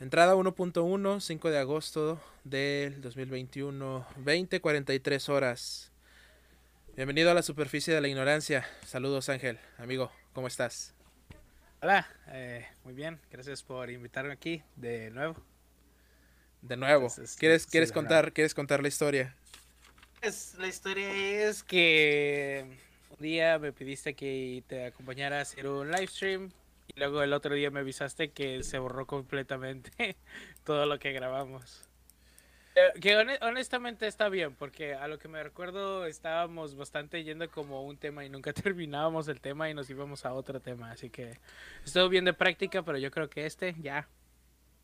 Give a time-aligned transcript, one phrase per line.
[0.00, 5.90] Entrada 1.1, 5 de agosto del 2021, 20:43 horas.
[6.94, 8.64] Bienvenido a la superficie de la ignorancia.
[8.86, 10.94] Saludos Ángel, amigo, ¿cómo estás?
[11.82, 15.34] Hola, eh, muy bien, gracias por invitarme aquí de nuevo.
[16.62, 18.34] De nuevo, Entonces, ¿quieres, sí, quieres contar, nuevo.
[18.34, 19.34] quieres contar la historia?
[20.20, 22.78] Pues, la historia es que
[23.10, 26.52] un día me pediste que te acompañara a hacer un live stream
[26.88, 30.16] y luego el otro día me avisaste que se borró completamente
[30.64, 31.82] todo lo que grabamos.
[32.74, 37.50] Eh, Que hone- honestamente está bien, porque a lo que me recuerdo estábamos bastante yendo
[37.50, 41.10] como un tema y nunca terminábamos el tema y nos íbamos a otro tema, así
[41.10, 41.38] que
[41.84, 44.08] estuvo bien de práctica, pero yo creo que este ya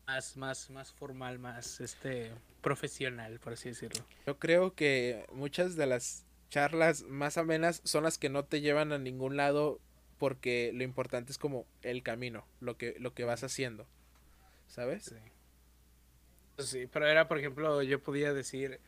[0.07, 2.31] más, más, más formal, más este
[2.61, 4.05] profesional, por así decirlo.
[4.27, 8.91] Yo creo que muchas de las charlas más amenas son las que no te llevan
[8.91, 9.79] a ningún lado
[10.19, 13.87] porque lo importante es como el camino, lo que, lo que vas haciendo,
[14.67, 15.05] ¿sabes?
[15.05, 15.15] Sí.
[16.57, 18.79] Sí, pero era, por ejemplo, yo podía decir,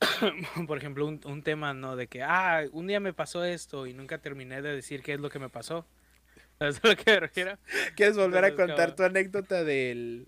[0.66, 1.96] por ejemplo, un, un tema, ¿no?
[1.96, 5.20] De que, ah, un día me pasó esto y nunca terminé de decir qué es
[5.20, 5.86] lo que me pasó.
[6.58, 7.58] ¿Sabes a lo que me refiero?
[7.96, 10.26] ¿Quieres volver a contar como- tu anécdota del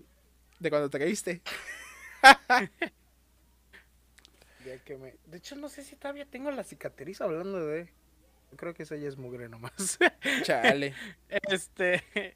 [0.59, 1.41] de cuando te caíste?
[4.59, 5.15] Ya que me...
[5.25, 7.93] De hecho, no sé si todavía tengo la cicatriz hablando de...
[8.55, 9.97] Creo que esa ya es mugre nomás.
[10.43, 10.93] Chale.
[11.29, 12.35] Este.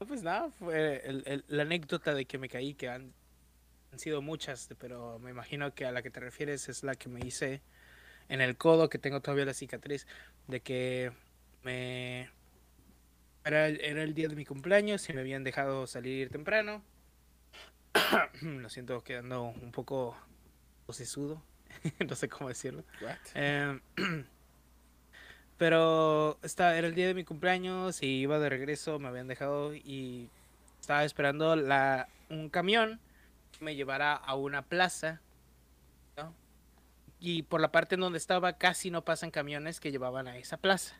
[0.00, 3.12] no, Pues nada, fue el- el- la anécdota de que me caí, que han,
[3.92, 7.08] han sido muchas, pero me imagino que a la que te refieres es la que
[7.08, 7.60] me hice
[8.28, 10.06] en el codo, que tengo todavía la cicatriz,
[10.46, 11.12] de que
[11.62, 12.30] me.
[13.44, 16.82] Era, el- era el día de mi cumpleaños y me habían dejado salir temprano.
[18.42, 20.16] Lo siento, quedando un poco
[20.86, 21.42] posesudo,
[22.08, 22.84] no sé cómo decirlo.
[23.02, 23.16] What?
[25.60, 29.74] Pero esta era el día de mi cumpleaños y iba de regreso, me habían dejado
[29.74, 30.30] y
[30.80, 32.98] estaba esperando la, un camión
[33.52, 35.20] que me llevara a una plaza.
[36.16, 36.32] ¿no?
[37.18, 40.56] Y por la parte en donde estaba casi no pasan camiones que llevaban a esa
[40.56, 40.94] plaza.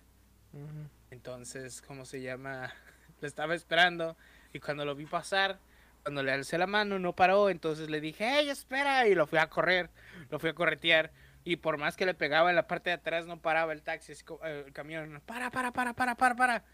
[1.11, 2.71] Entonces, ¿cómo se llama?
[3.23, 4.15] Lo estaba esperando
[4.53, 5.59] y cuando lo vi pasar,
[6.03, 9.09] cuando le alcé la mano no paró, entonces le dije, ¡Hey, espera!
[9.09, 9.89] Y lo fui a correr,
[10.29, 11.13] lo fui a corretear.
[11.45, 14.13] Y por más que le pegaba en la parte de atrás, no paraba el taxi,
[14.13, 15.23] eh, el camión.
[15.27, 16.65] Para, para, para, para, para, para.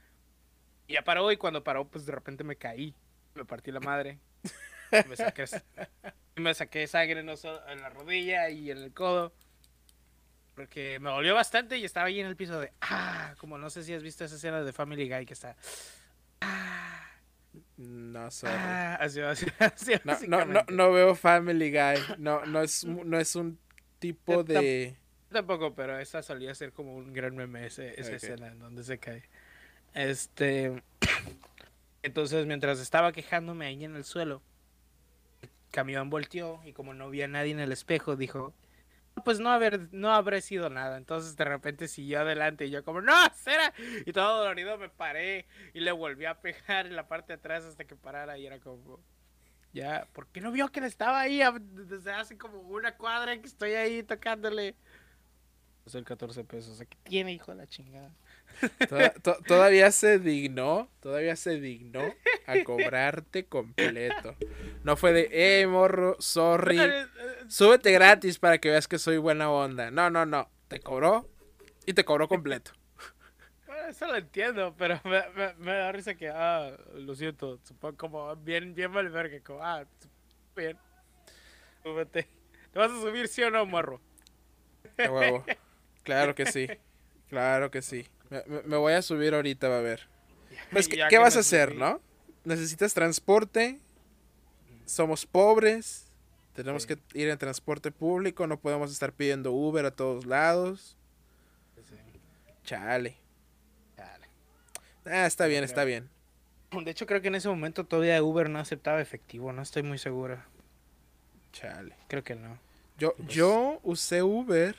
[0.89, 2.95] Y ya paró y cuando paró, pues de repente me caí.
[3.35, 4.19] Me partí la madre.
[5.09, 5.45] Me saqué,
[6.37, 9.33] y me saqué sangre en la rodilla y en el codo.
[10.55, 13.83] Porque me dolió bastante y estaba ahí en el piso de ah, como no sé
[13.83, 15.55] si has visto esa escena de Family Guy que está
[16.41, 17.11] ah,
[17.77, 18.55] No, sorry.
[18.57, 22.17] ah, así, así, así, No, no, no, no veo Family Guy.
[22.17, 23.59] No, no es, no es un
[23.99, 24.97] tipo Yo tam- de.
[25.31, 28.99] Tampoco, pero esa solía ser como un gran meme ese- esa escena en donde se
[28.99, 29.25] cae.
[29.95, 30.83] Este
[32.03, 34.43] entonces mientras estaba quejándome ahí en el suelo,
[35.43, 38.55] el camión volteó y como no había nadie en el espejo, dijo
[39.17, 40.97] "No, pues no haber, no habré sido nada.
[40.99, 43.73] Entonces de repente siguió adelante y yo como, no, será.
[44.05, 47.65] Y todo dolorido me paré y le volví a pegar en la parte de atrás
[47.65, 49.01] hasta que parara y era como,
[49.77, 53.47] ya, ¿por qué no vio que le estaba ahí desde hace como una cuadra que
[53.47, 54.75] estoy ahí tocándole?
[55.85, 56.79] Son 14 pesos.
[56.81, 58.11] ¿Qué tiene, hijo de la chingada?
[58.89, 62.13] Toda- to- todavía se dignó, todavía se dignó
[62.47, 64.35] a cobrarte completo.
[64.83, 66.79] No fue de, eh, morro, sorry,
[67.49, 69.91] súbete gratis para que veas que soy buena onda.
[69.91, 71.29] No, no, no, te cobró
[71.85, 72.73] y te cobró completo.
[73.89, 78.37] Eso lo entiendo, pero me, me, me da risa que, ah, lo siento, supongo como
[78.37, 79.85] bien, bien mal verga, como, ah,
[80.57, 80.79] bien,
[81.83, 82.29] súbete.
[82.73, 84.01] ¿Te vas a subir sí o no, morro?
[84.99, 85.45] A huevo.
[86.03, 86.69] Claro que sí,
[87.29, 88.07] claro que sí.
[88.65, 90.09] Me, voy a subir ahorita, va a ver.
[90.71, 91.79] Pues, ¿qué, qué vas a hacer, subí.
[91.81, 92.01] no?
[92.45, 93.81] Necesitas transporte,
[94.85, 96.11] somos pobres,
[96.55, 96.89] tenemos Sí.
[96.89, 100.97] que ir en transporte público, no podemos estar pidiendo Uber a todos lados.
[102.65, 103.17] Chale.
[105.07, 106.09] Ah, está bien, está bien.
[106.73, 109.99] De hecho, creo que en ese momento todavía Uber no aceptaba efectivo, no estoy muy
[109.99, 110.43] seguro.
[111.53, 111.95] Chale.
[112.09, 112.59] Creo que no.
[112.99, 114.75] Yo, Pues- yo usé Uber.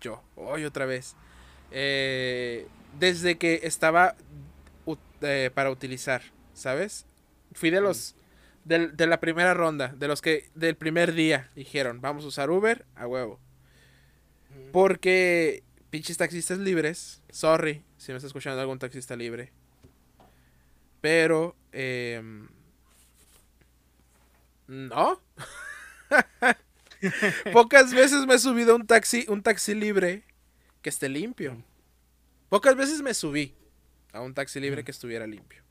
[0.00, 1.14] Yo, hoy otra vez.
[1.70, 2.66] eh,
[2.98, 4.14] desde que estaba
[5.20, 6.22] eh, para utilizar,
[6.54, 7.04] ¿sabes?
[7.52, 8.14] Fui de los.
[8.64, 12.50] del- de la primera ronda, de los que del primer día dijeron, vamos a usar
[12.50, 13.38] Uber a huevo.
[14.72, 19.52] Porque pinches taxistas libres, sorry si me está escuchando algún taxista libre.
[21.00, 22.48] Pero, em,
[24.66, 25.20] no.
[27.52, 30.24] Pocas veces me he subido a un taxi, un taxi libre
[30.82, 31.62] que esté limpio.
[32.48, 33.54] Pocas veces me subí
[34.12, 34.84] a un taxi libre Mm.
[34.84, 35.62] que estuviera limpio.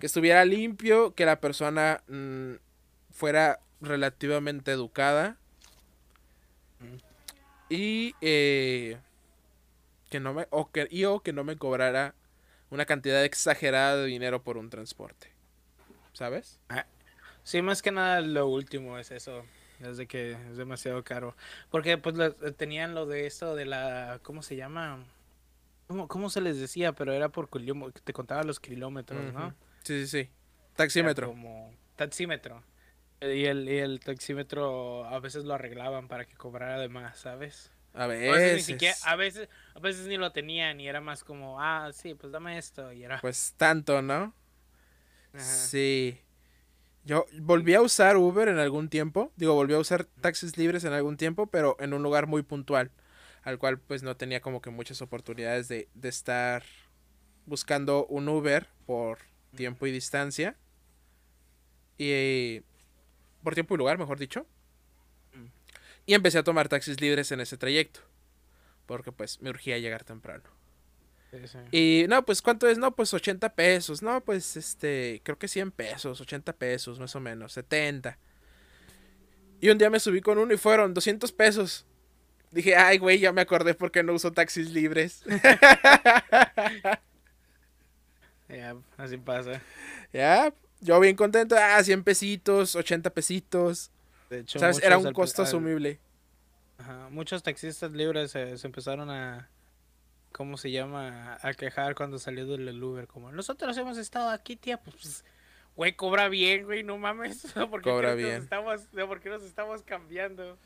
[0.00, 2.54] Que estuviera limpio, que la persona mm,
[3.12, 5.38] fuera relativamente educada.
[6.80, 6.96] Mm.
[7.68, 8.98] Y eh,
[10.10, 12.14] que no me o que, y o que no me cobrara
[12.70, 15.32] una cantidad exagerada de dinero por un transporte.
[16.12, 16.60] ¿Sabes?
[17.42, 19.44] Sí, más que nada lo último es eso.
[19.80, 21.36] Es de que es demasiado caro.
[21.70, 24.20] Porque pues lo- tenían lo de esto de la...
[24.22, 25.04] ¿Cómo se llama?
[25.86, 26.92] ¿Cómo, cómo se les decía?
[26.92, 27.48] Pero era por.
[28.04, 29.54] Te contaba los kilómetros, ¿no?
[29.82, 30.18] Sí, sí, sí.
[30.18, 30.30] Era
[30.76, 31.28] Taxímetro.
[31.28, 32.62] Como taxímetro.
[33.20, 37.70] Y el, y el taxímetro a veces lo arreglaban para que cobrara de más, ¿sabes?
[37.96, 38.30] A A veces.
[38.32, 41.90] veces, ni siquiera, a veces, a veces ni lo tenían y era más como, ah,
[41.92, 42.92] sí, pues dame esto.
[42.92, 43.20] Y era.
[43.20, 44.34] Pues tanto, ¿no?
[45.32, 45.72] ajá.
[45.72, 46.20] Sí.
[47.04, 49.32] Yo volví a usar Uber en algún tiempo.
[49.36, 52.92] Digo, volví a usar taxis libres en algún tiempo, pero en un lugar muy puntual.
[53.42, 56.64] Al cual pues no tenía como que muchas oportunidades de, de estar
[57.46, 59.18] buscando un Uber por
[59.56, 60.56] tiempo y distancia.
[61.98, 62.62] Y
[63.42, 64.46] por tiempo y lugar, mejor dicho.
[66.06, 68.00] Y empecé a tomar taxis libres en ese trayecto.
[68.86, 70.44] Porque pues me urgía llegar temprano.
[71.32, 71.58] Sí, sí.
[71.72, 72.78] Y no, pues ¿cuánto es?
[72.78, 74.02] No, pues 80 pesos.
[74.02, 78.16] No, pues este, creo que 100 pesos, 80 pesos más o menos, 70.
[79.60, 81.84] Y un día me subí con uno y fueron 200 pesos.
[82.52, 85.22] Dije, ay, güey, ya me acordé por qué no uso taxis libres.
[88.48, 89.60] Ya, así pasa.
[90.12, 91.56] ya, yo bien contento.
[91.58, 93.90] Ah, 100 pesitos, 80 pesitos.
[94.30, 94.58] De hecho.
[94.82, 95.98] Era un costo al- asumible.
[96.78, 99.48] ajá, muchos taxistas libres se, se empezaron a,
[100.32, 101.38] ¿cómo se llama?
[101.42, 103.06] A quejar cuando salió del Uber.
[103.06, 105.24] Como, nosotros hemos estado aquí, tía, pues, pues,
[105.76, 107.42] güey, cobra bien, güey, no mames.
[107.54, 108.42] ¿Por qué Cobra que nos bien.
[108.42, 110.58] estamos, ¿Por qué nos estamos cambiando?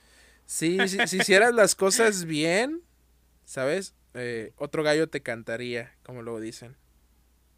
[0.46, 2.82] Sí, sí, si hicieras las cosas bien,
[3.44, 3.94] ¿sabes?
[4.14, 6.76] Eh, otro gallo te cantaría, como luego dicen.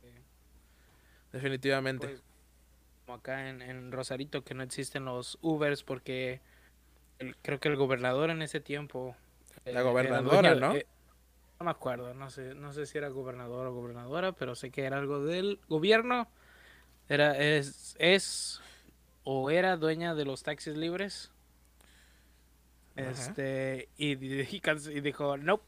[0.03, 0.09] Sí.
[1.33, 2.09] Definitivamente.
[2.09, 2.23] Pues,
[3.13, 6.41] como acá en, en Rosarito que no existen los Ubers porque
[7.19, 9.15] el- creo que el gobernador en ese tiempo
[9.67, 10.75] eh, La gobernadora, dueño- ¿no?
[10.75, 10.87] eh,
[11.61, 14.85] no me acuerdo, no sé, no sé si era gobernador o gobernadora, pero sé que
[14.85, 16.27] era algo del gobierno.
[17.09, 18.61] Era es es
[19.25, 21.31] o era dueña de los taxis libres.
[22.97, 23.11] Ajá.
[23.11, 24.15] Este y
[25.03, 25.61] dijo, "No,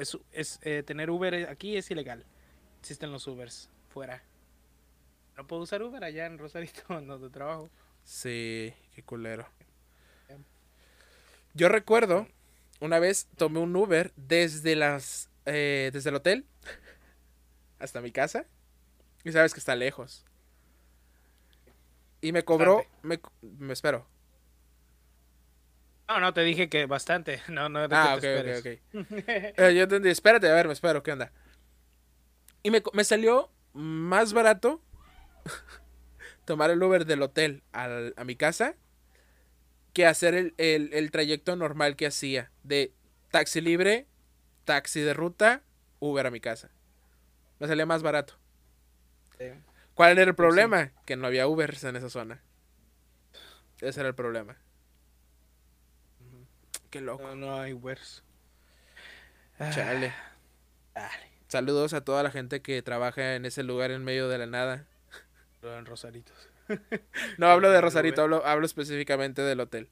[0.00, 2.24] es, es, eh, tener Uber aquí es ilegal.
[2.80, 4.22] Existen los Ubers fuera."
[5.36, 7.70] No puedo usar Uber allá en Rosarito, donde trabajo.
[8.04, 9.46] Sí, qué culero.
[11.54, 12.28] Yo recuerdo,
[12.80, 16.46] una vez tomé un Uber desde las eh, desde el hotel
[17.78, 18.46] hasta mi casa.
[19.24, 20.24] Y sabes que está lejos.
[22.20, 24.06] Y me cobró, me, me espero.
[26.08, 27.42] No, no, te dije que bastante.
[27.48, 29.14] No, no, que Ah, ok, te ok, ok.
[29.58, 31.32] Eh, yo entendí, espérate, a ver, me espero, ¿qué onda?
[32.62, 34.82] Y me, me salió más barato
[36.44, 38.74] tomar el Uber del hotel al- a mi casa
[39.92, 42.92] que hacer el, el- el trayecto normal que hacía de
[43.30, 44.06] taxi libre,
[44.64, 45.62] taxi de ruta,
[46.00, 46.70] Uber a mi casa.
[47.60, 48.34] Me salía más barato.
[49.38, 49.44] Sí.
[49.94, 50.66] ¿Cuál era el Pues sí.
[50.66, 50.92] problema?
[51.04, 52.40] Que no había Ubers en esa zona.
[53.80, 54.56] Ese era el problema.
[56.90, 57.22] Qué loco.
[57.22, 58.22] No, no hay Ubers.
[59.70, 60.12] Chale.
[60.94, 64.46] Dale, Saludos a toda la gente que trabaja en ese lugar en medio de la
[64.46, 64.86] nada.
[65.62, 66.36] En Rosaritos.
[67.38, 67.80] No hablo de.
[67.80, 69.88] Rosarito, hablo, hablo específicamente del hotel.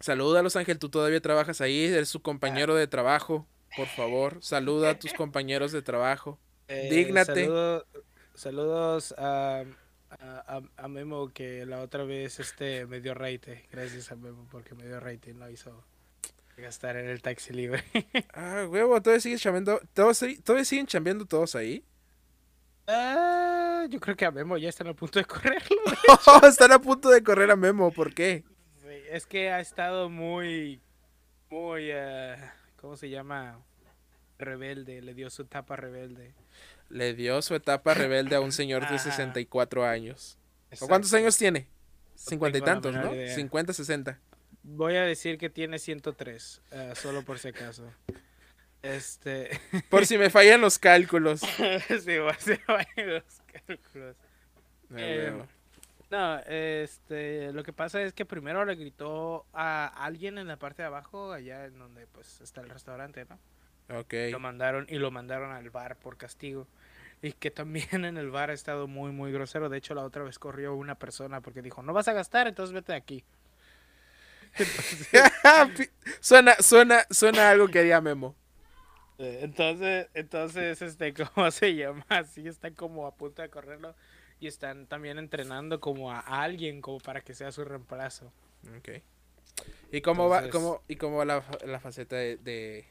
[0.00, 3.46] Salúdalos, Ángel, tú todavía trabajas ahí, eres su compañero de trabajo.
[3.76, 6.38] Por favor, saluda a tus compañeros de trabajo.
[6.68, 7.44] Eh, Dígnate.
[7.44, 7.86] saludo-
[8.34, 9.64] saludos a,
[10.10, 13.66] a, a- a Memo que la otra vez este me dio raite.
[13.70, 15.84] Gracias a Memo porque me dio raite y no hizo
[16.56, 17.84] gastar en el taxi libre.
[18.34, 19.80] Ah, huevo, todavía sigues chambeando.
[19.92, 21.84] ¿Todos, ahí- ¿Todavía siguen chambeando todos ahí?
[22.92, 25.76] Ah, yo creo que a Memo ya están a punto de correrlo.
[26.48, 28.44] Están a punto de correr a Memo, ¿por qué?
[29.10, 30.80] Es que ha estado muy,
[31.50, 32.36] muy, eh,
[32.80, 33.60] ¿cómo se llama?
[34.38, 36.34] Rebelde, le dio su tapa rebelde.
[36.88, 38.98] Le dio su etapa rebelde a un señor de Ajá.
[38.98, 40.38] 64 años.
[40.80, 41.16] ¿O cuántos Exacto.
[41.16, 41.68] años tiene?
[42.16, 43.14] 50 y tantos, ¿no?
[43.14, 43.34] idea.
[43.34, 44.18] 50, 60.
[44.62, 47.90] Voy a decir que tiene 103, eh, solo por si acaso.
[48.82, 51.40] Este, Por si me fallan los cálculos.
[52.04, 54.16] sí, va a ser varios cálculos.
[54.90, 55.42] Ah, Eh.
[56.10, 60.82] No, este, lo que pasa es que primero le gritó a alguien en la parte
[60.82, 63.38] de abajo, allá en donde pues está el restaurante, ¿no?
[64.00, 64.14] Ok.
[64.32, 66.66] Lo mandaron y lo mandaron al bar por castigo.
[67.22, 69.68] Y que también en el bar ha estado muy, muy grosero.
[69.68, 72.74] De hecho, la otra vez corrió una persona porque dijo, no vas a gastar, entonces
[72.74, 73.24] vete de aquí.
[76.20, 78.34] suena, suena, suena algo que haría Memo.
[79.22, 82.04] Eh, Entonces, entonces, este, ¿cómo se llama?
[82.08, 83.94] Así están como a punto de correrlo
[84.40, 88.32] y están también entrenando como a alguien como para que sea su reemplazo.
[88.78, 89.02] Ok.
[89.92, 92.86] ¿Y cómo va, Entonces- cómo, y cómo va la, la faceta de, de,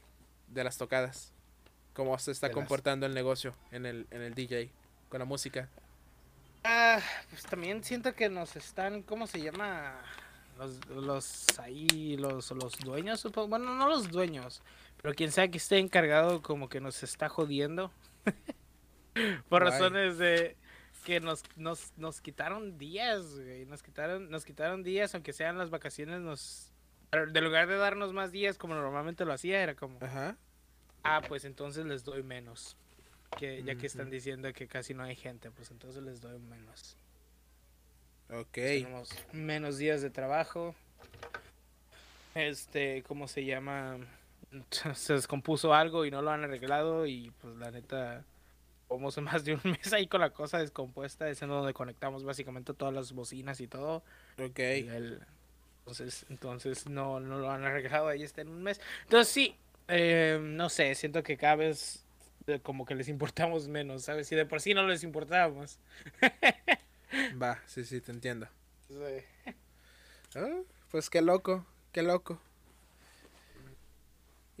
[0.48, 1.32] de las tocadas?
[1.94, 4.70] ¿Cómo se está De las- comportando el negocio en el, en el DJ
[5.08, 5.68] con la música?
[6.62, 10.00] Ah, pues también siento que nos están, ¿cómo se llama?
[10.58, 13.48] Los, los ahí, los, los dueños, supongo.
[13.48, 14.62] Bueno, no los dueños,
[15.02, 17.92] pero quien sea que esté encargado como que nos está jodiendo.
[19.48, 19.72] Por Guay.
[19.72, 20.56] razones de
[21.04, 23.64] que nos, nos, nos quitaron días, güey.
[23.66, 26.72] Nos quitaron, nos quitaron días, aunque sean las vacaciones, nos...
[27.12, 30.36] de lugar de darnos más días como normalmente lo hacía, era como, Ajá.
[31.02, 32.76] ah, pues entonces les doy menos.
[33.38, 36.96] Que ya que están diciendo que casi no hay gente, pues entonces les doy menos.
[38.28, 38.52] Ok.
[38.52, 40.74] Tenemos menos días de trabajo.
[42.34, 43.98] Este, ¿cómo se llama?
[44.94, 48.24] Se descompuso algo y no lo han arreglado y pues la neta,
[48.88, 52.74] vamos más de un mes ahí con la cosa descompuesta, es en donde conectamos básicamente
[52.74, 54.02] todas las bocinas y todo.
[54.38, 54.58] Ok.
[54.58, 55.20] y el-
[55.80, 58.80] entonces, entonces no, no lo han arreglado, ahí está en un mes.
[59.04, 59.56] Entonces sí,
[59.88, 62.04] eh, no sé, siento que cada vez
[62.46, 64.28] eh, como que les importamos menos, ¿sabes?
[64.28, 65.78] Si de por sí no les importábamos.
[67.42, 68.46] Va, sí, sí, te entiendo.
[68.88, 69.24] Sí.
[70.34, 72.40] Ah, pues qué loco, qué loco.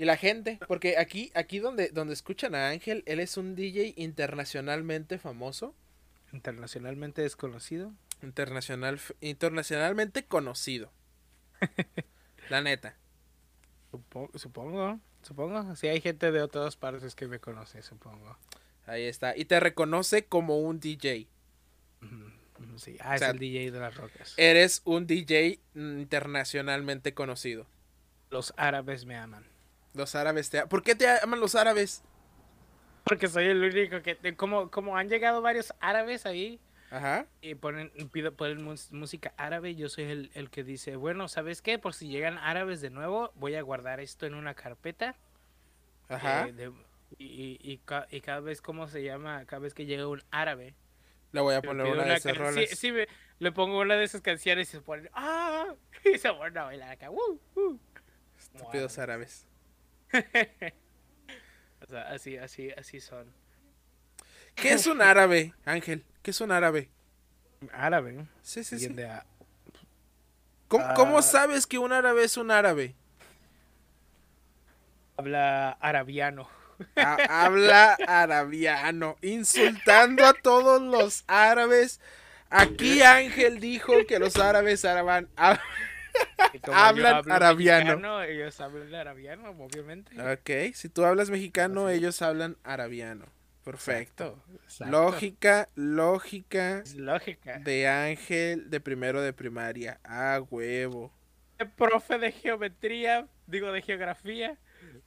[0.00, 3.92] Y la gente, porque aquí, aquí donde, donde escuchan a Ángel, él es un DJ
[3.96, 5.74] internacionalmente famoso,
[6.32, 7.92] Internacionalmente desconocido.
[8.22, 10.90] internacional, internacionalmente conocido.
[12.48, 12.96] La neta.
[13.90, 15.76] Supo- Supongo, supongo.
[15.76, 18.38] Sí, hay gente de otras partes que me conoce, supongo.
[18.86, 19.36] Ahí está.
[19.36, 21.28] Y te reconoce como un DJ.
[22.76, 24.32] Sí, ah, es sea, el DJ de las rocas.
[24.38, 27.66] Eres un DJ internacionalmente conocido.
[28.30, 29.44] Los árabes me aman.
[29.94, 30.66] Los árabes te...
[30.66, 32.02] ¿Por qué te aman los árabes?
[33.04, 34.36] Porque soy el único que...
[34.36, 37.26] Como, como han llegado varios árabes ahí Ajá.
[37.40, 41.78] y ponen, pido, ponen música árabe, yo soy el, el que dice, bueno, ¿sabes qué?
[41.78, 45.16] Por si llegan árabes de nuevo, voy a guardar esto en una carpeta.
[46.08, 46.48] Ajá.
[46.48, 46.72] eh, de-
[47.18, 47.80] y, y, y
[48.16, 49.44] y cada vez, ¿cómo se llama?
[49.46, 50.74] Cada vez que llega un árabe,
[51.32, 52.54] Le voy a poner una de esas rolas.
[52.68, 53.08] sí, sí, me-
[53.40, 55.74] le pongo una de esas canciones y se ponen ¡Ah!
[56.04, 57.10] Y se ponen a bailar acá.
[57.10, 57.40] ¡uh!
[57.56, 57.78] ¡uh!
[58.38, 59.46] Estúpidos árabes.
[61.82, 63.26] O sea, así, así, así son.
[64.54, 66.04] ¿Qué es un árabe, Ángel?
[66.22, 66.88] ¿Qué es un árabe?
[67.72, 68.26] Árabe.
[68.42, 68.96] Sí, sí, Bien sí.
[68.96, 69.26] de a-
[70.68, 70.94] ¿Cómo, Ah.
[70.94, 72.94] cómo sabes que un árabe es un árabe?
[75.16, 76.48] Habla arabiano.
[76.96, 82.00] Ha- habla arabiano, insultando a todos los árabes.
[82.48, 85.28] Aquí Ángel dijo que los árabes araban,
[86.72, 87.84] Hablan arabiano.
[87.96, 90.20] mexicano, ellos hablan arabiano, obviamente.
[90.20, 91.96] Ok, si tú hablas mexicano, Así.
[91.98, 93.26] ellos hablan arabiano.
[93.64, 94.24] Perfecto.
[94.26, 94.90] Exacto, exacto.
[94.90, 97.58] Lógica, lógica Es lógica.
[97.58, 100.00] de Ángel de primero de primaria.
[100.02, 101.12] Ah, huevo.
[101.58, 104.58] El profe de geometría, digo de geografía.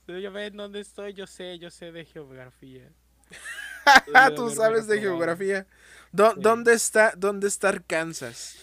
[0.06, 2.88] Yo ven dónde estoy, yo sé, yo sé de geografía.
[4.36, 5.66] Tú sabes de geografía.
[6.12, 6.40] ¿Dó- Sí.
[6.40, 8.56] ¿Dónde está, dónde está Arkansas?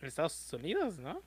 [0.00, 1.22] En Estados Unidos, ¿no?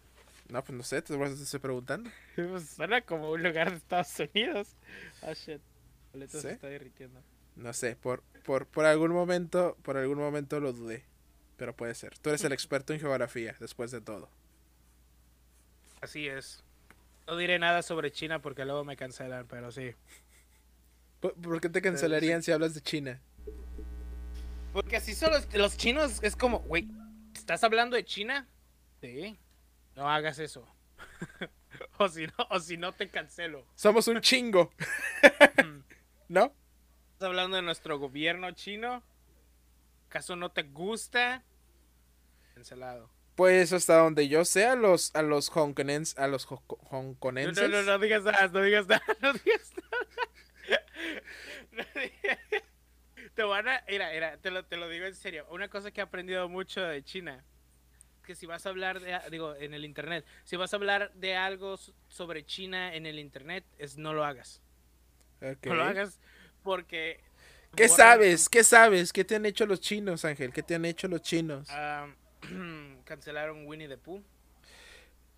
[0.49, 2.09] No, pues no sé, te estoy preguntando.
[2.35, 4.75] Pues suena como un lugar de Estados Unidos.
[5.21, 5.61] Ah, shit.
[6.11, 6.41] Boleto ¿Sí?
[6.41, 7.21] se está derritiendo.
[7.55, 11.03] No sé, por, por, por algún momento, por algún momento lo dudé.
[11.57, 12.17] Pero puede ser.
[12.17, 14.29] Tú eres el experto en geografía, después de todo.
[16.01, 16.63] Así es.
[17.27, 19.93] No diré nada sobre China porque luego me cancelan, pero sí.
[21.19, 23.21] ¿Por, por qué te cancelarían si hablas de China?
[24.73, 26.19] Porque así son los, los chinos.
[26.23, 26.87] Es como, güey,
[27.33, 28.47] ¿estás hablando de China?
[29.01, 29.37] Sí.
[29.95, 30.67] No hagas eso.
[31.97, 33.65] o, si no, o si no, te cancelo.
[33.75, 34.71] Somos un chingo.
[36.27, 36.53] ¿No?
[37.13, 39.03] ¿Estás hablando de nuestro gobierno chino?
[40.07, 41.43] ¿Acaso no te gusta?
[42.53, 43.09] Cancelado.
[43.35, 46.61] Pues hasta donde yo sé, a los, a los hongkonenses, a los ho-
[46.91, 47.11] No,
[47.67, 50.81] no, no, no digas nada, no digas nada, no digas nada.
[51.71, 52.39] No digas-
[53.35, 55.45] Te van a, mira, mira, te lo, te lo digo en serio.
[55.49, 57.43] Una cosa que he aprendido mucho de China,
[58.25, 61.35] que si vas a hablar de, digo, en el internet, si vas a hablar de
[61.35, 61.77] algo
[62.09, 64.61] sobre China en el internet, es no lo hagas.
[65.63, 66.19] No lo hagas
[66.63, 67.19] porque...
[67.75, 68.49] ¿Qué borran- sabes?
[68.49, 69.13] ¿Qué sabes?
[69.13, 70.51] ¿Qué te han hecho los chinos, Ángel?
[70.51, 71.67] ¿Qué te han hecho los chinos?
[71.71, 72.07] Ah,
[73.05, 74.21] cancelaron Winnie the Pooh.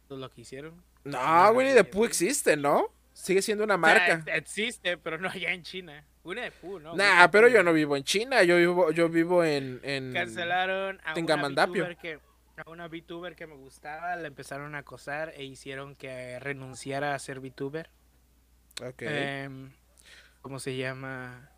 [0.10, 0.84] Lo que hicieron.
[1.04, 2.92] No, Winnie the Pooh existe, ¿no?
[3.14, 4.14] Sigue siendo una O sea, marca.
[4.32, 6.04] ex- existe, pero no allá en China.
[6.24, 6.96] Winnie the Pooh, ¿no?
[6.96, 10.14] Nah, pero yo no vivo en China, yo vivo, yo vivo en, en...
[10.14, 12.20] Cancelaron a una que
[12.56, 17.20] a una VTuber que me gustaba, la empezaron a acosar e hicieron que renunciara a
[17.20, 17.90] ser VTuber.
[18.82, 19.02] Ok.
[19.02, 19.72] Em,
[20.42, 21.50] ¿Cómo se llama?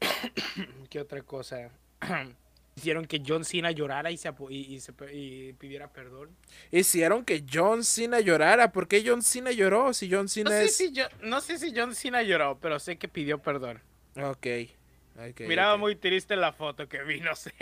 [0.90, 1.70] ¿Qué otra cosa?
[2.82, 6.30] Hicieron que John Cena llorara y, se, apo- y, y se pe- y pidiera perdón.
[6.72, 8.72] Hicieron que John Cena llorara.
[8.72, 9.94] ¿Por qué John Cena lloró?
[9.94, 10.76] Si John No Cena sé, es.
[10.76, 13.80] si yo, no sé si John Cena lloró, pero sé que pidió perdón.
[14.16, 14.46] Ok.
[15.16, 17.52] ok, Miraba muy triste la foto que vi, no sé.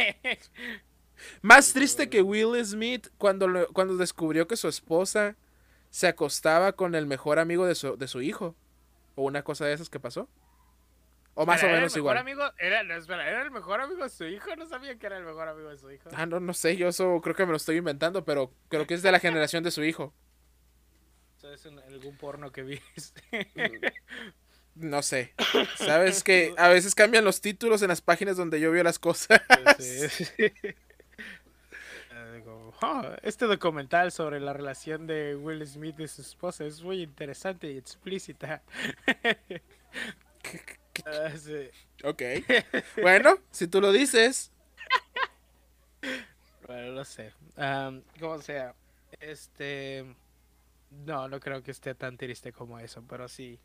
[1.42, 5.36] Más triste que Will Smith cuando, lo- cuando descubrió que su esposa
[5.90, 8.56] se acostaba con el mejor amigo de su, de su hijo.
[9.16, 10.28] O una cosa de esas que pasó.
[11.42, 12.18] O más o Espera, ¿era menos el mejor igual.
[12.18, 14.54] Amigo, era, no, espera, ¿era el mejor amigo de su hijo?
[14.56, 16.11] No sabía que era el mejor amigo de su hijo.
[16.12, 18.92] Ah, no, no sé, yo eso creo que me lo estoy inventando, pero creo que
[18.94, 20.12] es de la generación de su hijo.
[21.38, 23.49] Eso es un- algún porno que viste.
[24.75, 25.32] No sé.
[25.76, 29.40] Sabes que a veces cambian los títulos en las páginas donde yo veo las cosas.
[29.78, 30.52] Sí, sí.
[32.35, 37.02] Digo, "Ah, este documental sobre la relación de Will Smith y su esposa es muy
[37.02, 38.62] interesante y explícita.
[41.07, 41.69] Ah, sí.
[42.04, 42.23] Ok.
[43.02, 44.50] Bueno, si tú lo dices.
[46.66, 47.33] Bueno, no sé.
[48.19, 48.75] Como sea,
[49.21, 50.04] este.
[51.07, 53.59] No, no creo que esté tan triste como eso, pero sí.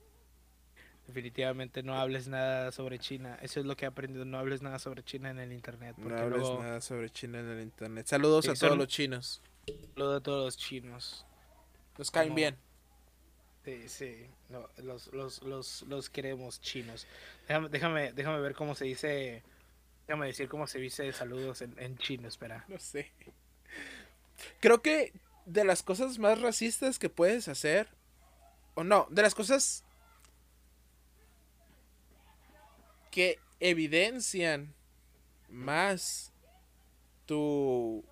[1.07, 3.37] Definitivamente no hables nada sobre China.
[3.43, 4.25] Eso es lo que he aprendido.
[4.25, 5.95] No hables nada sobre China en el internet.
[5.97, 8.07] No hables luego nada sobre China en el internet.
[8.07, 9.41] Saludos Sí, a todos los chinos.
[9.95, 11.23] lo de todos los chinos.
[11.99, 12.57] Nos caen Como- bien.
[13.65, 14.27] Sí, sí.
[14.49, 17.07] No, los, los, los, los queremos chinos.
[17.47, 19.41] Déjame, déjame, déjame ver cómo se dice.
[20.07, 22.63] Déjame decir cómo se dice saludos en, chino, espera.
[22.67, 23.11] No sé.
[24.59, 25.13] Creo que
[25.47, 27.87] de las cosas más racistas que puedes hacer.
[28.75, 29.83] O no, de las cosas
[33.09, 34.75] que evidencian
[35.49, 36.31] más
[37.25, 38.05] tu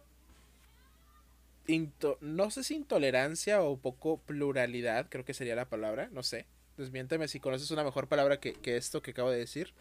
[2.22, 6.46] no sé si intolerancia o poco pluralidad, creo que sería la palabra, no sé.
[6.78, 9.74] Desmiénteme si conoces una mejor palabra que, que esto que acabo de decir.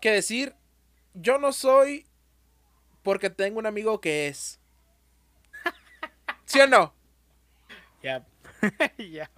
[0.00, 0.54] Que decir,
[1.14, 2.06] yo no soy
[3.02, 4.58] porque tengo un amigo que es.
[6.44, 6.94] ¿Sí o no?
[8.02, 8.24] Ya.
[8.98, 9.30] ya.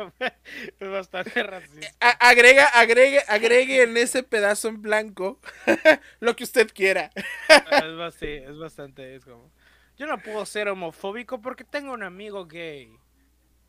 [0.80, 1.94] Es bastante racista.
[2.00, 5.38] A- agrega, agregue, agregue en ese pedazo en blanco
[6.20, 7.10] lo que usted quiera.
[7.48, 9.50] es, bastante, es bastante, es como,
[9.96, 12.96] yo no puedo ser homofóbico porque tengo un amigo gay.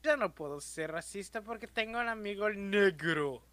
[0.04, 3.44] Yo no puedo ser racista porque tengo un amigo negro.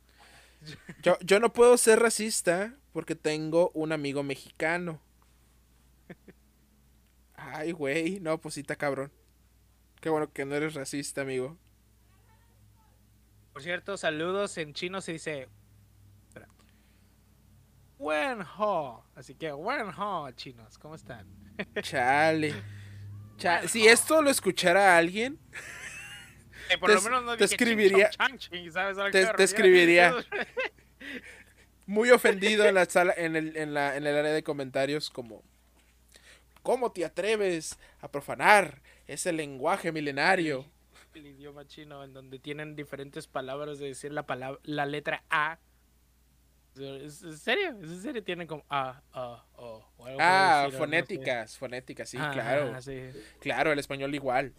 [1.03, 5.01] Yo, yo no puedo ser racista porque tengo un amigo mexicano.
[7.35, 9.11] Ay, güey, no, pues sí está cabrón.
[10.01, 11.57] Qué bueno que no eres racista, amigo.
[13.53, 15.49] Por cierto, saludos en chino se dice
[16.29, 16.49] espera.
[17.99, 19.05] Wen ho.
[19.15, 21.42] Así que wen ho, chinos, ¿cómo están?
[21.83, 22.55] Chale.
[23.37, 25.39] Cha- si esto lo escuchara alguien,
[26.71, 28.97] Eh, por Te lo es- menos no te dije ching, escribiría- chong, chang, ching, ¿sabes
[28.99, 30.15] a lo te- te escribiría.
[31.87, 35.43] muy ofendido en la sala, en el, en la, en el área de comentarios, como
[36.63, 40.65] ¿Cómo te atreves a profanar ese lenguaje milenario?
[41.13, 45.59] El idioma chino en donde tienen diferentes palabras de decir la palabra, la letra A.
[46.77, 47.71] ¿Es en serio?
[47.83, 48.23] ¿Es en serio?
[48.25, 49.85] Tienen como A, A, O.
[49.99, 50.79] o algo Ah, no sé.
[50.79, 52.81] fonéticas, fonéticas, sí, claro.
[52.81, 53.11] sí.
[53.41, 54.53] Claro, el español igual.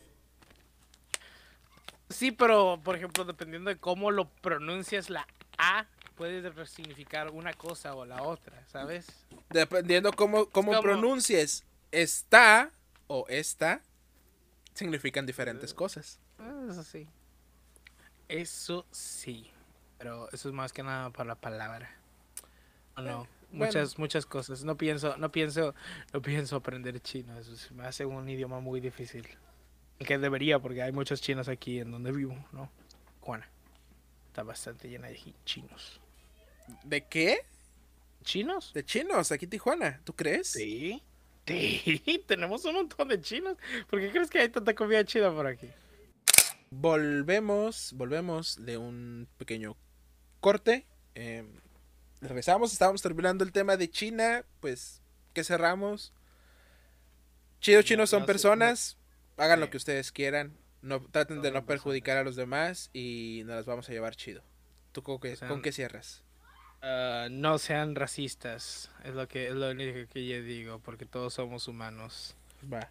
[2.10, 7.96] Sí, pero por ejemplo, dependiendo de cómo lo pronuncias la A, puede significar una cosa
[7.96, 9.08] o la otra, ¿sabes?
[9.50, 12.70] Dependiendo cómo, cómo como- pronuncies está
[13.08, 13.82] o esta,
[14.76, 16.20] significan diferentes cosas.
[16.38, 17.08] Ah, Eso sí.
[18.28, 19.50] Eso sí.
[19.98, 21.90] Pero eso es más que nada por la palabra.
[22.96, 23.28] ¿O no?
[23.52, 23.66] Bueno.
[23.68, 24.64] Muchas, muchas cosas.
[24.64, 25.76] No pienso, no pienso,
[26.12, 27.38] no pienso aprender chino.
[27.38, 29.28] Eso se me hace un idioma muy difícil.
[30.00, 32.70] Que debería, porque hay muchos chinos aquí en donde vivo, ¿no?
[33.22, 33.48] Juana.
[34.28, 36.02] Está bastante llena de chinos.
[36.84, 37.42] ¿De qué?
[38.24, 38.74] ¿Chinos?
[38.74, 40.48] De chinos, aquí en Tijuana, ¿tú crees?
[40.50, 41.02] Sí.
[41.46, 43.58] Sí, tenemos un montón de chinos.
[43.90, 45.68] ¿Por qué crees que hay tanta comida china por aquí?
[46.72, 49.76] Volvemos, volvemos de un pequeño
[50.40, 50.88] corte.
[51.16, 51.46] eh,
[52.28, 55.02] regresamos, estábamos terminando el tema de China, pues,
[55.34, 56.14] ¿qué cerramos?
[57.60, 58.98] Chidos No, chinos son personas,
[59.38, 63.56] hagan lo que ustedes quieran, no traten de no perjudicar a los demás y nos
[63.56, 64.44] las vamos a llevar chido.
[64.92, 66.24] ¿Tú con qué, con qué cierras?
[66.82, 71.34] Ah, no sean racistas, es lo que es lo único que yo digo, porque todos
[71.34, 72.36] somos humanos.
[72.72, 72.90] Va.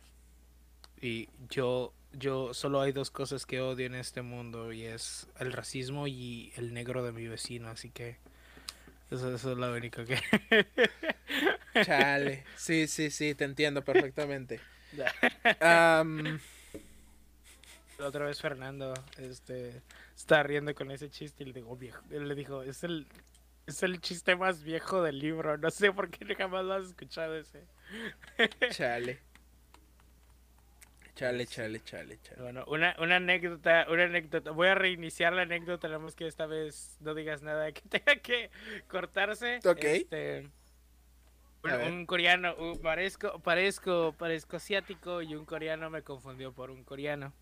[1.00, 5.52] Y yo, yo solo hay dos cosas que odio en este mundo y es el
[5.52, 8.16] racismo y el negro de mi vecino, así que
[9.12, 10.18] eso, eso es lo único que.
[11.80, 12.44] Chale.
[12.54, 14.60] Sí, sí, sí, te entiendo perfectamente.
[15.60, 16.40] Am,
[17.98, 19.82] La otra vez Fernando este,
[20.16, 23.06] está riendo con ese chiste y le digo, viejo, él le dijo, es el,
[23.66, 25.56] es el chiste más viejo del libro.
[25.58, 27.66] No sé por qué jamás lo has escuchado ese.
[28.70, 29.20] Chale.
[31.22, 32.42] Chale, chale, chale, chale.
[32.42, 34.50] Bueno, una, una anécdota, una anécdota.
[34.50, 38.16] Voy a reiniciar la anécdota, nada más que esta vez no digas nada que tenga
[38.16, 38.50] que
[38.88, 39.60] cortarse.
[39.64, 39.84] Ok.
[39.84, 40.50] Este,
[41.62, 41.92] un, ver.
[41.92, 47.32] un coreano, uh, parezco, parezco, parezco asiático y un coreano me confundió por un coreano.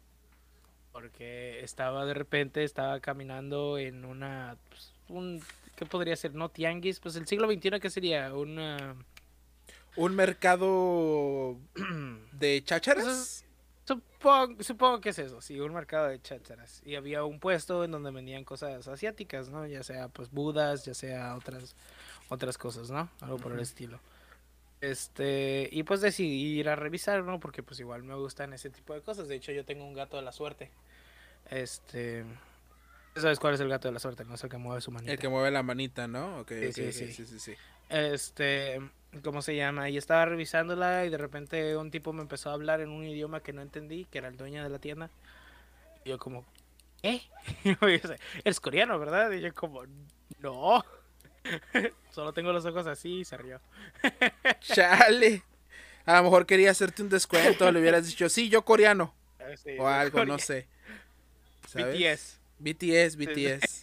[0.92, 5.42] Porque estaba de repente, estaba caminando en una, pues, un,
[5.74, 6.34] ¿qué podría ser?
[6.34, 8.34] No tianguis, pues el siglo XXI, ¿qué sería?
[8.34, 8.94] Una...
[9.96, 11.56] Un mercado
[12.32, 13.46] de chácharas.
[13.90, 16.80] Supongo, supongo que es eso, sí, un mercado de chácharas.
[16.84, 19.66] Y había un puesto en donde vendían cosas asiáticas, ¿no?
[19.66, 21.74] Ya sea pues budas, ya sea otras
[22.28, 23.08] otras cosas, ¿no?
[23.20, 23.98] Algo por el estilo.
[24.80, 27.40] Este, y pues decidí ir a revisar, ¿no?
[27.40, 29.26] Porque pues igual me gustan ese tipo de cosas.
[29.26, 30.70] De hecho, yo tengo un gato de la suerte.
[31.50, 32.24] Este,
[33.16, 34.24] ¿sabes cuál es el gato de la suerte?
[34.24, 35.12] No es el que mueve su manita.
[35.12, 36.38] El que mueve la manita, ¿no?
[36.38, 37.12] Ok, Sí, sí.
[37.12, 37.54] sí, sí, sí.
[37.88, 38.80] Este,
[39.22, 39.88] ¿cómo se llama?
[39.90, 43.42] Y estaba revisándola y de repente un tipo me empezó a hablar en un idioma
[43.42, 45.10] que no entendí, que era el dueño de la tienda.
[46.04, 46.44] Y yo como,
[47.02, 47.20] ¿eh?
[47.64, 49.30] Y me dice, Eres coreano, ¿verdad?
[49.32, 49.82] Y yo como,
[50.38, 50.84] no.
[52.10, 53.60] Solo tengo los ojos así y se rió.
[54.60, 55.42] Chale.
[56.06, 59.14] A lo mejor quería hacerte un descuento, le hubieras dicho, sí, yo coreano.
[59.38, 60.66] Este, O algo, no sé.
[61.66, 61.96] ¿Sabes?
[61.98, 62.40] BTS.
[62.58, 63.82] BTS, BTS.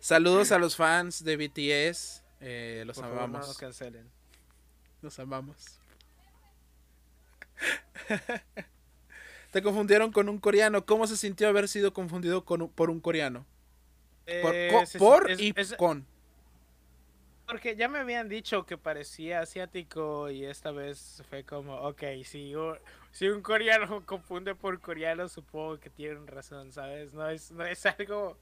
[0.00, 2.22] Saludos a los fans de BTS.
[2.40, 3.48] eh, los Por favor, no amamos.
[3.48, 4.10] nos cancelen.
[5.06, 5.78] Los amamos.
[9.52, 10.84] Te confundieron con un coreano.
[10.84, 13.46] ¿Cómo se sintió haber sido confundido con un- por un coreano?
[14.42, 16.04] Por, Eh, co- se- por es- y es- con.
[17.46, 22.56] Porque ya me habían dicho que parecía asiático y esta vez fue como, ok, si
[22.56, 22.76] un,
[23.12, 27.14] si un coreano confunde por coreano, supongo que tienen razón, ¿sabes?
[27.14, 28.36] No es, no es algo,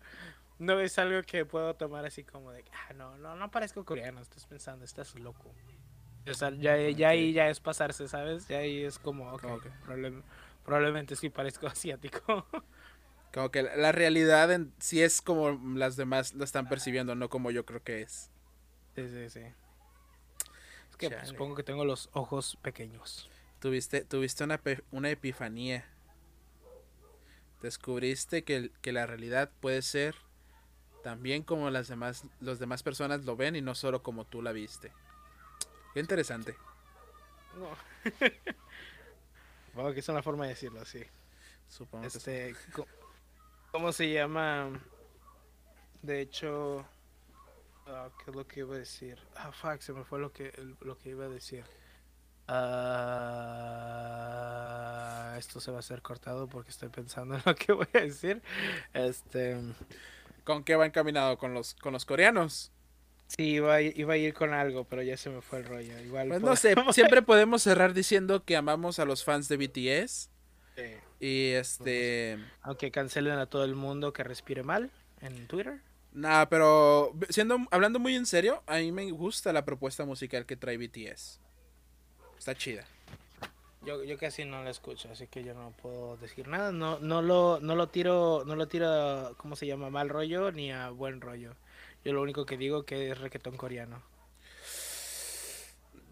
[0.59, 4.23] no es algo que puedo tomar así como de, ah, no, no, no parezco coreano,
[4.23, 5.53] estás pensando, estás loco.
[6.31, 8.49] O sea, ya, ya ahí ya es pasarse, ¿sabes?
[8.49, 9.67] Ya ahí es como, ok, Ok.
[9.87, 10.23] probable-
[10.65, 12.47] probablemente sí parezco asiático.
[13.33, 17.29] Como que la, la realidad en, sí es como las demás lo están percibiendo, no
[17.29, 18.31] como yo creo que es.
[18.95, 19.41] sí, sí, sí.
[20.91, 23.29] Es que pues, supongo que tengo los ojos pequeños.
[23.61, 24.61] Tuviste, tuviste una,
[24.93, 25.85] una epifanía.
[27.63, 30.15] Descubriste que, que la realidad puede ser
[31.03, 34.53] también como las demás, los demás personas lo ven y no solo como tú la
[34.53, 34.93] viste.
[35.95, 36.57] Interesante.
[37.57, 37.69] No.
[39.75, 41.03] Bueno, que es una forma de decirlo así.
[41.69, 42.19] Supongo que sí.
[42.19, 42.55] Este,
[43.73, 44.71] ¿cómo se llama?
[46.01, 46.87] De hecho,
[47.89, 49.19] ah, ¿qué es lo que iba a decir?
[49.35, 51.65] Ah, fuck, se me fue lo que lo que iba a decir.
[52.47, 52.55] Ah,
[55.39, 58.43] esto se va a ser cortado porque estoy pensando en lo que voy a decir.
[58.93, 59.61] Este,
[60.45, 61.37] ¿Con qué va encaminado?
[61.39, 62.71] ¿Con los, con los coreanos?
[63.29, 65.65] Sí, iba a, ir- iba a ir con algo, pero ya se me fue el
[65.67, 65.99] rollo.
[66.01, 70.31] Igual Pues no sé, siempre podemos cerrar diciendo que amamos a los fans de BTS.
[70.77, 70.83] Sí.
[71.21, 72.39] Y este...
[72.63, 75.81] Aunque cancelen a todo el mundo que respire mal en Twitter.
[76.13, 80.57] Nada, pero siendo hablando muy en serio, a mí me gusta la propuesta musical que
[80.57, 81.41] trae BTS.
[82.39, 82.85] Está chida.
[83.85, 86.73] Yo, yo casi no la escucho, así que yo no puedo decir nada.
[86.73, 89.91] No, no lo, no lo tiro, no lo tiro, ¿cómo se llama?
[89.91, 91.55] Mal rollo ni a buen rollo.
[92.05, 94.03] Yo lo único que digo que es reggaetón coreano.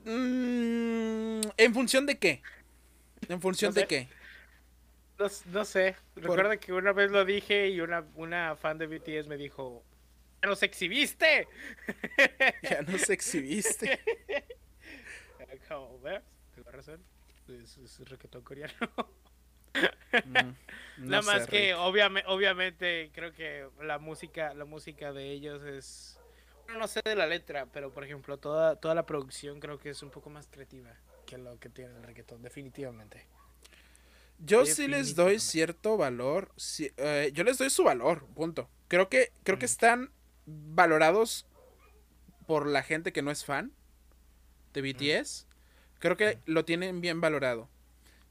[0.04, 2.42] Mm, ¿En función de qué?
[3.28, 3.80] ¿En función No sé.
[3.80, 4.08] de qué?
[5.18, 5.96] No, no sé.
[6.16, 9.86] Recuerda que una vez lo dije y una, una fan de BTS me dijo,
[10.42, 11.48] "¿Ya ¿nos exhibiste?
[12.62, 14.00] Ya nos exhibiste.
[15.68, 16.22] Como, ¿ves?
[16.54, 17.04] Tengo razón.
[17.48, 18.74] Es, es reggaetón coreano.
[20.24, 20.52] Mm,
[20.98, 25.62] no Nada más sé, que obviamente, obviamente creo que la música, la música de ellos
[25.64, 26.20] es
[26.64, 29.90] bueno, no sé de la letra, pero por ejemplo toda, toda la producción creo que
[29.90, 30.90] es un poco más creativa
[31.26, 33.26] que lo que tiene el reggaetón, definitivamente.
[34.38, 36.50] Yo sí les doy cierto valor.
[36.56, 38.68] sí, eh, yo les doy su valor, punto.
[38.88, 40.10] Creo que, creo que están
[40.46, 41.46] valorados
[42.46, 43.72] por la gente que no es fan
[44.74, 45.46] de BTS.
[46.00, 47.68] Creo que lo tienen bien valorado.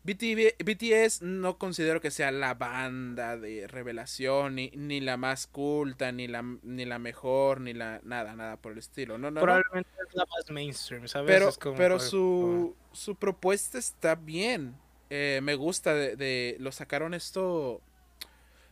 [0.04, 6.28] BTS no considero que sea la banda de revelación, ni, ni la más culta, ni
[6.28, 9.18] la, ni la mejor, ni la nada, nada por el estilo.
[9.18, 9.42] No, no, no.
[9.42, 11.28] Probablemente es la más mainstream, ¿sabes?
[11.32, 14.76] Pero, como, pero su, su propuesta está bien.
[15.10, 17.82] Eh, me gusta de, de- Lo sacaron esto.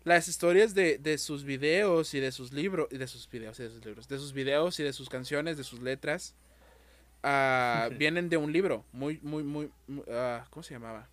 [0.05, 2.87] Las historias de, de sus videos y de sus libros.
[2.89, 4.07] Y de sus videos y de sus libros.
[4.07, 6.33] De sus videos y de sus canciones, de sus letras.
[7.21, 8.83] ah, vienen de un libro.
[8.93, 9.69] Muy, muy, muy.
[10.11, 11.07] ah, ¿Cómo se llamaba?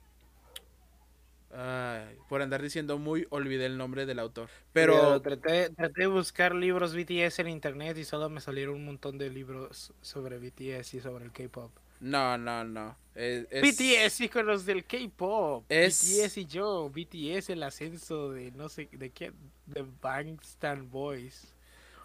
[1.58, 4.50] Ay, por andar diciendo muy, olvidé el nombre del autor.
[4.72, 8.84] Pero Pero traté, traté de buscar libros BTS en internet y solo me salieron un
[8.84, 11.70] montón de libros sobre BTS y sobre el K-pop.
[12.00, 12.96] no, no, no.
[13.14, 15.64] Es, es- BTS, íconos del K-pop.
[15.70, 16.90] Es- BTS y yo.
[16.90, 19.32] BTS, el ascenso de no sé de qué.
[19.64, 21.54] De Bangtan Boys.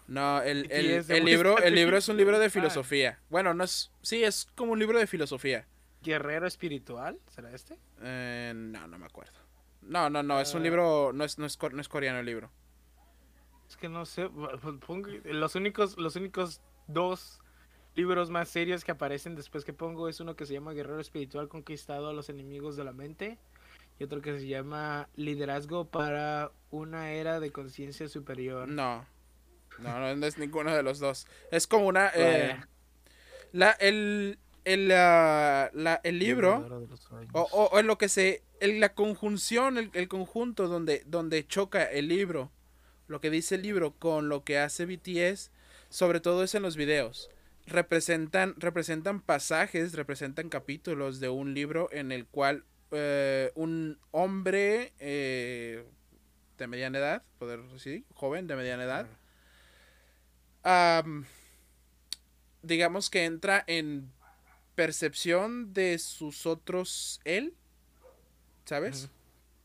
[0.08, 2.50] No, el, el- el libro, el libro es un libro de Ah.
[2.50, 3.18] filosofía.
[3.28, 3.90] Bueno, no es.
[4.00, 5.66] Sí, es como un libro de filosofía.
[6.02, 7.76] Guerrero espiritual, ¿será este?
[8.02, 9.38] Eh, no, no me acuerdo.
[9.82, 10.64] No, no, no, es un Ah.
[10.64, 11.12] libro.
[11.12, 12.50] No es, no, es, no es coreano el libro.
[13.68, 14.28] Es que no sé.
[15.24, 17.40] los únicos, los únicos dos
[17.94, 21.48] libros más serios que aparecen después que pongo es uno que se llama Guerrero espiritual
[21.48, 23.38] conquistado a los enemigos de la mente
[23.98, 28.68] y otro que se llama Liderazgo para una era de conciencia superior.
[28.68, 29.04] No.
[29.78, 31.26] No, no, es ninguno de los dos.
[31.50, 32.10] Es como una.
[32.14, 32.60] eh,
[33.52, 36.58] la, el, el, ah, la- el libro.
[37.32, 38.42] O, o- o en lo que se.
[38.60, 42.50] en la conjunción, el, el conjunto donde, donde choca el libro.
[43.08, 45.50] Lo que dice el libro con lo que hace BTS.
[45.88, 47.28] Sobre todo es en los videos.
[47.66, 55.84] Representan, representan pasajes, representan capítulos de un libro en el cual eh, un hombre eh,
[56.58, 59.06] de mediana edad, poder decir, joven de mediana edad,
[60.62, 61.24] am,
[62.62, 64.10] digamos que entra en
[64.74, 67.54] percepción de sus otros él,
[68.64, 69.08] ¿sabes?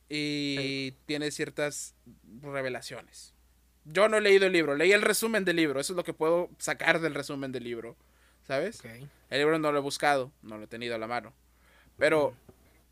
[0.10, 1.96] Y tiene ciertas
[2.42, 3.34] revelaciones.
[3.86, 6.14] Yo no he leído el libro, leí el resumen del libro, eso es lo que
[6.14, 7.96] puedo sacar del resumen del libro,
[8.46, 8.84] ¿sabes?
[8.84, 11.34] El libro no lo he buscado, no lo he tenido a la mano.
[11.98, 12.36] Pero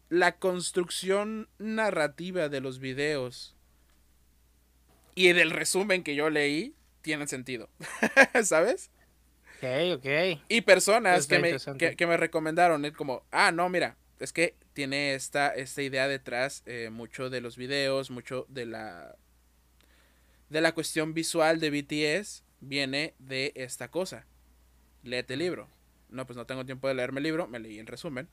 [0.09, 3.55] la construcción narrativa de los videos
[5.15, 7.69] y del resumen que yo leí tienen sentido,
[8.43, 8.89] ¿sabes?
[9.93, 10.41] Ok.
[10.47, 14.55] Y personas que me, que, que me recomendaron, es como, ah, no, mira, es que
[14.73, 19.15] tiene esta, esta idea detrás, eh, mucho de los videos, mucho de la,
[20.49, 24.25] de la cuestión visual de BTS, viene de esta cosa.
[25.03, 25.69] Léete el libro.
[26.09, 28.27] No, pues no tengo tiempo de leerme el libro, me leí el resumen.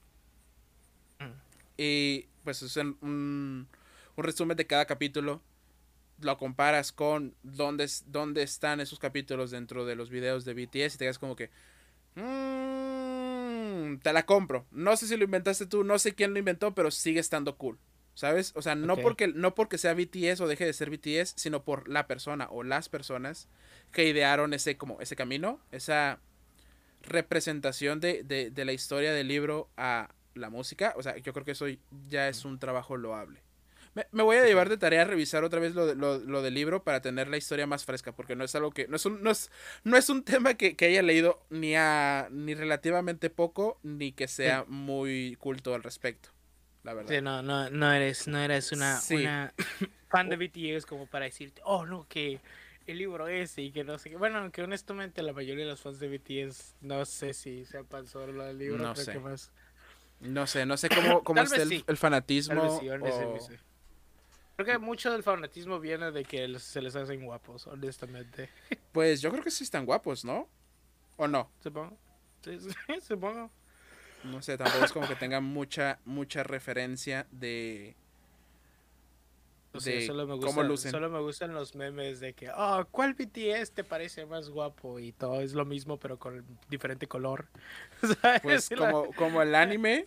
[1.18, 1.32] Mm.
[1.76, 2.96] Y pues es un,
[4.16, 5.42] un resumen de cada capítulo.
[6.22, 10.98] Lo comparas con dónde, dónde están esos capítulos dentro de los videos de BTS y
[10.98, 11.50] te quedas como que...
[12.14, 14.66] "Mm, te la compro.
[14.70, 17.78] No sé si lo inventaste tú, no sé quién lo inventó, pero sigue estando cool.
[18.14, 18.52] ¿Sabes?
[18.56, 21.88] O sea, no, porque, no porque sea BTS o deje de ser BTS, sino por
[21.88, 23.48] la persona o las personas
[23.90, 26.20] que idearon ese, como, ese camino, esa
[27.02, 30.92] representación de, de, de la historia del libro a la música.
[30.96, 31.66] O sea, yo creo que eso
[32.08, 33.41] ya es un trabajo loable.
[33.94, 36.40] Me, me voy a llevar de tarea a revisar otra vez lo, de- lo, lo
[36.42, 38.88] del libro para tener la historia más fresca, porque no es algo que.
[38.88, 39.50] No es un, no es,
[39.84, 44.28] no es un tema que, que haya leído ni a ni relativamente poco, ni que
[44.28, 46.30] sea muy culto al respecto.
[46.84, 47.14] La verdad.
[47.14, 49.16] Sí, no, no, no eres, no eres una, Sí.
[49.16, 49.52] una
[50.08, 52.40] fan de BTS como para decirte, oh no, que
[52.86, 54.16] el libro ese y que no sé qué.
[54.16, 58.32] Bueno, aunque honestamente la mayoría de los fans de BTS no sé si sepan sobre
[58.32, 58.78] lo del libro.
[58.82, 59.12] No sé.
[59.12, 59.52] que más.
[60.20, 61.84] No sé, no sé cómo, cómo está el, sí.
[61.86, 62.60] el fanatismo.
[62.60, 63.54] Tal vez sí, o- sí.
[64.64, 68.48] Creo que mucho del fanatismo viene de que se les hacen guapos, honestamente.
[68.92, 70.48] Pues yo creo que sí están guapos, ¿no?
[71.16, 71.50] ¿O no?
[71.62, 71.96] Supongo.
[72.42, 72.70] Sí, sí,
[73.00, 73.50] supongo.
[74.24, 77.96] No sé, tampoco es como que tenga mucha, mucha referencia de.
[79.82, 80.90] De solo me, cómo lucen.
[80.90, 84.98] solo me gustan los memes de que, oh, ¿cuál BTS te parece más guapo?
[84.98, 87.46] Y todo es lo mismo, pero con diferente color.
[88.20, 88.42] ¿Sabes?
[88.42, 90.06] Pues como, como el anime,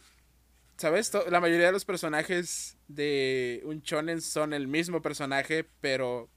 [0.77, 1.11] ¿sabes?
[1.31, 6.29] La mayoría de los personajes de un shonen son el mismo personaje, pero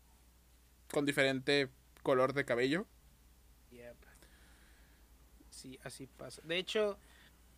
[0.91, 1.69] con diferente
[2.03, 2.87] color de cabello.
[3.71, 3.97] Yep.
[5.51, 6.41] Sí, así pasa.
[6.45, 6.99] De hecho,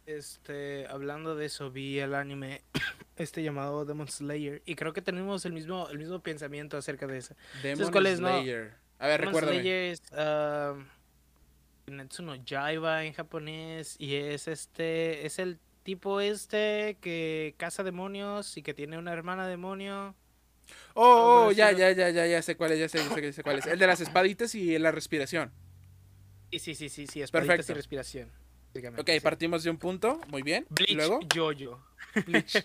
[0.06, 2.62] este, hablando de eso, vi el anime
[3.16, 7.18] este llamado Demon Slayer y creo que tenemos el mismo, el mismo pensamiento acerca de
[7.18, 7.34] eso.
[7.62, 8.28] Demon es, no?
[8.28, 8.74] Slayer.
[8.98, 9.60] A ver, Demon recuérdame.
[9.60, 10.74] Slayer es ah,
[11.84, 15.58] Kimetsu no Yaiba en japonés y es este, es el
[15.90, 20.14] tipo este que caza demonios y que tiene una hermana demonio.
[20.94, 23.22] Oh, oh, Algo ya, ya, ya, ya, ya sé cuál es, ya sé, ya sé,
[23.22, 23.66] ya sé cuál es.
[23.66, 25.50] El de las espaditas y la respiración.
[26.52, 27.72] Y sí, sí, sí, sí, espaditas Perfecto.
[27.72, 28.30] y respiración.
[28.98, 29.20] Ok, sí.
[29.20, 30.64] partimos de un punto, muy bien.
[30.70, 31.84] Y Bleach luego, Jojo.
[32.24, 32.64] Bleach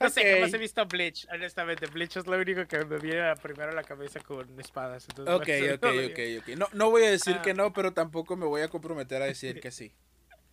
[0.00, 0.54] No sé, jamás Ok.
[0.54, 1.86] he visto Bleach, honestamente.
[1.86, 5.06] Bleach es lo único que me viene primero a la cabeza con espadas.
[5.08, 5.42] entonces, Ok,
[5.74, 6.48] ok, no ok, ok.
[6.58, 7.42] No, no voy a decir Ah.
[7.42, 9.92] que no, pero tampoco me voy a comprometer a decir que sí.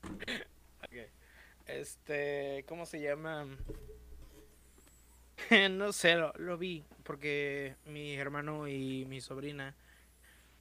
[1.67, 3.47] Este, ¿cómo se llama?
[5.71, 9.73] no sé, lo, lo vi porque mi hermano y mi sobrina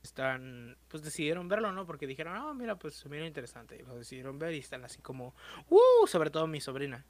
[0.05, 1.87] están, pues decidieron verlo, ¿no?
[1.87, 3.77] Porque dijeron, ah, mira, pues se mira interesante.
[3.77, 5.35] Y lo decidieron ver y están así como,
[5.69, 7.05] uh, sobre todo mi sobrina.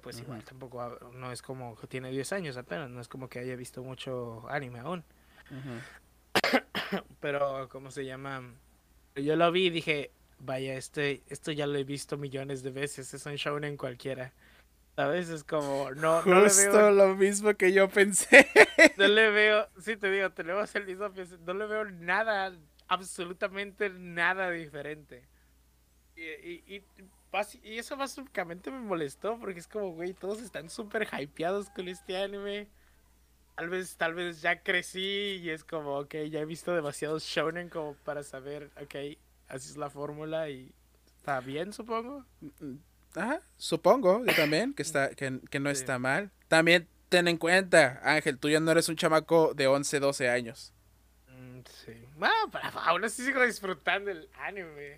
[0.00, 3.40] Pues igual tampoco, no es como que tiene 10 años apenas, no es como que
[3.40, 5.04] haya visto mucho anime aún.
[7.20, 8.54] Pero, ¿cómo se llama?
[9.16, 13.12] Yo lo vi y dije, vaya, este, esto ya lo he visto millones de veces,
[13.12, 14.32] es un shonen cualquiera.
[14.96, 15.28] ¿Sabes?
[15.30, 18.46] Es como, no, no le Justo veo, lo mismo que yo pensé.
[18.98, 21.08] no le veo, sí te digo, tenemos el mismo,
[21.46, 22.52] no le veo nada,
[22.88, 25.26] absolutamente nada diferente.
[26.16, 26.84] Y, y, y,
[27.62, 32.16] y eso básicamente me molestó, porque es como, güey, todos están súper hypeados con este
[32.16, 32.68] anime.
[33.56, 37.68] Tal vez, tal vez ya crecí y es como, ok, ya he visto demasiados shonen
[37.68, 40.72] como para saber, ok, así es la fórmula y
[41.18, 42.24] está bien, supongo.
[43.14, 45.80] Ajá, supongo, yo también, que, está, que, que no Sí.
[45.80, 46.30] está mal.
[46.48, 50.72] También ten en cuenta, Ángel, tú ya no eres un chamaco de 11, 12 años.
[51.28, 52.04] Mm, sí.
[52.16, 54.96] Bueno, pero aún así sigo disfrutando el anime.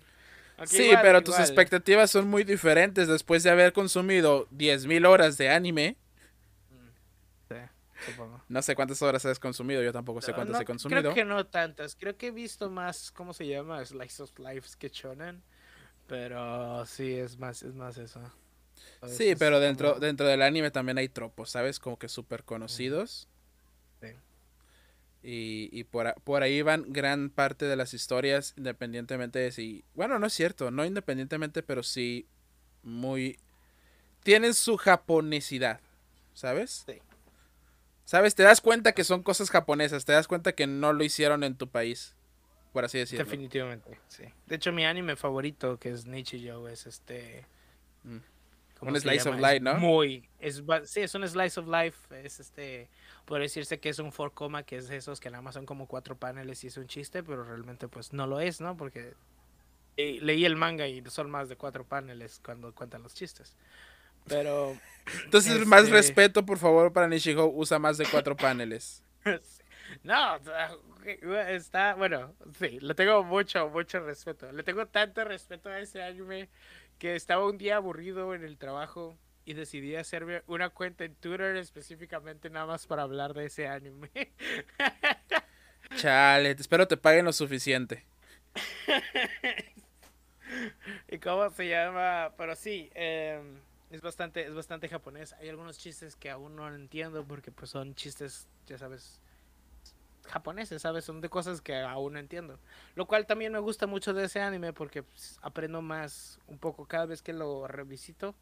[0.57, 5.37] Aunque sí, igual, pero tus expectativas son muy diferentes después de haber consumido 10.000 horas
[5.37, 5.97] de anime.
[7.49, 7.55] Sí,
[8.05, 8.43] supongo.
[8.47, 11.01] No sé cuántas horas has consumido, yo tampoco sé cuántas no, he consumido.
[11.01, 11.95] Creo que no tantas.
[11.95, 13.83] Creo que he visto más, ¿cómo se llama?
[13.83, 15.41] Slice of Life que shonen.
[16.07, 18.19] Pero sí, es más, es más eso.
[19.07, 21.79] Sí, pero como- dentro, dentro del anime también hay tropos, ¿sabes?
[21.79, 23.27] Como que súper conocidos.
[24.01, 24.07] Sí.
[25.23, 29.85] Y, y por, por ahí van gran parte de las historias, independientemente de si...
[29.95, 32.27] Bueno, no es cierto, no independientemente, pero sí
[32.83, 33.39] muy...
[34.23, 35.79] Tienen su japonesidad,
[36.33, 36.83] ¿sabes?
[36.85, 37.01] Sí.
[38.05, 38.35] ¿Sabes?
[38.35, 41.55] Te das cuenta que son cosas japonesas, te das cuenta que no lo hicieron en
[41.55, 42.15] tu país,
[42.73, 43.23] por así decirlo.
[43.23, 44.23] Definitivamente, sí.
[44.47, 47.45] De hecho, mi anime favorito, que es Nichijou, es este...
[48.03, 48.17] Mm.
[48.79, 49.51] ¿cómo Un slice of llama?
[49.53, 49.75] Life, ¿no?
[49.75, 50.27] Muy...
[50.39, 52.25] Es, sí, es un slice of life.
[52.25, 52.89] Es este...
[53.25, 55.87] Puede decirse que es un 4 coma, que es esos que nada más son como
[55.87, 58.75] cuatro paneles y es un chiste, pero realmente pues no lo es, ¿no?
[58.75, 59.13] Porque
[59.95, 63.55] eh, leí el manga y son más de cuatro paneles cuando cuentan los chistes.
[64.27, 64.75] Pero...
[65.25, 69.03] Entonces, más Este- respeto, por favor, para Nishihou, usa más de cuatro paneles.
[70.03, 70.39] No,
[71.47, 74.51] está, bueno, sí, le tengo mucho, mucho respeto.
[74.51, 76.49] Le tengo tanto respeto a ese anime
[76.99, 81.57] que estaba un día aburrido en el trabajo y decidí hacerme una cuenta en Twitter
[81.57, 84.09] específicamente nada más para hablar de ese anime.
[85.95, 88.05] Chale, espero te paguen lo suficiente.
[91.09, 92.33] ¿Y cómo se llama?
[92.37, 93.59] Pero sí, em,
[93.91, 95.33] es bastante, es bastante japonés.
[95.33, 99.19] Hay algunos chistes que aún no entiendo porque pues son chistes, ya sabes,
[100.27, 101.05] japoneses, ¿sabes?
[101.05, 102.59] Son de cosas que aún no entiendo.
[102.95, 106.85] Lo cual también me gusta mucho de ese anime porque pues, aprendo más un poco
[106.85, 108.35] cada vez que lo revisito.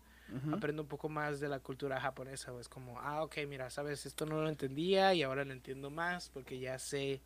[0.54, 2.54] Aprendo un poco más de la cultura japonesa.
[2.58, 6.30] Es como, ah, ok, mira, sabes, esto no lo entendía y ahora lo entiendo más
[6.30, 7.22] porque ya sé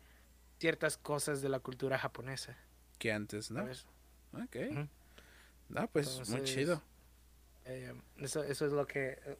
[0.58, 2.56] ciertas cosas de la cultura japonesa.
[2.98, 3.60] Que antes, ¿no?
[3.60, 3.86] ¿sabes?
[4.32, 4.56] Ok.
[5.68, 6.82] No, pues muy chido.
[7.64, 9.18] Eh, eso, eso es lo que.
[9.24, 9.38] eh,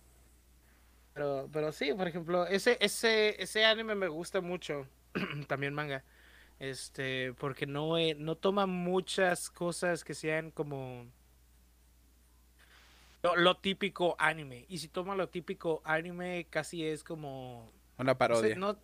[1.15, 4.87] Pero, pero sí, por ejemplo, ese, ese, ese anime me gusta mucho.
[5.49, 6.05] También manga.
[6.59, 11.07] Este, porque no, eh, no toma muchas cosas que sean como.
[13.23, 14.65] Lo, lo típico anime.
[14.69, 17.71] Y si toma lo típico anime, casi es como.
[17.99, 18.57] Una no parodia.
[18.57, 18.79] no-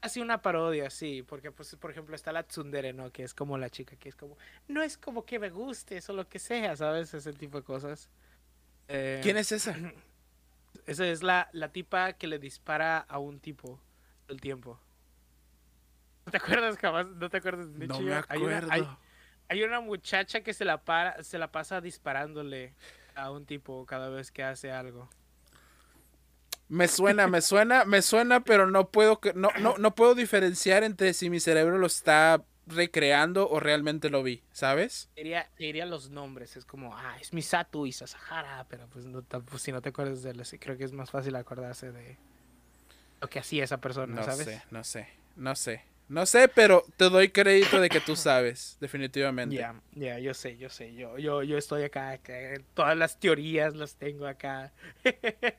[0.00, 3.10] casi una parodia, sí, porque pues por ejemplo está la tsundere, ¿no?
[3.10, 4.36] Que es como la chica que es como,
[4.68, 7.12] no es como que me guste, o lo que sea, ¿sabes?
[7.12, 8.08] Ese tipo de cosas.
[8.88, 9.76] Eh, ¿Quién es esa?
[10.86, 13.80] Esa es la, la tipa que le dispara a un tipo
[14.26, 14.78] todo el tiempo.
[16.26, 17.06] ¿No te acuerdas jamás?
[17.06, 18.68] ¿No te acuerdas de No me Hay una, acuerdo.
[18.68, 18.98] hay,
[19.48, 22.74] hay una muchacha que se la para, se la pasa disparándole
[23.14, 25.08] a un tipo cada vez que hace algo.
[26.68, 30.82] Me suena, me suena, me suena, pero no puedo, que- no, no, no puedo diferenciar
[30.82, 35.08] entre si mi cerebro lo está recreando o realmente lo vi, ¿sabes?
[35.14, 39.22] Te diría, diría los nombres, es como, ah, es Misatu y Sasahara, pero pues, no,
[39.22, 42.18] pues, si no te acuerdas de él, creo que es más fácil acordarse de
[43.20, 44.46] lo que hacía esa persona, No ¿sabes?
[44.46, 45.82] sé, no sé, no sé.
[46.08, 49.56] No sé, pero te doy crédito de que tú sabes, definitivamente.
[49.56, 52.20] Ya, ya, yo sé, yo sé, yo, yo, yo estoy acá,
[52.74, 54.72] todas las teorías las tengo acá.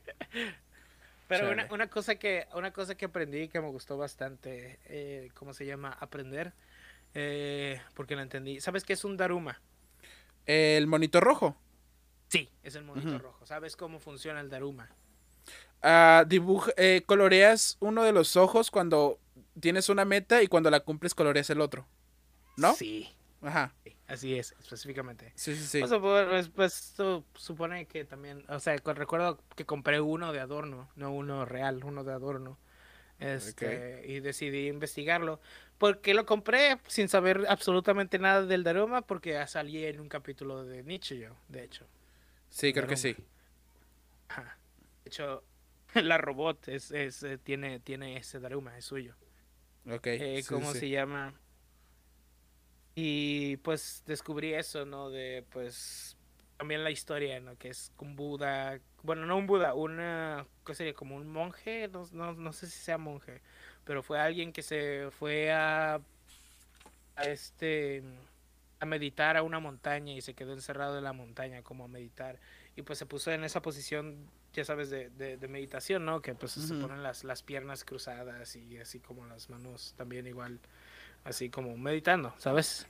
[1.28, 5.52] Pero una, una cosa que, una cosa que aprendí que me gustó bastante, eh, ¿cómo
[5.52, 5.90] se llama?
[6.00, 6.54] Aprender,
[7.12, 8.62] eh, porque lo entendí.
[8.62, 9.60] ¿Sabes qué es un Daruma?
[10.46, 11.54] El monito rojo.
[12.28, 13.44] Sí, es el monito rojo.
[13.44, 14.88] ¿Sabes cómo funciona el Daruma?
[15.82, 19.18] Ah, dibuja, eh, coloreas uno de los ojos cuando
[19.60, 21.86] tienes una meta y cuando la cumples coloreas el otro.
[22.56, 22.74] ¿No?
[22.74, 23.08] Sí,
[23.42, 23.72] Ajá.
[23.84, 25.32] sí, así es, específicamente.
[25.36, 25.80] Sí, sí, sí.
[25.80, 30.40] Pues, pues, pues, su- supone que también, o sea, cu- recuerdo que compré uno de
[30.40, 32.58] adorno, no uno real, uno de adorno.
[33.20, 35.40] Este, Y decidí investigarlo.
[35.78, 40.82] Porque lo compré sin saber absolutamente nada del Daruma, porque salí en un capítulo de
[40.84, 41.84] Nietzsche yo, de hecho.
[42.50, 43.16] Sí, creo que sí.
[45.08, 45.42] De hecho,
[45.94, 49.14] la robot es, es, eh, tiene, tiene ese Daruma, es suyo.
[49.90, 50.06] Ok.
[50.06, 51.32] Eh, ¿Cómo se llama?
[52.94, 55.08] Y pues descubrí eso, ¿no?
[55.08, 56.18] De pues
[56.58, 57.56] también la historia, ¿no?
[57.56, 60.92] Que es un Buda, bueno, no un Buda, una, ¿qué sería?
[60.92, 63.40] Como un monje, no, no, no sé si sea monje,
[63.84, 66.02] pero fue alguien que se fue a,
[67.16, 68.02] a este,
[68.78, 72.38] a meditar a una montaña y se quedó encerrado en la montaña como a meditar
[72.78, 76.20] y pues se puso en esa posición, ya sabes, de, de, meditación, ¿no?
[76.20, 80.58] Que pues se ponen las, las piernas cruzadas y así como las manos también igual,
[81.24, 82.86] así como meditando, ¿sabes?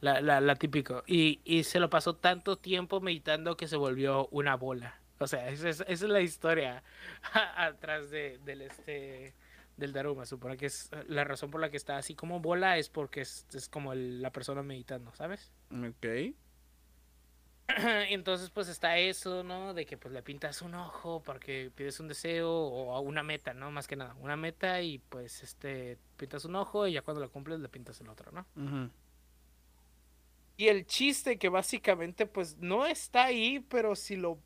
[0.00, 1.02] La, la, la típico.
[1.06, 5.00] Y, y se lo pasó tanto tiempo meditando que se volvió una bola.
[5.18, 6.84] O sea, esa es, esa es la historia
[7.56, 9.34] atrás de, del este
[9.76, 10.24] del Daruma.
[10.24, 13.46] Supone que es la razón por la que está así como bola es porque es,
[13.52, 15.50] es como la persona meditando, ¿sabes?
[15.72, 16.34] Ok.
[18.08, 19.74] Entonces, pues está eso, ¿no?
[19.74, 23.70] De que pues le pintas un ojo porque pides un deseo o una meta, ¿no?
[23.70, 27.30] Más que nada, una meta y pues este pintas un ojo y ya cuando lo
[27.30, 28.46] cumples le pintas el otro, ¿no?
[30.56, 34.38] Y el chiste que básicamente pues no está ahí, pero si lo,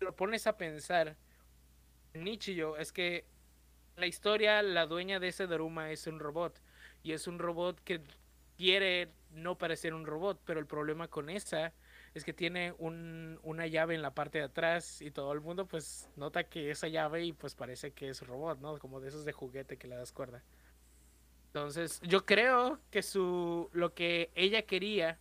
[0.00, 1.16] lo pones a pensar,
[2.14, 3.26] Nichio, es que
[3.96, 6.60] la historia, la dueña de ese Daruma es un robot
[7.02, 8.00] y es un robot que
[8.56, 11.72] quiere no parecer un robot, pero el problema con esa
[12.14, 15.66] es que tiene un, una llave en la parte de atrás y todo el mundo
[15.66, 18.78] pues nota que esa llave y pues parece que es robot, ¿no?
[18.78, 20.42] Como de esos de juguete que le das cuerda.
[21.46, 25.18] Entonces, yo creo que su lo que ella quería,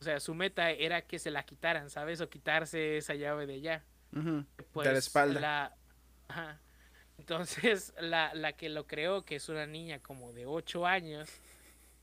[0.00, 2.20] o sea, su meta era que se la quitaran, ¿sabes?
[2.20, 3.84] O quitarse esa llave de allá.
[4.72, 5.76] Pues, de la espalda.
[7.18, 11.30] Entonces, la, la que lo creó, que es una niña como de 8 años,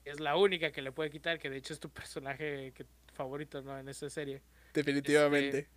[0.06, 3.62] es la única que le puede quitar, que de hecho es tu personaje que favorito,
[3.62, 3.78] ¿no?
[3.78, 4.42] En esa serie.
[4.74, 5.70] Definitivamente.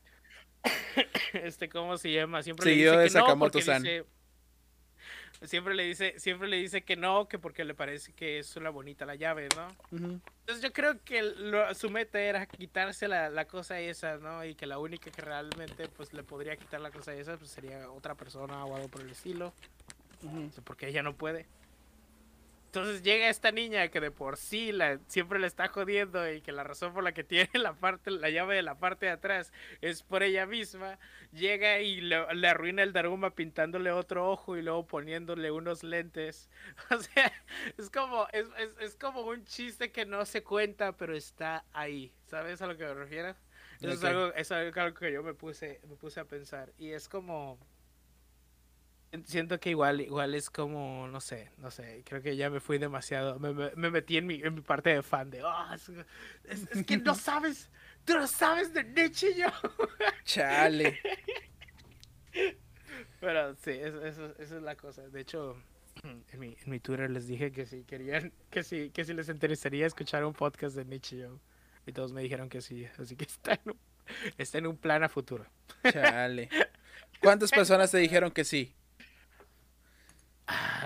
[0.62, 1.08] Este,
[1.46, 2.42] este ¿cómo se llama?
[2.42, 4.06] Siempre le dice que Sakamoto no
[5.42, 8.70] siempre le dice, siempre le dice que no, que porque le parece que es una
[8.70, 9.68] bonita la llave, ¿no?
[9.92, 11.22] Entonces yo creo que
[11.74, 14.44] su meta era quitarse la, la, cosa esa, ¿no?
[14.44, 17.90] Y que la única que realmente pues le podría quitar la cosa esa pues sería
[17.90, 19.52] otra persona o algo por el estilo.
[20.64, 21.46] Porque ella no puede.
[22.76, 26.52] Entonces llega esta niña que de por sí la, siempre le está jodiendo y que
[26.52, 29.50] la razón por la que tiene la parte, la llave de la parte de atrás
[29.80, 30.98] es por ella misma.
[31.32, 32.16] Llega y le,
[32.46, 36.50] arruina el Daruma pintándole otro ojo y luego poniéndole unos lentes.
[36.90, 37.32] O sea,
[37.78, 38.46] es como, es,
[38.80, 42.12] es, como un chiste que no se cuenta, pero está ahí.
[42.26, 43.34] ¿Sabes a lo que me refiero?
[43.80, 46.72] Eso es, algo, es algo que yo me puse, me puse a pensar.
[46.78, 47.58] Y es como
[49.24, 52.78] siento que igual, igual es como, no sé, no sé, creo que ya me fui
[52.78, 55.66] demasiado, me, me, metí en mi, en mi, parte de fan de, oh,
[56.44, 57.70] es, que no sabes,
[58.04, 59.46] tú no sabes de Nietzsche yo.
[60.24, 61.00] Chale.
[63.20, 65.08] Pero sí, eso, eso, es la cosa.
[65.08, 65.56] De hecho,
[66.04, 69.28] en mi, en mi Twitter les dije que si querían, que si, que si les
[69.28, 71.40] interesaría escuchar un podcast de Nietzsche yo.
[71.86, 73.78] Y todos me dijeron que sí, así que está en un,
[74.38, 75.46] está en un plan a futuro.
[75.90, 76.48] Chale.
[77.20, 78.74] ¿Cuántas personas te dijeron que sí?
[80.48, 80.82] Ah,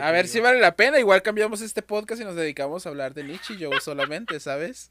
[0.00, 0.98] a, ver, si vale la pena.
[0.98, 4.90] Igual cambiamos este podcast y nos dedicamos a hablar de yo solamente, ¿sabes?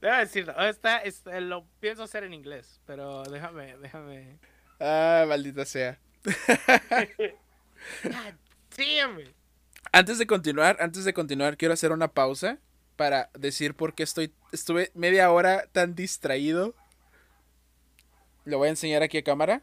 [0.00, 1.02] Debo decirlo, esta,
[1.40, 4.38] lo pienso hacer en inglés, pero déjame, déjame.
[4.80, 5.98] Ah, maldita sea.
[9.92, 12.58] Antes de continuar, antes de continuar, quiero hacer una pausa
[12.96, 16.74] para decir por qué estoy, estuve media hora tan distraído.
[18.44, 19.62] Lo voy a enseñar aquí a cámara.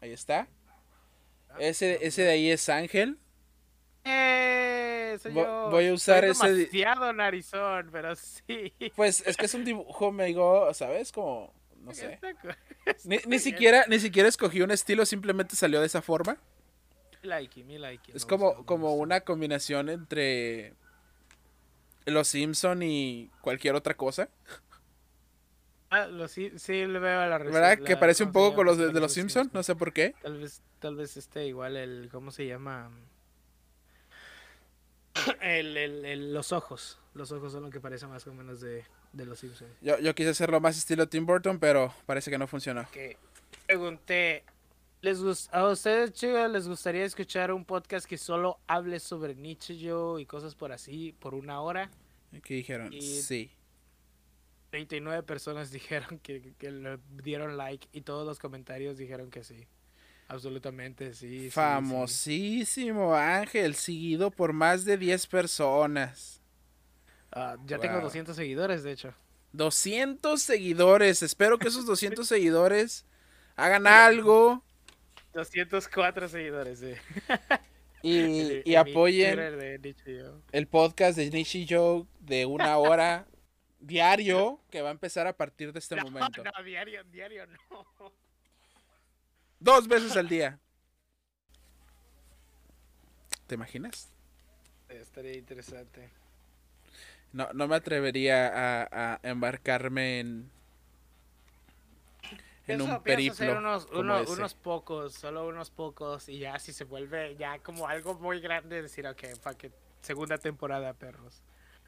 [0.00, 0.48] Ahí está.
[1.58, 3.18] Ese, ese de ahí es Ángel.
[4.04, 5.18] Eh,
[5.70, 6.52] voy a usar ese.
[6.52, 8.72] demasiado narizón, pero sí.
[8.96, 11.12] Pues es que es un dibujo medio, ¿sabes?
[11.12, 12.18] Como, no sé.
[13.04, 16.38] Ni, siquiera, ni siquiera escogí un estilo, simplemente salió de esa forma.
[17.22, 20.72] Like, mi like, es como, como una combinación entre
[22.06, 24.30] Los Simpson y cualquier otra cosa.
[25.90, 27.78] Ah, lo, sí, sí le veo a la ¿Verdad?
[27.80, 30.14] que parece un poco con los de, los Simpsons, no sé por qué.
[30.22, 32.90] Tal vez, tal vez esté igual el, ¿cómo se llama?
[35.42, 37.00] El, el, los ojos.
[37.14, 39.72] Los ojos son lo que parece más o menos de, de los Simpsons.
[39.80, 42.86] Yo, yo quise hacerlo más estilo Tim Burton, pero parece que no funcionó.
[42.92, 43.16] Que
[43.66, 44.44] pregunté,
[45.00, 45.18] ¿les
[45.50, 50.26] ¿a ustedes, chicos, les gustaría escuchar un podcast que solo hable sobre Nietzsche yo y
[50.26, 51.90] cosas por así, por una hora?
[52.44, 52.92] ¿Qué dijeron?
[52.92, 53.50] sí.
[54.70, 59.66] 39 personas dijeron que, le dieron like y todos los comentarios dijeron que sí.
[60.28, 61.28] Absolutamente, sí.
[61.28, 61.50] sí, sí.
[61.50, 66.40] Famosísimo Ángel, seguido por más de 10 personas.
[67.32, 68.04] Ah, ya tengo Wow.
[68.04, 69.12] 200 seguidores, de hecho.
[69.52, 71.22] 200 seguidores.
[71.22, 73.04] Espero que esos 200 seguidores
[73.56, 74.62] hagan algo
[75.32, 76.94] 204 seguidores, sí.
[78.02, 79.38] y, y apoyen
[80.52, 83.26] el podcast de Nishi Joe de una hora
[83.80, 86.42] diario que va a empezar a partir de este No, momento.
[86.44, 87.86] no, diario, diario no.
[89.58, 90.58] Dos veces al día.
[93.46, 94.08] ¿Te imaginas?
[94.88, 96.10] Estaría interesante.
[97.32, 100.50] No, no me atrevería a, a embarcarme en,
[102.66, 106.72] en Pienso- un hacer periplo unos, uno- unos pocos, solo unos pocos, y ya si
[106.72, 109.22] se vuelve ya como algo muy grande, decir, ok,
[109.58, 109.70] que
[110.00, 111.42] segunda temporada, perros.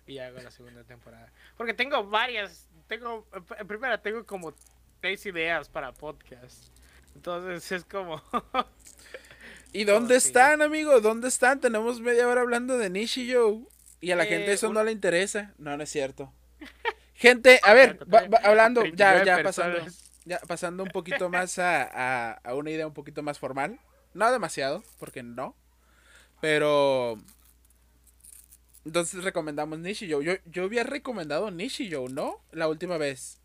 [0.07, 1.33] Y hago la segunda temporada.
[1.57, 3.27] Porque tengo varias, tengo,
[3.59, 4.53] en primera tengo como
[5.01, 6.69] seis ideas para podcast.
[7.15, 8.21] Entonces es como,
[9.73, 10.29] ¿Y dónde Oh, sí.
[10.29, 11.01] están, amigo?
[11.01, 11.61] ¿Dónde están?
[11.61, 13.61] Tenemos media hora hablando de Nishi Joe.
[14.01, 15.55] Y a la Eh, gente eso un- no le interesa.
[15.59, 16.33] No, no es cierto.
[17.15, 19.79] Gente, a ver, va- va- hablando, ya, 39 ya pasando,
[20.25, 23.79] ya pasando un poquito más a, a- a una idea un poquito más formal.
[24.13, 25.55] No demasiado, porque no.
[26.41, 27.17] Pero.
[28.85, 30.25] Entonces recomendamos Nishi Joe.
[30.25, 32.41] Yo, yo había recomendado Nishi Joe, ¿no?
[32.51, 33.39] La última vez.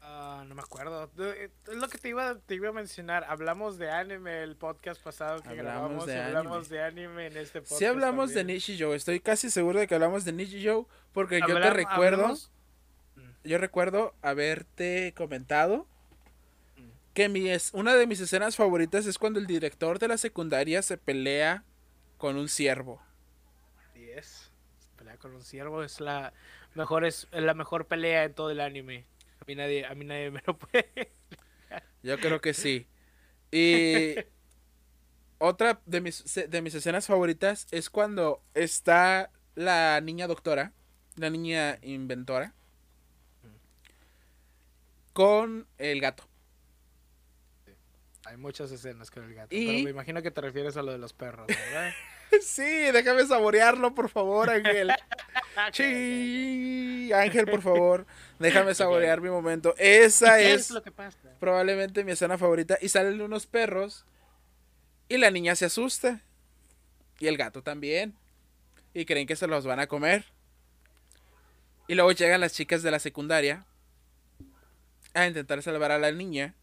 [0.00, 1.10] Ah, no me acuerdo.
[1.18, 3.24] Eh, Es lo que te iba, te iba a mencionar.
[3.28, 6.06] Hablamos de anime el podcast pasado que Hablamos grabamos.
[6.06, 7.78] de hablamos de anime en este podcast.
[7.78, 8.46] Sí hablamos también.
[8.46, 8.94] de Nishi Joe.
[8.94, 10.84] Estoy casi seguro de que hablamos de Nishi Joe.
[11.12, 12.22] Porque yo te recuerdo.
[12.22, 12.50] hablamos-
[13.44, 15.86] Yo recuerdo haberte comentado
[16.76, 16.82] Mm.
[17.14, 20.80] que mi es, una de mis escenas favoritas es cuando el director de la secundaria
[20.82, 21.62] se pelea
[22.18, 23.02] con un ciervo.
[25.24, 25.30] 10.
[25.30, 26.32] Pelea con un ciervo es la
[26.74, 29.06] mejor es la mejor pelea en todo el anime.
[29.40, 31.12] A mí nadie, a mí nadie me lo puede.
[32.02, 32.86] Yo creo que sí.
[33.50, 34.16] Y
[35.38, 40.72] otra de mis, de mis escenas favoritas es cuando está la niña doctora,
[41.16, 42.54] la niña inventora,
[45.12, 46.24] con el gato.
[48.26, 50.92] Hay muchas escenas con el gato, Y- pero me imagino que te refieres a lo
[50.92, 51.92] de los perros, ¿verdad?
[52.42, 54.92] Sí, déjame saborearlo, por favor, Ángel.
[55.72, 58.06] Sí, Ángel, por favor,
[58.40, 59.72] déjame saborear mi momento.
[59.78, 61.16] Esa ¿Qué es, es lo que pasa?
[61.38, 62.76] probablemente mi escena favorita.
[62.80, 64.04] Y salen unos perros
[65.08, 66.22] y la niña se asusta.
[67.20, 68.14] Y el gato también.
[68.94, 70.24] Y creen que se los van a comer.
[71.86, 73.64] Y luego llegan las chicas de la secundaria
[75.14, 76.54] a intentar salvar a la niña,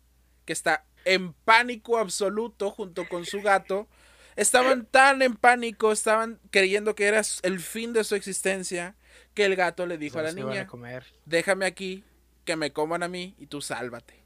[0.46, 3.88] que está en pánico absoluto junto con su gato.
[4.36, 8.96] Estaban tan en pánico, estaban creyendo que era el fin de su existencia,
[9.34, 11.06] que el gato le dijo a la niña, comer.
[11.26, 12.04] déjame aquí,
[12.46, 14.20] que me coman a mí y tú sálvate.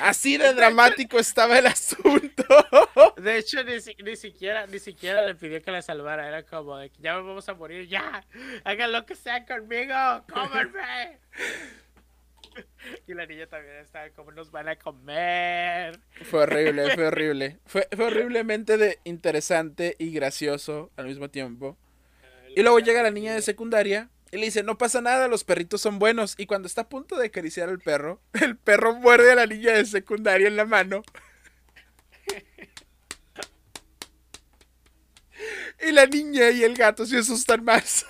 [0.00, 2.44] Así de dramático estaba el asunto.
[3.16, 6.26] De hecho, ni, si- ni siquiera ni siquiera le pidió que la salvara.
[6.28, 8.24] Era como de que ya me vamos a morir, ya.
[8.64, 9.94] Hagan lo que sea conmigo,
[10.32, 11.18] cómanme.
[13.06, 15.98] Y la niña también estaba como nos van a comer.
[16.24, 17.58] Fue horrible, fue horrible.
[17.66, 21.76] Fue, fue horriblemente de interesante y gracioso al mismo tiempo.
[22.54, 25.80] Y luego llega la niña de secundaria y le dice, no pasa nada, los perritos
[25.80, 26.34] son buenos.
[26.38, 29.72] Y cuando está a punto de acariciar al perro, el perro muerde a la niña
[29.72, 31.02] de secundaria en la mano.
[35.86, 38.04] Y la niña y el gato se asustan más.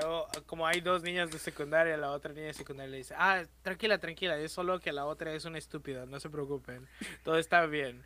[0.00, 3.42] Luego, como hay dos niñas de secundaria, la otra niña de secundaria le dice, ah,
[3.62, 6.86] tranquila, tranquila, es solo que la otra es una estúpida, no se preocupen,
[7.24, 8.04] todo está bien.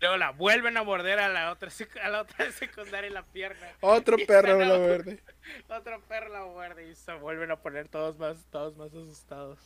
[0.00, 1.70] Luego la vuelven a morder a la otra,
[2.02, 3.66] a la otra de secundaria en la pierna.
[3.80, 5.22] Otro perro lo- verde.
[5.68, 9.58] Otro perro la muerde y se vuelven a poner todos más, todos más asustados.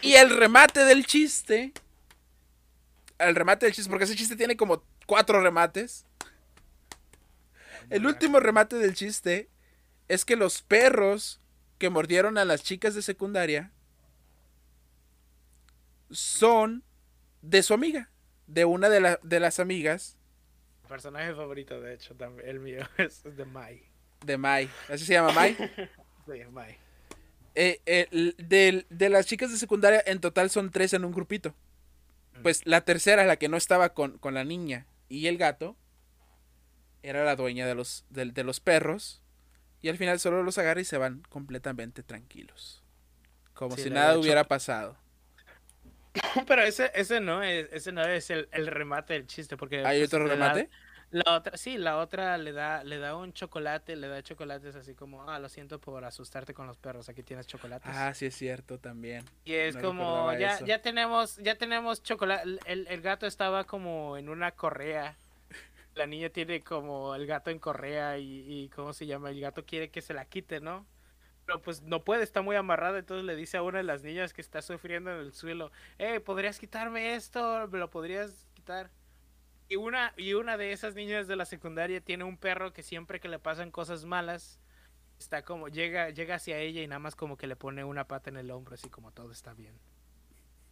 [0.00, 1.72] Y el remate del chiste.
[3.18, 6.06] El remate del chiste, porque ese chiste tiene como cuatro remates.
[7.90, 9.48] El último remate del chiste
[10.08, 11.40] es que los perros
[11.78, 13.72] que mordieron a las chicas de secundaria
[16.10, 16.82] son
[17.42, 18.10] de su amiga,
[18.46, 20.16] de una de, la- de las amigas
[20.82, 23.82] Mi personaje favorito, de hecho, también, el mío, es, de Mai.
[24.24, 24.68] de Mai.
[24.88, 25.56] ¿Así se llama Mai?
[26.26, 26.76] Sí, Mai.
[27.56, 31.54] Eh, eh, del- de las chicas de secundaria, en total son tres en un grupito.
[32.42, 35.76] Pues la tercera, la que no estaba con, con la niña y el gato,
[37.02, 39.22] era la dueña de los, de, de los perros.
[39.82, 42.82] Y al final solo los agarra y se van completamente tranquilos.
[43.54, 44.96] Como Sí, si nada hubiera pasado.
[46.46, 49.84] Pero ese, ese no es, ese no es el, el remate del chiste, porque...
[49.84, 50.68] ¿Hay pues, otro remate?
[51.10, 54.94] La otra, sí, la otra le da, le da un chocolate, le da chocolates así
[54.94, 57.90] como, ah, lo siento por asustarte con los perros, aquí tienes chocolates.
[57.92, 59.24] Ah, sí es cierto también.
[59.44, 60.66] Y es no como, ya, eso.
[60.66, 62.58] ya tenemos, ya tenemos chocolate.
[62.64, 65.16] El, el gato estaba como en una correa.
[65.94, 69.30] La niña tiene como el gato en correa y, y ¿cómo se llama?
[69.30, 70.86] El gato quiere que se la quite, ¿no?
[71.46, 74.32] Pero pues no puede, está muy amarrada, entonces le dice a una de las niñas
[74.32, 77.66] que está sufriendo en el suelo, eh, ¿podrías quitarme esto?
[77.68, 78.90] ¿Me lo podrías quitar?
[79.68, 83.20] Y una, y una de esas niñas de la secundaria tiene un perro que siempre
[83.20, 84.60] que le pasan cosas malas,
[85.18, 88.30] está como, llega, llega hacia ella y nada más como que le pone una pata
[88.30, 89.80] en el hombro, así como todo está bien.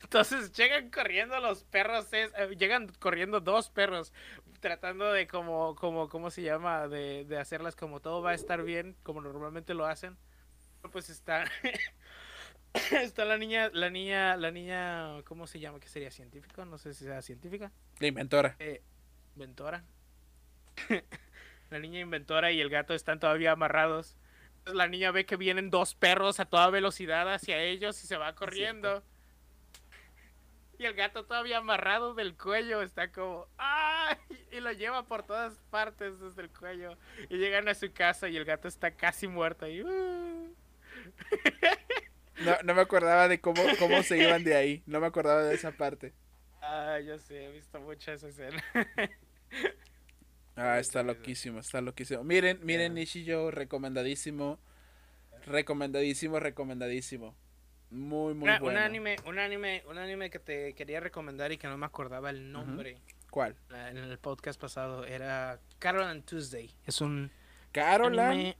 [0.02, 4.12] Entonces llegan corriendo los perros, es- eh, llegan corriendo dos perros,
[4.60, 6.86] tratando de como, como, ¿cómo se llama?
[6.88, 10.16] De, de hacerlas como todo va a estar bien, como normalmente lo hacen.
[10.92, 11.44] Pues está,
[12.92, 15.80] está la niña, la niña, la niña, ¿cómo se llama?
[15.80, 16.64] ¿Qué sería científico?
[16.64, 17.72] No sé si sea científica.
[17.98, 18.56] La inventora.
[18.60, 18.82] Eh,
[19.34, 19.84] inventora.
[21.70, 24.16] la niña inventora y el gato están todavía amarrados.
[24.58, 28.16] Entonces la niña ve que vienen dos perros a toda velocidad hacia ellos y se
[28.16, 29.02] va corriendo.
[30.78, 34.16] Y el gato todavía amarrado del cuello está como ¡ay!
[34.52, 36.96] Y lo lleva por todas partes desde el cuello.
[37.28, 39.66] Y llegan a su casa y el gato está casi muerto.
[39.68, 40.54] Y, "Uh".
[42.38, 44.82] No, no me acordaba de cómo, cómo se iban de ahí.
[44.86, 46.14] No me acordaba de esa parte.
[46.60, 48.62] Ah, yo sé, he visto mucho esa escena.
[50.56, 51.06] Ah, está Sí, sí.
[51.06, 52.24] loquísimo, está loquísimo.
[52.24, 52.94] Miren, miren, Ya.
[52.94, 54.58] Nishio, recomendadísimo.
[55.46, 57.36] Recomendadísimo, recomendadísimo.
[57.90, 58.78] Muy, muy Una- bueno.
[58.78, 62.28] Un anime, un anime, un anime que te quería recomendar y que no me acordaba
[62.30, 63.56] el nombre ¿Cuál?
[63.70, 66.70] la- en el podcast pasado era Carol and Tuesday.
[66.86, 67.30] Es un
[67.72, 68.30] Caroland.
[68.32, 68.56] anime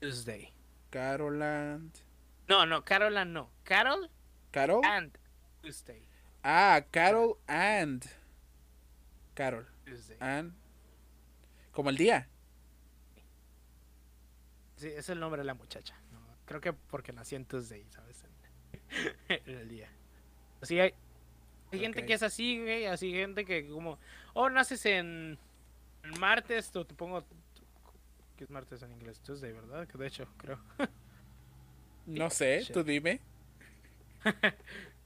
[0.00, 0.52] Tuesday.
[0.90, 1.92] Caroland.
[2.48, 3.50] No, no, Carol and no.
[3.64, 4.10] Carol
[4.50, 4.82] ¿Carol?
[4.84, 5.18] and
[5.60, 6.08] Tuesday.
[6.42, 8.06] Ah, Carol and.
[9.34, 9.66] Carol.
[9.84, 10.16] Tuesday.
[10.20, 10.54] And.
[11.72, 12.28] Como el día.
[14.76, 15.94] Sí, es el nombre de la muchacha.
[16.12, 18.24] No, creo que porque nació en Tuesday, ¿sabes?
[19.28, 19.88] En, el día.
[20.60, 20.94] Así hay,
[21.72, 22.86] hay gente que es así, güey.
[22.86, 23.98] Así gente que como,
[24.34, 25.38] oh, naces en,
[26.02, 27.24] en martes, o te pongo,
[28.36, 29.20] ¿qué es martes en inglés?
[29.20, 29.86] Tuesday, ¿verdad?
[29.86, 30.58] Que de hecho, creo.
[32.06, 32.72] No sé, Shit.
[32.72, 33.20] tú dime.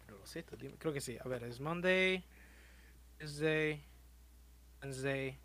[0.09, 0.76] No lo sé, tú dime.
[0.78, 1.18] creo que sí.
[1.20, 2.22] A ver, es Monday,
[3.18, 3.83] Tuesday,
[4.80, 5.37] Wednesday.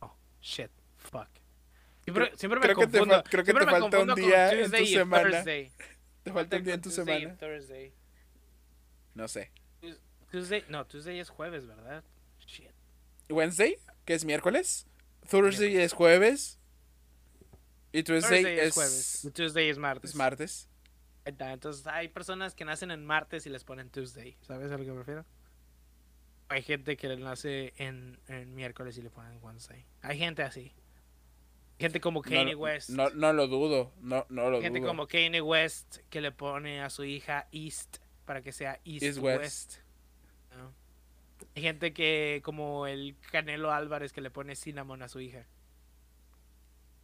[0.00, 1.28] Oh, shit, fuck.
[2.04, 3.24] Siempre, siempre me creo que te confundo.
[3.24, 5.30] creo que siempre te me falta un confundo día en tu semana.
[5.30, 5.72] Thursday.
[6.26, 7.38] Te falta un día en tu Tuesday semana.
[7.38, 7.92] Thursday.
[9.14, 9.52] No sé.
[10.28, 12.02] Tuesday, no, Tuesday es jueves, ¿verdad?
[12.44, 12.72] Shit.
[13.30, 14.88] Wednesday, que es miércoles.
[15.30, 16.58] Thursday es jueves.
[17.92, 19.24] Y Tuesday, Thursday es, es jueves.
[19.24, 20.10] y Tuesday es martes.
[20.10, 20.68] es martes.
[21.24, 24.36] Entonces hay personas que nacen en martes y les ponen Tuesday.
[24.40, 25.24] ¿Sabes a lo que me refiero?
[26.48, 29.86] Hay gente que nace en, en miércoles y le ponen Wednesday.
[30.02, 30.72] Hay gente así.
[31.78, 32.90] Gente como Kanye no, West.
[32.90, 33.92] No, no lo dudo.
[34.00, 34.88] No, no lo gente dudo.
[34.88, 39.18] como Kanye West que le pone a su hija East para que sea East, East
[39.18, 39.40] West.
[39.40, 39.76] West.
[40.56, 40.72] ¿no?
[41.54, 45.46] Hay gente que como el Canelo Álvarez que le pone Cinnamon a su hija.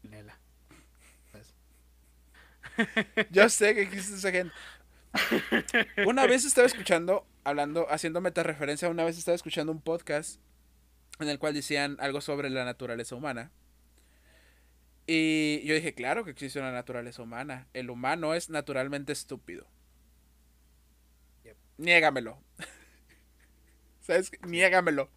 [0.02, 0.38] Canela.
[1.30, 1.54] ¿Sabes?
[3.30, 4.54] Yo sé que existe esa gente.
[6.06, 10.40] Una vez estaba escuchando, hablando, haciendo meta-referencia, una vez estaba escuchando un podcast
[11.20, 13.50] en el cual decían algo sobre la naturaleza humana.
[15.06, 17.68] Y yo dije, claro que existe una naturaleza humana.
[17.72, 19.66] El humano es naturalmente estúpido.
[21.44, 21.56] Yep.
[21.78, 22.38] Niégamelo.
[24.00, 24.30] ¿Sabes?
[24.46, 25.10] Niégamelo.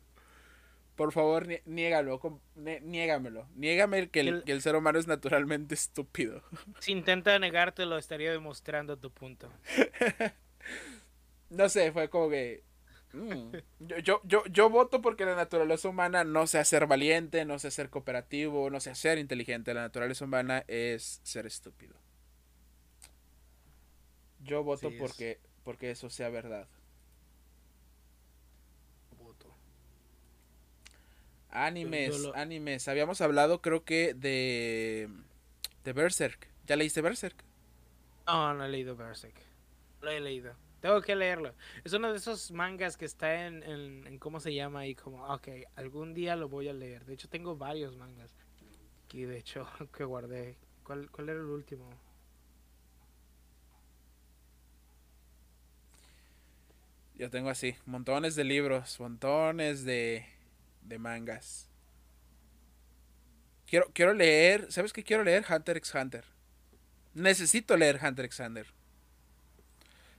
[0.95, 2.19] Por favor, ni- niégalo.
[2.55, 3.47] Niégamelo.
[3.55, 6.41] Niégame que el, El- que el ser humano es naturalmente estúpido.
[6.79, 9.51] Si intenta negártelo, estaría demostrando tu punto.
[11.51, 12.63] No sé, fue como que.
[13.16, 17.57] Mm, Yo, yo, yo, yo voto porque la naturaleza humana no sea ser valiente, no
[17.59, 19.74] sea ser cooperativo, no sea ser inteligente.
[19.74, 21.95] La naturaleza humana es ser estúpido.
[24.43, 26.68] Yo voto Sí, es- porque, porque eso sea verdad.
[29.18, 29.53] Voto.
[31.49, 32.88] Animes, lo- animes.
[32.88, 35.09] Habíamos hablado, creo que, de.
[35.84, 36.47] de Berserk.
[36.68, 37.43] ¿Ya leíste Berserk?
[38.28, 39.36] No, no he leído Berserk.
[40.01, 40.53] Lo he leído.
[40.86, 41.51] Tengo que leerlo.
[41.83, 45.47] Es uno de esos mangas que está en, en, cómo se llama ahí como, ok,
[45.75, 47.05] algún día lo voy a leer.
[47.05, 48.36] De hecho, tengo varios mangas.
[49.03, 49.67] Aquí, de hecho,
[49.97, 50.59] que guardé.
[50.83, 51.89] ¿Cuál, cuál era el último?
[57.15, 60.23] Yo tengo así, montones de libros, montones de,
[60.83, 61.67] de mangas.
[63.65, 65.45] Quiero, quiero leer, ¿sabes qué quiero leer?
[65.49, 66.25] Hunter x Hunter.
[67.15, 68.84] Necesito leer Hunter x Hunter.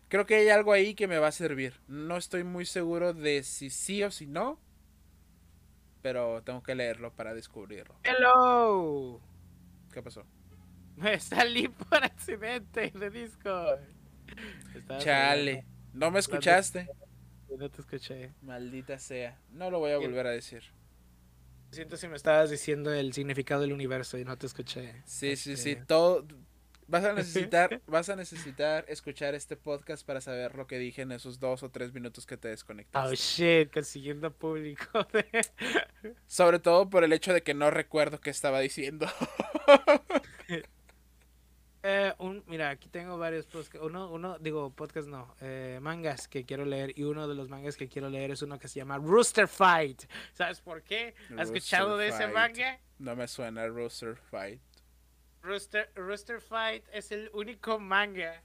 [0.09, 1.81] Creo que hay algo ahí que me va a servir.
[1.89, 4.61] No estoy muy seguro de si sí o si no.
[6.03, 7.97] pero tengo que leerlo para descubrirlo.
[8.05, 9.21] Hello.
[9.93, 10.25] ¿Qué pasó?
[10.97, 13.81] Me salí por accidente de Discord.
[14.99, 16.89] Chale, no me escuchaste.
[17.59, 18.35] No te escuché.
[18.43, 19.41] Maldita sea.
[19.51, 20.63] No lo voy a volver a decir.
[21.73, 25.03] Siento si me estabas diciendo el significado del universo y no te escuché.
[25.07, 25.73] Sí, sí, sí.
[25.73, 26.25] Este, Todo.
[26.89, 31.13] Vas a necesitar, vas a necesitar escuchar este podcast para saber lo que dije en
[31.13, 33.17] esos dos o tres minutos que te Oh desconectaste.
[33.17, 34.87] shit, consiguiendo público.
[36.27, 39.07] Sobre todo por el hecho de que no recuerdo qué estaba diciendo.
[41.89, 43.79] Eh, un, mira, aquí tengo varios podcasts.
[43.81, 46.93] Uno, uno, digo, podcast no, eh, mangas que quiero leer.
[46.99, 50.03] Y uno de los mangas que quiero leer es uno que se llama Rooster Fight.
[50.33, 51.15] ¿Sabes por qué?
[51.39, 52.81] ¿Has escuchado de ese manga?
[52.99, 54.61] No me suena Rooster Fight.
[55.47, 58.43] Rooster, Rooster Fight es el único manga.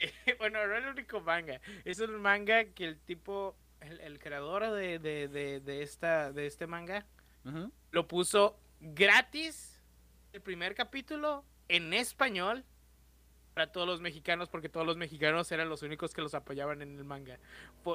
[0.38, 1.60] bueno, no el único manga.
[1.84, 6.46] Es un manga que el tipo, el, el creador de, de, de, de esta, de
[6.46, 7.06] este manga,
[7.44, 7.70] Ujú.
[7.92, 9.80] lo puso gratis
[10.32, 12.64] el primer capítulo en español
[13.54, 16.98] para todos los mexicanos porque todos los mexicanos eran los únicos que los apoyaban en
[16.98, 17.38] el manga.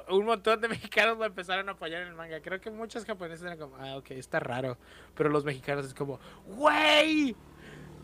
[0.08, 2.40] Un montón de mexicanos lo empezaron a apoyar en el manga.
[2.42, 4.78] Creo que muchos japoneses eran como, ah, ok, está raro.
[5.16, 7.36] Pero los mexicanos es como, ¡Güey!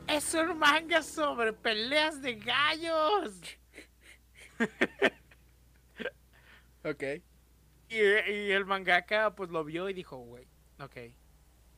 [0.08, 3.32] Es un manga sobre peleas de gallos.
[6.84, 7.02] Ok.
[7.90, 10.46] Y, y el mangaka pues lo vio y dijo, güey,
[10.80, 10.96] ok.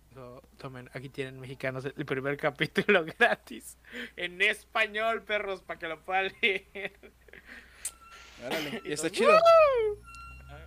[0.10, 3.78] Dijo, tomen, aquí tienen mexicanos el primer capítulo gratis.
[4.18, 6.92] En español, perros, para que lo puedan leer.
[8.84, 9.40] Y está chido.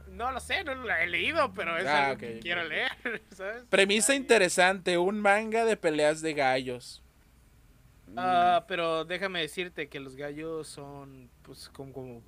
[0.09, 2.91] No lo sé, no lo he leído, pero es Ah, algo ok, que quiero leer,
[3.37, 3.65] ¿sabes?
[3.69, 4.97] Premisa interesante.
[4.97, 7.03] Un manga de peleas de gallos.
[8.17, 12.23] Ah, pero déjame decirte que los gallos son, pues, como, como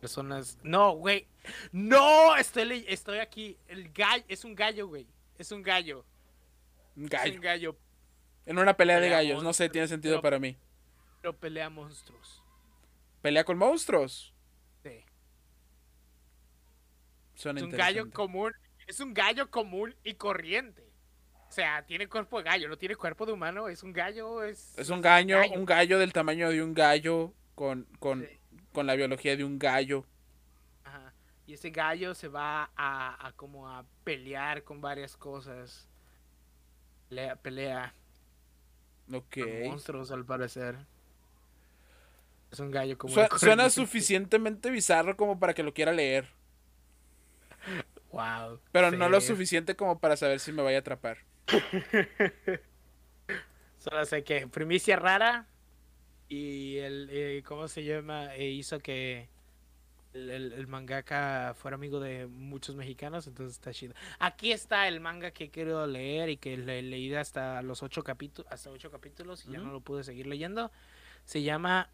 [0.00, 0.58] personas.
[0.62, 1.26] No, güey.
[1.72, 3.58] No, estoy, estoy aquí.
[3.66, 5.06] El gallo es un gallo, güey.
[5.36, 6.04] Es un gallo.
[6.96, 7.34] Un Es gallo.
[7.34, 7.76] un gallo,
[8.46, 9.42] En una pelea de gallos.
[9.42, 10.56] No sé, tiene sentido pero- para mí.
[11.20, 12.42] pero pelea monstruos.
[13.22, 14.32] Pelea con monstruos.
[14.82, 15.04] Sí.
[17.34, 18.52] Suena Es un gallo común.
[18.86, 20.87] Es un gallo común y corriente.
[21.48, 23.68] O sea, tiene cuerpo de gallo, no tiene cuerpo de humano.
[23.68, 24.76] Es un gallo, es.
[24.78, 25.54] Es un gallo, gallo.
[25.54, 28.38] un gallo del tamaño de un gallo con, con, Sí.
[28.72, 30.04] con la biología de un gallo.
[30.84, 31.12] Ajá.
[31.46, 35.88] Y ese gallo se va a, a como a pelear con varias cosas.
[37.08, 37.94] Pelea, pelea
[39.12, 39.38] Ok.
[39.40, 40.76] con monstruos al parecer.
[42.52, 43.16] Es un gallo común.
[43.18, 46.28] y Sue- suena suficientemente bizarro como para que lo quiera leer.
[48.12, 48.60] Wow.
[48.72, 51.18] Pero no lo suficiente como para saber si me vaya a atrapar.
[53.78, 55.46] Solo sé que primicia rara
[56.28, 59.28] y el eh, cómo se llama e hizo que
[60.14, 63.94] el, el- el mangaka fuera amigo de muchos mexicanos, entonces está chido.
[64.18, 68.02] Aquí está el manga que quiero leer y que le he leído hasta los ocho
[68.02, 70.70] capítulos, hasta ocho capítulos y ya no lo pude seguir leyendo.
[71.24, 71.88] Se llama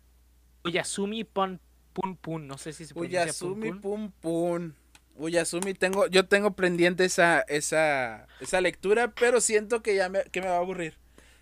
[0.64, 1.60] Uyasumi Pon
[1.92, 3.72] Pun Pun, no sé si se pronuncia Pun Uyasumi
[4.20, 4.74] Pun.
[5.16, 10.40] Uyasumi tengo, yo tengo pendiente esa, esa, esa lectura, pero siento que ya me, que
[10.40, 10.94] me va a aburrir.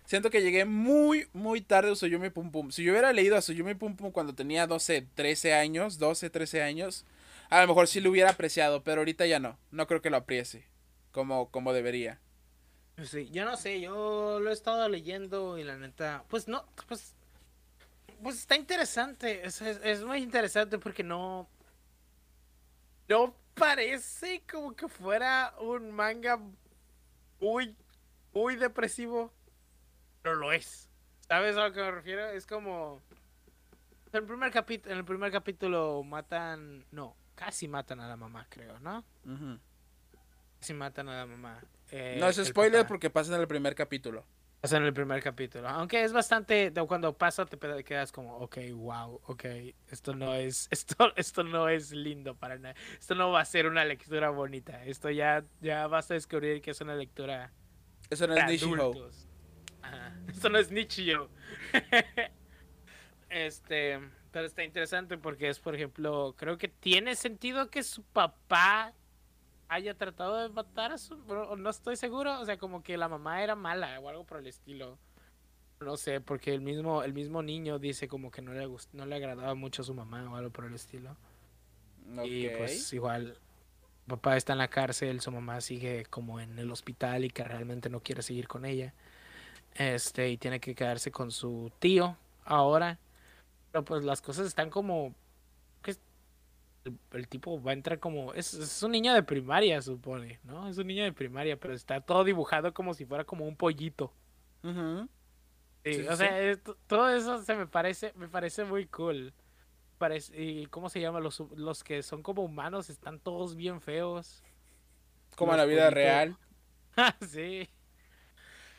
[0.05, 2.71] Siento que llegué muy, muy tarde a Usuyumi Pum Pum.
[2.71, 6.61] Si yo hubiera leído a Usuyumi Pum Pum cuando tenía 12, 13 años, 12, 13
[6.61, 7.05] años,
[7.49, 9.57] a lo mejor sí lo hubiera apreciado, pero ahorita ya no.
[9.71, 10.65] No creo que lo aprecie
[11.11, 12.19] como, como debería.
[13.05, 17.15] Sí, yo no sé, yo lo he estado leyendo y la neta, pues no, pues,
[18.21, 21.47] pues está interesante, es, es- es muy interesante porque no,
[23.07, 26.39] no parece como que fuera un manga
[27.39, 27.75] muy,
[28.33, 29.31] muy depresivo,
[30.21, 30.89] pero lo es.
[31.27, 32.25] ¿Sabes a lo que me refiero?
[32.29, 33.01] Es como,
[34.11, 38.45] en el primer capítulo, en el primer capítulo matan, no, casi matan a la mamá,
[38.49, 39.03] creo, ¿no?
[39.25, 39.59] Ujú.
[40.59, 41.59] Casi matan a la mamá.
[41.91, 44.25] Eh, No es spoiler porque pasa en el primer capítulo.
[44.63, 45.67] Pasa en el primer capítulo.
[45.67, 46.71] Aunque es bastante.
[46.87, 49.43] Cuando pasa, te quedas como, ok, wow, ok.
[49.89, 50.69] Esto no es.
[50.71, 52.73] Esto, esto no es lindo para nada.
[52.97, 54.85] Esto no va a ser una lectura bonita.
[54.85, 57.51] Esto ya, ya vas a descubrir que es una lectura
[58.09, 59.27] Eso no es.
[59.81, 60.15] Ajá.
[60.29, 61.29] Esto no es Nichio.
[63.29, 63.99] este.
[64.31, 68.93] Pero está interesante porque es, por ejemplo, creo que tiene sentido que su papá
[69.73, 71.15] haya tratado de matar a su...
[71.57, 74.47] No estoy seguro, o sea, como que la mamá era mala o algo por el
[74.47, 74.97] estilo.
[75.79, 79.05] No sé, porque el mismo, el mismo niño dice como que no le gust- no
[79.05, 81.17] le agradaba mucho a su mamá o algo por el estilo.
[82.23, 82.53] Y Ok.
[82.57, 83.37] pues igual,
[84.07, 87.89] papá está en la cárcel, su mamá sigue como en el hospital y que realmente
[87.89, 88.93] no quiere seguir con ella.
[89.75, 92.15] Este, y tiene que quedarse con su tío
[92.45, 92.99] ahora.
[93.71, 95.15] Pero pues las cosas están como...
[97.11, 98.33] el, tipo va a entrar como.
[98.33, 100.67] Es, es un niño de primaria, supone, ¿no?
[100.67, 104.13] Es un niño de primaria, pero está todo dibujado como si fuera como un pollito.
[105.83, 109.33] Sí, Sí, sí, o sea, es- todo eso se me parece, me parece muy cool.
[109.97, 111.19] Parece, y ¿cómo se llama?
[111.19, 114.43] Los, los que son como humanos están todos bien feos.
[115.35, 115.93] Como en la vida pollitos.
[115.93, 116.37] real.
[117.29, 117.69] sí.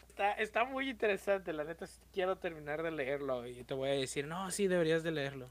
[0.08, 4.26] Está, está muy interesante, la neta quiero terminar de leerlo y te voy a decir,
[4.26, 5.50] no, sí, deberías de leerlo.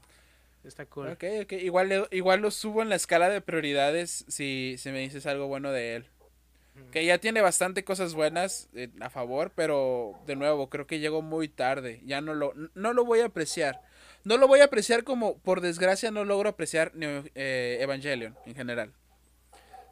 [0.64, 1.08] Está cool.
[1.08, 1.52] Ok, ok.
[1.52, 5.70] Igual, igual lo subo en la escala de prioridades si, si me dices algo bueno
[5.72, 6.06] de él.
[6.90, 11.22] Que ya tiene bastante cosas buenas eh, a favor, pero de nuevo, creo que llegó
[11.22, 12.00] muy tarde.
[12.04, 13.80] Ya no lo, no lo voy a apreciar.
[14.24, 18.92] No lo voy a apreciar como, por desgracia, no logro apreciar eh, Evangelion en general.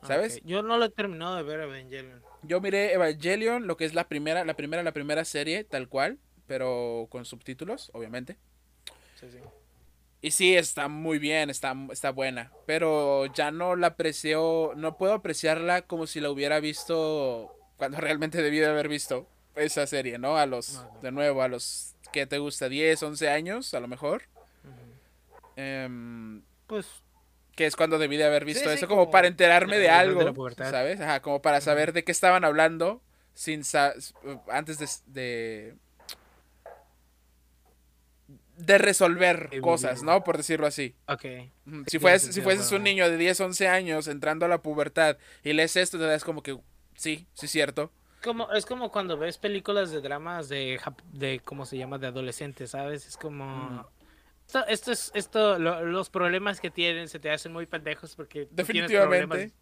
[0.02, 0.38] ¿Sabes?
[0.38, 2.20] Ok, Yo no lo he terminado de ver Evangelion.
[2.42, 6.18] Yo miré Evangelion, lo que es la primera, la primera, la primera serie, tal cual,
[6.48, 8.38] pero con subtítulos, obviamente.
[9.20, 9.38] Sí, sí.
[10.24, 12.52] Y sí, está muy bien, está, está buena.
[12.64, 18.40] Pero ya no la aprecio, no puedo apreciarla como si la hubiera visto cuando realmente
[18.40, 20.36] debí de haber visto esa serie, ¿no?
[20.38, 21.00] A los, No, no.
[21.00, 22.68] de nuevo, a los, ¿qué te gusta?
[22.68, 24.22] 10, 11 años, a lo mejor.
[25.56, 26.86] Em, Pues
[27.56, 29.90] que es cuando debí de haber visto sí, eso, como, como para enterarme de de
[29.90, 30.70] algo, pubertad.
[30.70, 31.00] ¿sabes?
[31.00, 33.02] Ajá, como para saber de qué estaban hablando
[33.34, 33.62] sin
[34.48, 35.74] antes de, de
[38.56, 40.24] de resolver cosas, ¿no?
[40.24, 40.94] Por decirlo así.
[41.08, 41.24] Ok.
[41.86, 45.52] Si, fueses, si fueses un niño de 10, 11 años entrando a la pubertad y
[45.52, 46.58] lees esto, te das como que
[46.94, 47.90] sí, sí es cierto.
[48.22, 50.78] Como, es como cuando ves películas de dramas de,
[51.12, 51.98] de ¿cómo se llama?
[51.98, 53.06] De adolescentes, ¿sabes?
[53.06, 53.44] Es como...
[53.46, 53.84] Mm.
[54.46, 58.48] Esto, esto es, esto, lo- los problemas que tienen se te hacen muy pendejos porque
[58.50, 59.52] Definitivamente.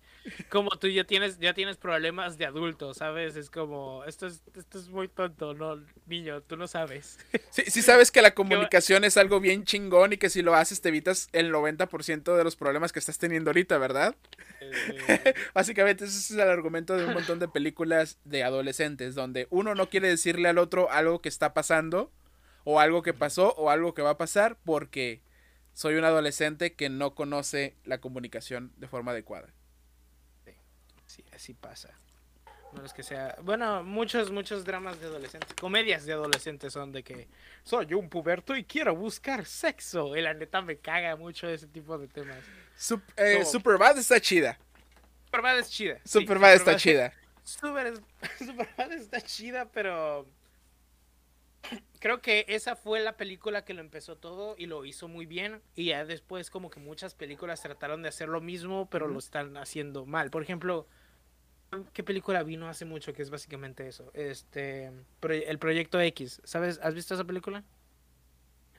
[0.49, 3.37] Como tú ya tienes, ya tienes problemas de adulto, ¿sabes?
[3.37, 7.19] Es como, esto es, esto es muy tonto, no, niño, tú no sabes.
[7.51, 10.81] Sí, sí sabes que la comunicación es algo bien chingón y que si lo haces
[10.81, 14.15] te evitas el 90% de los problemas que estás teniendo ahorita, ¿verdad?
[14.61, 19.75] Este, Básicamente ese es el argumento de un montón de películas de adolescentes, donde uno
[19.75, 22.13] no quiere decirle al otro algo que está pasando,
[22.65, 25.23] o algo que pasó, o algo que va a pasar, porque
[25.73, 29.49] soy un adolescente que no conoce la comunicación de forma adecuada.
[31.21, 31.91] Sí, así pasa.
[32.73, 33.37] No es que sea.
[33.43, 37.27] Bueno, muchos, muchos dramas de adolescentes, comedias de adolescentes son de que
[37.65, 40.17] soy un puberto y quiero buscar sexo.
[40.17, 42.39] Y la neta me caga mucho ese tipo de temas.
[42.79, 43.45] Sup- eh, No.
[43.45, 44.57] Superbad está chida.
[45.27, 45.99] Superbad es chida.
[46.05, 47.13] sí, Superbad está Superbad- chida.
[47.43, 47.95] Super
[48.39, 50.27] Superbad está chida, pero.
[51.99, 55.61] Creo que esa fue la película que lo empezó todo y lo hizo muy bien.
[55.75, 59.57] Y ya después, como que muchas películas trataron de hacer lo mismo, pero lo están
[59.59, 60.31] haciendo mal.
[60.31, 60.87] Por ejemplo,
[61.93, 64.11] ¿qué película vino hace mucho que es básicamente eso?
[64.15, 64.91] Este.
[65.23, 66.41] El Proyecto X.
[66.45, 66.81] ¿Sabes?
[66.83, 67.65] ¿Has visto esa película?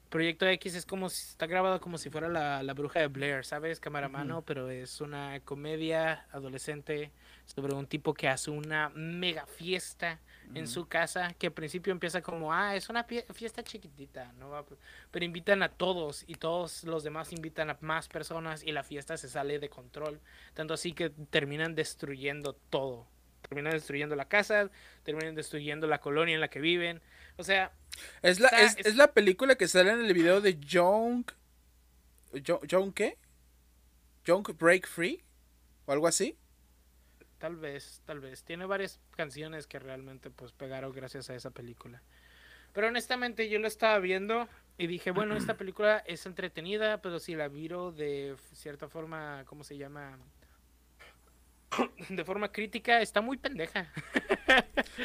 [0.10, 3.46] Proyecto X es como si está grabado como si fuera la, la bruja de Blair,
[3.46, 3.80] ¿sabes?
[3.80, 4.46] Cámara a mano, Ujú.
[4.46, 7.12] pero es una comedia adolescente
[7.46, 10.20] sobre un tipo que hace una mega fiesta
[10.56, 14.50] en su casa, que al principio empieza como, ah, es una fiesta chiquitita, ¿no?
[14.50, 14.66] va-
[15.12, 19.18] Pero invitan a todos y todos los demás invitan a más personas y la fiesta
[19.18, 20.20] se sale de control,
[20.54, 23.08] tanto así que terminan destruyendo todo.
[23.48, 24.70] Terminan destruyendo la casa,
[25.04, 27.02] terminan destruyendo la colonia en la que viven.
[27.38, 27.72] O sea,
[28.22, 31.26] Es la, Está- es, es- es la película que sale en el video de Young.
[32.68, 33.18] ¿Young qué?
[34.26, 35.24] ¿Young Break Free?
[35.86, 36.38] ¿O algo así?
[37.42, 38.44] Tal vez, tal vez.
[38.44, 42.02] Tiene varias canciones que realmente pues pegaron gracias a esa película.
[42.72, 47.34] Pero honestamente yo lo estaba viendo y dije, bueno, esta película es entretenida, pero si
[47.36, 50.20] la miro de cierta forma, ¿cómo se llama?
[52.10, 53.92] De forma crítica, está muy pendeja.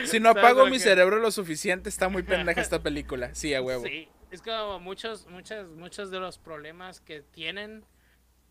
[0.06, 3.34] Si no ¿Sabes apago mi que- cerebro lo suficiente, está muy pendeja esta película.
[3.34, 3.84] Sí, a huevo.
[3.84, 7.84] Sí, es como muchos, muchos, muchos de los problemas que tienen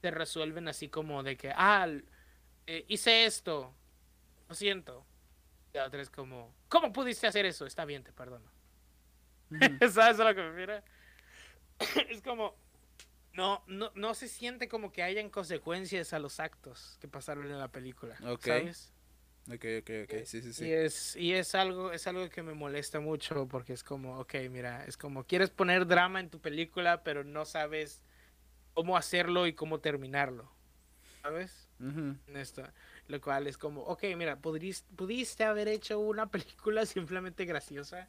[0.02, 1.88] se resuelven así como de que, ah,
[2.68, 3.74] eh, hice esto,
[4.49, 5.05] lo siento.
[5.74, 7.66] Y la otra es como, ¿cómo pudiste hacer eso?
[7.66, 8.51] Está bien, te perdono.
[9.51, 9.82] Ujú.
[9.91, 10.84] ¿Sabes a lo que me refiero?
[12.09, 12.55] es como,
[13.34, 17.59] no, no, no se siente como que hayan consecuencias a los actos que pasaron en
[17.59, 18.47] la película, Ok.
[18.47, 18.93] ¿sabes?
[19.47, 20.26] Ok, ok, ok.
[20.26, 20.72] Sí, sí, Y sí.
[20.72, 24.86] es, y es algo, es algo que me molesta mucho porque es como, ok, mira,
[24.86, 28.01] es como quieres poner drama en tu película, pero no sabes
[28.74, 30.51] cómo hacerlo y cómo terminarlo.
[31.22, 31.64] ¿Sabes?
[32.34, 32.63] Esto.
[33.07, 38.07] Lo cual es como, ok, mira, podrías- pudiste haber hecho una película simplemente graciosa.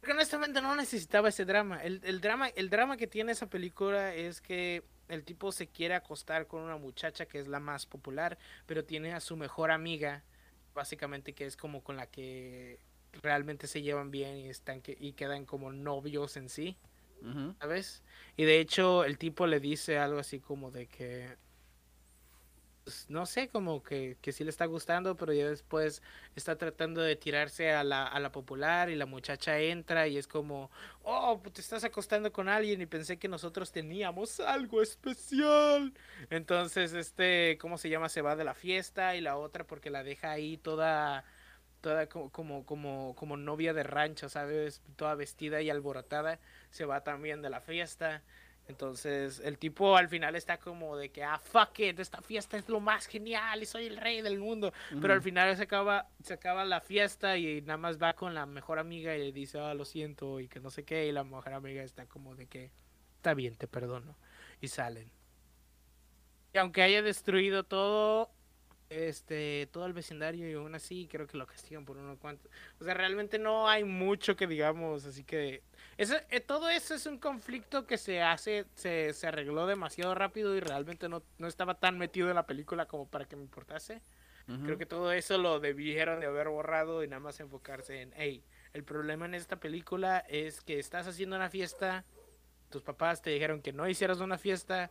[0.00, 1.82] Porque honestamente no necesitaba ese drama.
[1.82, 2.48] El, el drama.
[2.48, 6.76] el drama que tiene esa película es que el tipo se quiere acostar con una
[6.76, 10.24] muchacha que es la más popular, pero tiene a su mejor amiga,
[10.74, 12.80] básicamente que es como con la que
[13.22, 16.76] realmente se llevan bien y están que, y quedan como novios en sí.
[17.60, 18.02] ¿sabes?
[18.36, 21.36] Y de hecho el tipo le dice algo así como de que
[23.08, 26.02] no sé, como que, que sí le está gustando, pero ya después
[26.34, 30.26] está tratando de tirarse a la, a la popular y la muchacha entra y es
[30.26, 30.70] como,
[31.02, 35.92] oh, te estás acostando con alguien y pensé que nosotros teníamos algo especial.
[36.30, 38.08] Entonces, este, ¿cómo se llama?
[38.08, 41.24] Se va de la fiesta y la otra porque la deja ahí toda
[41.82, 44.82] toda como, como, como, como novia de rancho, ¿sabes?
[44.96, 48.22] Toda vestida y alborotada, se va también de la fiesta.
[48.68, 52.68] Entonces, el tipo al final está como de que, ah, fuck it, esta fiesta es
[52.68, 54.72] lo más genial y soy el rey del mundo.
[55.00, 58.46] Pero al final se acaba, se acaba la fiesta y nada más va con la
[58.46, 61.06] mejor amiga y le dice, ah, lo siento y que no sé qué.
[61.06, 62.70] Y la mejor amiga está como de que,
[63.16, 64.16] está bien, te perdono.
[64.60, 65.10] Y salen.
[66.54, 68.30] Y aunque haya destruido todo,
[68.92, 72.50] este todo el vecindario y aún así creo que lo castigan por unos cuantos.
[72.78, 75.62] O sea, realmente no hay mucho que digamos, así que
[76.02, 80.56] eso, eh, todo eso es un conflicto que se hace, se, se arregló demasiado rápido
[80.56, 84.02] y realmente no, no, estaba tan metido en la película como para que me importase.
[84.64, 88.44] Creo que todo eso lo debieron de haber borrado y nada más enfocarse en, hey,
[88.72, 92.04] el problema en esta película es que estás haciendo una fiesta,
[92.68, 94.90] tus papás te dijeron que no hicieras una fiesta,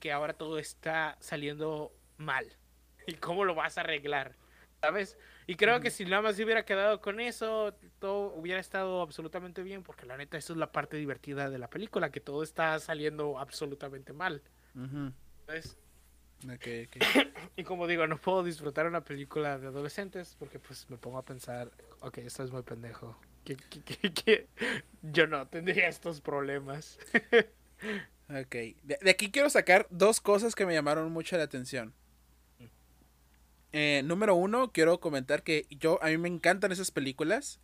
[0.00, 2.46] que ahora todo está saliendo mal.
[3.06, 4.34] ¿Y cómo lo vas a arreglar?
[4.80, 5.18] ¿Sabes?
[5.52, 9.62] Y creo que si nada más se hubiera quedado con eso, todo hubiera estado absolutamente
[9.62, 12.78] bien, porque la neta, eso es la parte divertida de la película, que todo está
[12.78, 14.40] saliendo absolutamente mal.
[15.44, 15.76] ¿Sabes?
[16.54, 16.88] Okay,
[17.56, 21.22] y como digo, no puedo disfrutar una película de adolescentes porque pues me pongo a
[21.22, 23.14] pensar, ok, esto es muy pendejo.
[23.44, 24.48] Que,
[25.02, 26.98] yo no tendría estos problemas.
[28.30, 31.92] ok, de, aquí quiero sacar dos cosas que me llamaron mucho la atención.
[33.72, 37.60] Eh, número uno, quiero comentar que yo, a mí me encantan esas películas.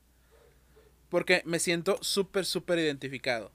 [1.09, 3.51] Porque me siento súper, súper identificado.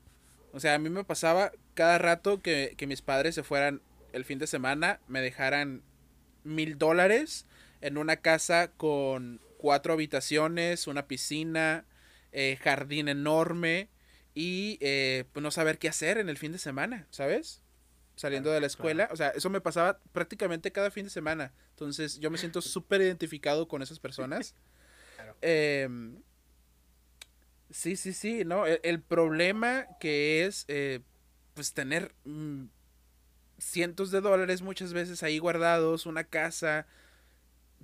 [0.53, 3.81] O sea, a mí me pasaba cada rato que, mis padres se fueran
[4.11, 5.81] el fin de semana, me dejaran
[6.43, 7.47] mil dólares
[7.81, 11.85] en una casa con cuatro habitaciones, una piscina,
[12.31, 13.89] eh, jardín enorme
[14.35, 17.62] y eh, pues no saber qué hacer en el fin de semana, ¿sabes?
[18.15, 19.09] Saliendo de la escuela.
[19.11, 21.53] O sea, eso me pasaba prácticamente cada fin de semana.
[21.71, 24.55] Entonces yo me siento súper identificado con esas personas.
[25.41, 26.21] Em,
[27.69, 28.65] sí, sí, sí, ¿no?
[28.65, 31.01] E, el, problema que es, eh,
[31.53, 32.65] pues, tener mm,
[33.57, 36.87] cientos de dólares muchas veces ahí guardados, una casa,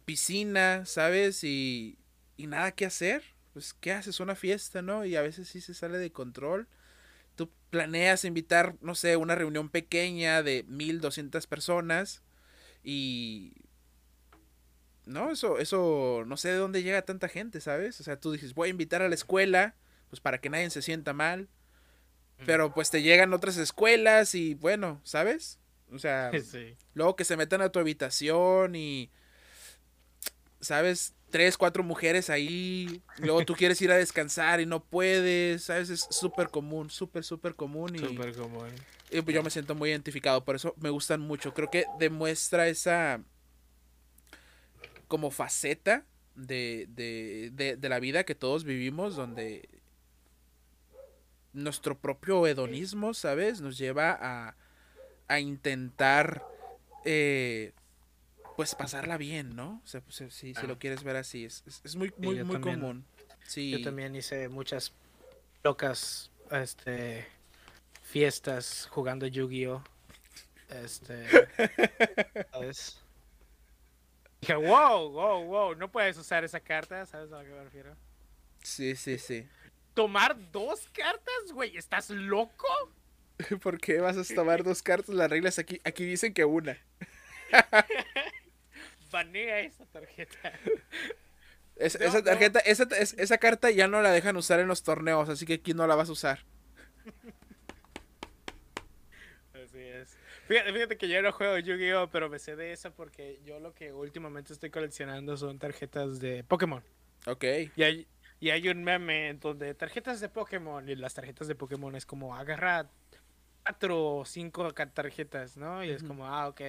[0.05, 1.43] piscina, ¿sabes?
[1.43, 1.97] Y,
[2.37, 3.23] y nada que hacer.
[3.53, 4.19] Pues, ¿qué haces?
[4.19, 5.05] Una fiesta, ¿no?
[5.05, 6.67] Y a veces sí se sale de control
[7.39, 12.21] tú planeas invitar, no sé, una reunión pequeña de 1200 personas
[12.83, 13.53] y
[15.05, 18.01] no, eso eso no sé de dónde llega tanta gente, ¿sabes?
[18.01, 19.73] O sea, tú dices, "Voy a invitar a la escuela,
[20.09, 21.47] pues para que nadie se sienta mal."
[22.45, 25.59] Pero pues te llegan otras escuelas y bueno, ¿sabes?
[25.93, 26.31] O sea,
[26.93, 29.11] luego que se metan a tu habitación y
[30.59, 31.13] ¿sabes?
[31.29, 35.89] Tres, cuatro mujeres ahí, luego tú quieres ir a descansar y no puedes, ¿sabes?
[35.89, 37.95] Es súper común, súper, súper común.
[37.95, 38.69] Y, súper común.
[39.11, 41.53] Y pues yo me siento muy identificado, por eso me gustan mucho.
[41.53, 43.21] Creo que demuestra esa
[45.07, 46.05] como faceta
[46.35, 49.67] de, de, de, de la vida que todos vivimos, donde
[51.53, 53.61] nuestro propio hedonismo, ¿sabes?
[53.61, 54.55] Nos lleva a,
[55.27, 56.43] a intentar
[57.05, 57.73] eh,
[58.59, 59.81] pues pasarla bien, ¿no?
[59.85, 63.05] O sea, pues, si, lo quieres ver así, es, es, muy, muy, muy común.
[63.47, 63.71] Sí.
[63.71, 64.91] Yo también hice muchas
[65.63, 67.25] locas este,
[68.03, 69.81] fiestas jugando Yu-Gi-Oh!
[70.67, 71.25] Este,
[72.51, 72.99] ¿sabes?
[74.41, 77.95] Dije, wow, wow, wow, no puedes usar esa carta, ¿sabes a lo que me refiero?
[78.61, 79.47] Sí, sí, sí.
[79.93, 81.77] ¿Tomar dos cartas, güey?
[81.77, 82.67] ¿Estás loco?
[83.63, 85.15] ¿Por qué vas a tomar dos cartas?
[85.15, 86.77] Las reglas aquí, aquí dicen que una.
[89.09, 90.53] banea esa tarjeta.
[91.75, 95.55] esa tarjeta, esa, esa carta ya no la dejan usar en los torneos, así que
[95.55, 96.39] aquí no la vas a usar.
[99.53, 100.17] Así es.
[100.47, 103.93] Fíjate, que yo no juego Yu-Gi-Oh, pero me sé de esa porque yo lo que
[103.93, 106.83] últimamente estoy coleccionando son tarjetas de Pokémon.
[107.27, 107.43] Ok.
[107.75, 108.07] Y hay,
[108.39, 112.35] y hay un meme donde tarjetas de Pokémon y las tarjetas de Pokémon es como
[112.35, 112.89] agarra
[113.63, 115.83] cuatro o cinco tarjetas, ¿no?
[115.83, 116.61] Y es como, ah, ok.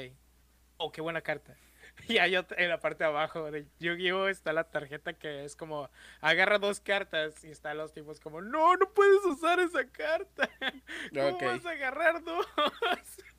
[0.82, 1.54] Oh, qué buena carta.
[2.08, 4.28] Y hay en la parte de abajo de Yu-Gi-Oh!
[4.28, 5.90] está la tarjeta que es como
[6.22, 10.48] agarra dos cartas y están los tipos como no, no puedes usar esa carta.
[11.12, 12.46] ¿Cómo vas a agarrar dos?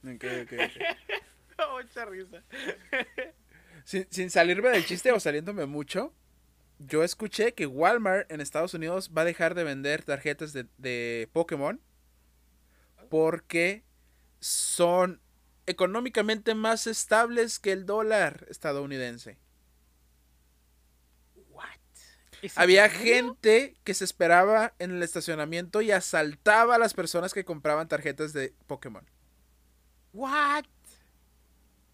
[0.04, 0.54] Ok, ok,
[1.76, 2.44] Mucha risa.
[3.84, 6.14] Sin, sin salirme del chiste o saliéndome mucho,
[6.80, 11.30] yo escuché que Walmart en Estados Unidos va a dejar de vender tarjetas de, de
[11.34, 11.80] Pokémon
[13.10, 13.84] porque
[14.40, 15.22] son
[15.72, 19.38] económicamente más estables que el dólar estadounidense.
[21.50, 21.68] What?
[22.56, 27.88] Había gente que se esperaba en el estacionamiento y asaltaba a las personas que compraban
[27.88, 29.06] tarjetas de Pokémon.
[30.14, 30.66] What?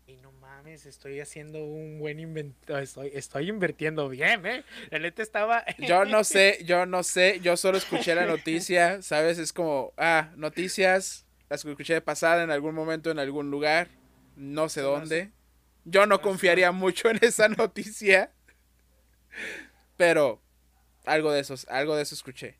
[0.07, 2.77] Y no mames, estoy haciendo un buen invento.
[2.77, 4.63] Estoy, estoy invirtiendo bien, ¿eh?
[4.89, 5.65] La neta estaba.
[5.77, 7.39] Yo no sé, yo no sé.
[7.41, 9.37] Yo solo escuché la noticia, ¿sabes?
[9.37, 11.26] Es como, ah, noticias.
[11.49, 13.89] Las escuché de pasada en algún momento, en algún lugar.
[14.35, 15.31] No sé dónde.
[15.85, 18.31] Yo no confiaría mucho en esa noticia.
[19.95, 20.41] Pero
[21.05, 22.57] algo de esos, algo de eso escuché.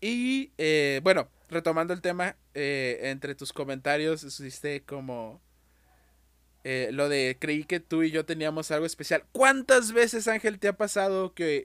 [0.00, 5.40] Y, eh, bueno, retomando el tema, eh, entre tus comentarios hiciste como
[6.64, 9.24] eh, lo de creí que tú y yo teníamos algo especial.
[9.32, 11.64] ¿Cuántas veces, Ángel, te ha pasado que,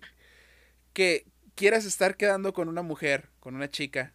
[0.94, 1.26] que
[1.56, 4.14] quieras estar quedando con una mujer, con una chica,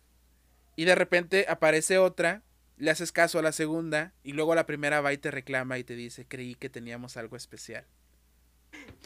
[0.78, 2.42] y de repente aparece otra,
[2.76, 5.82] le haces caso a la segunda, y luego la primera va y te reclama y
[5.82, 7.84] te dice, creí que teníamos algo especial?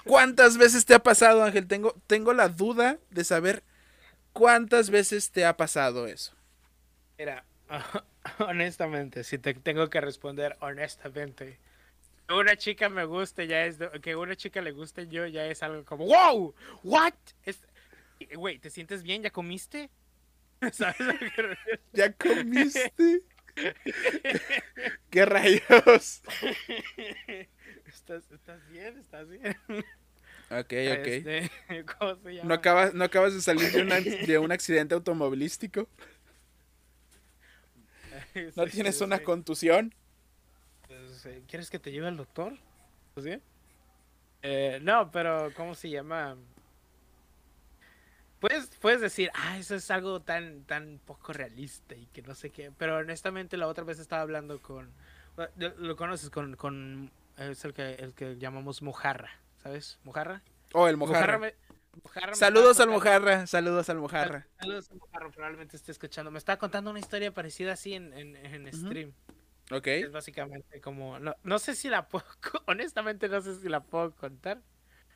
[0.05, 1.67] ¿Cuántas veces te ha pasado, Ángel?
[1.67, 3.63] Tengo, tengo la duda de saber
[4.35, 6.35] cuántas veces te ha pasado eso.
[7.17, 7.43] Mira,
[8.39, 11.59] honestamente, si te tengo que responder honestamente,
[12.29, 15.63] que una chica me guste ya es, que una chica le guste yo ya es
[15.63, 17.15] algo como, wow, what?
[18.35, 19.23] Güey, ¿te sientes bien?
[19.23, 19.89] ¿Ya comiste?
[20.73, 21.59] ¿Sabes lo que
[21.93, 23.23] ¿Ya comiste?
[25.11, 26.23] ¿Qué rayos?
[27.87, 28.97] ¿Estás, ¿Estás, bien?
[28.99, 29.57] ¿Estás bien?
[30.51, 31.07] Ok, ok.
[31.07, 31.51] Este,
[31.99, 32.49] ¿Cómo se llama?
[32.49, 35.89] ¿No, acabas, ¿No acabas de salir de, una, de un accidente automovilístico?
[38.57, 39.95] ¿No tienes una contusión?
[40.87, 42.57] Pues, eh, ¿Quieres que te lleve al doctor?
[43.21, 43.39] ¿Sí?
[44.43, 46.37] Eh, no, pero ¿cómo se llama?
[48.43, 52.51] Puedes, puedes decir, ah, eso es algo tan, tan poco realista y que no sé
[52.51, 52.73] qué.
[52.77, 54.91] Pero honestamente la otra vez estaba hablando con...
[55.57, 56.57] Lo conoces con...
[56.57, 59.31] con es el que, el que llamamos mojarra,
[59.63, 60.01] ¿sabes?
[60.03, 60.43] Mojarra.
[60.73, 61.53] Oh, el mojarra.
[62.33, 64.49] saludos al mojarra, saludos al mojarra.
[64.59, 66.33] Saludos al mojarra, probablemente esté escuchando.
[66.33, 69.13] Me estaba contando una historia parecida así en, en, en stream.
[69.71, 69.87] Ok.
[69.87, 72.27] Es básicamente como, no, no sé si la puedo,
[72.67, 74.61] honestamente no sé si la puedo contar.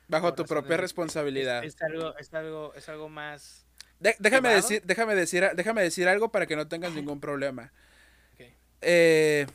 [0.07, 1.63] Bajo tu propia responsabilidad.
[1.63, 3.65] Es, algo, es algo, es algo más.
[3.99, 7.73] déjame decir, déjame decir, déjame decir algo para que no tengas ningún problema.
[8.81, 9.47] Eh,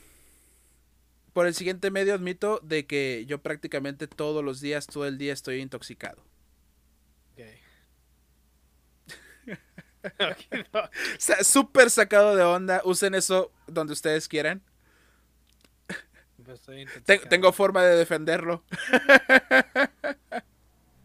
[1.33, 5.33] por el siguiente medio admito de que yo prácticamente todos los días, todo el día
[5.33, 6.23] estoy intoxicado.
[11.19, 12.83] Súper sacado de onda.
[12.85, 14.63] Usen eso donde ustedes quieran.
[16.45, 16.61] Pues
[17.29, 18.65] tengo forma de defenderlo.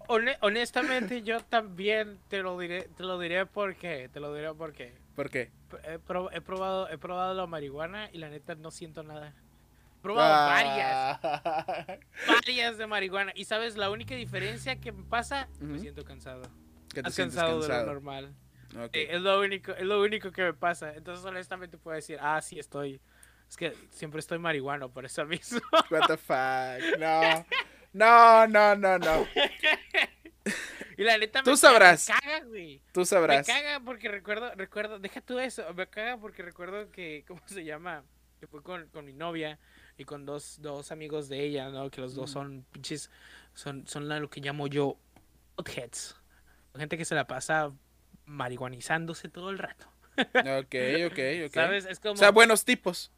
[0.07, 4.93] honestamente, yo también te lo diré, te lo diré porque, te lo diré porque.
[5.15, 5.51] ¿Por qué?
[5.83, 9.29] He, probado, he probado la marihuana y la neta no siento nada.
[9.29, 11.97] He probado varias, ah.
[12.27, 16.43] varias de marihuana y sabes la única diferencia que me pasa, me siento cansado.
[16.93, 18.33] ¿Qué te cansado, de lo normal.
[18.93, 20.93] es lo único, es lo único que me pasa.
[20.93, 23.01] Entonces honestamente puedo decir, ah sí estoy.
[23.49, 25.59] Es que siempre estoy marihuano por eso mismo.
[25.89, 27.45] What the fuck, no.
[27.93, 29.27] No, no, no, no.
[30.97, 32.09] Y la neta tú sabrás.
[32.09, 32.81] me caga, güey.
[32.91, 33.47] Tú sabrás.
[33.47, 37.63] Me caga porque recuerdo, recuerdo, deja tú eso, me caga porque recuerdo que, ¿cómo se
[37.63, 38.03] llama?
[38.39, 39.59] Que fue con, con mi novia
[39.97, 41.91] y con dos, dos amigos de ella, ¿no?
[41.91, 42.33] Que los dos mm.
[42.33, 43.11] son pinches,
[43.53, 44.97] son, son lo que llamo yo
[45.63, 46.15] heads.
[46.75, 47.71] Gente que se la pasa
[48.25, 49.87] marihuanizándose todo el rato.
[50.17, 50.75] Ok,
[51.05, 51.53] ok, ok.
[51.53, 51.85] ¿Sabes?
[51.85, 52.13] Es como...
[52.13, 53.11] O sea, buenos tipos.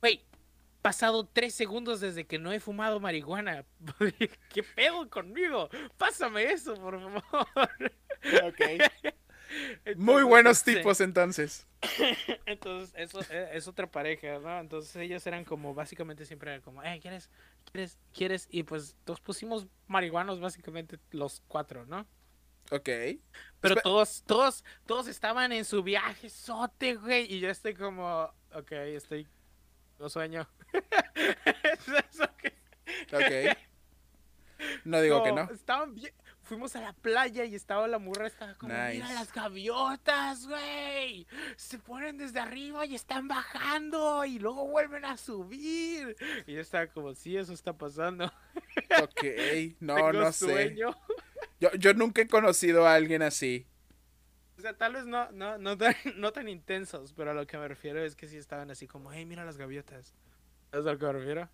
[0.00, 0.24] Güey,
[0.82, 3.64] pasado tres segundos desde que no he fumado marihuana.
[4.50, 5.70] ¿Qué pedo conmigo?
[5.96, 7.70] Pásame eso, por favor.
[8.44, 8.60] Ok.
[9.96, 11.66] Muy buenos tipos entonces.
[12.46, 14.60] Entonces, eso e, es, otra pareja, ¿no?
[14.60, 17.28] Entonces ellos eran como, básicamente siempre eran como, eh, ¿quieres?
[17.70, 17.98] ¿Quieres?
[18.12, 18.48] ¿Quieres?
[18.50, 22.06] Y pues nos pusimos marihuanos básicamente los cuatro, ¿no?
[22.70, 22.88] Ok.
[23.60, 27.32] Pero todos, todos, todos estaban en su viaje sote, güey.
[27.32, 29.26] Y yo estoy como, ok, estoy,
[29.98, 30.48] lo sueño.
[33.12, 33.56] ok.
[34.84, 35.48] No digo que no.
[35.50, 36.12] Estaban bien.
[36.42, 41.26] Fuimos a la playa y estaba la murra, estaba como, mira las gaviotas, güey.
[41.56, 46.16] Se ponen desde arriba y están bajando y luego vuelven a subir.
[46.46, 48.32] Y yo estaba como, sí, eso está pasando.
[49.02, 49.24] Ok,
[49.80, 50.74] no, no sé.
[50.76, 50.94] Yo,
[51.78, 53.66] yo nunca he conocido a alguien así.
[54.58, 57.58] O sea, tal vez no, no, no, tan, no tan intensos, pero a lo que
[57.58, 60.14] me refiero es que sí estaban así como, hey, mira las gaviotas.
[60.72, 61.48] ¿Sabes a lo que me refiero?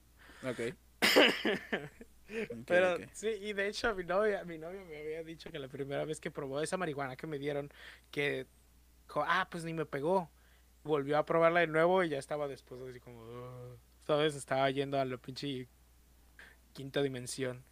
[0.45, 0.61] Ok.
[2.67, 6.05] Pero sí, y de hecho mi novia, mi novia me había dicho que la primera
[6.05, 7.71] vez que probó esa marihuana que me dieron,
[8.13, 8.47] que
[9.17, 10.31] ah, pues ni me pegó.
[10.85, 14.35] volvió a probarla de nuevo y ya estaba después así como, "Ugh", ¿sabes?
[14.37, 15.67] Estaba yendo a la pinche
[16.73, 17.65] quinta dimensión.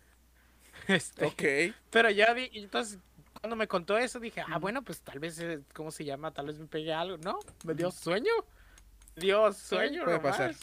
[0.89, 1.74] Este, Ok.
[1.90, 2.98] pero ya vi, entonces
[3.40, 6.32] cuando me contó eso dije, ah, bueno, pues tal vez, eh, ¿cómo se llama?
[6.32, 7.16] Tal vez me pegué algo.
[7.18, 8.32] No, me dio sueño.
[9.14, 10.55] Dio sueño, puede pasar.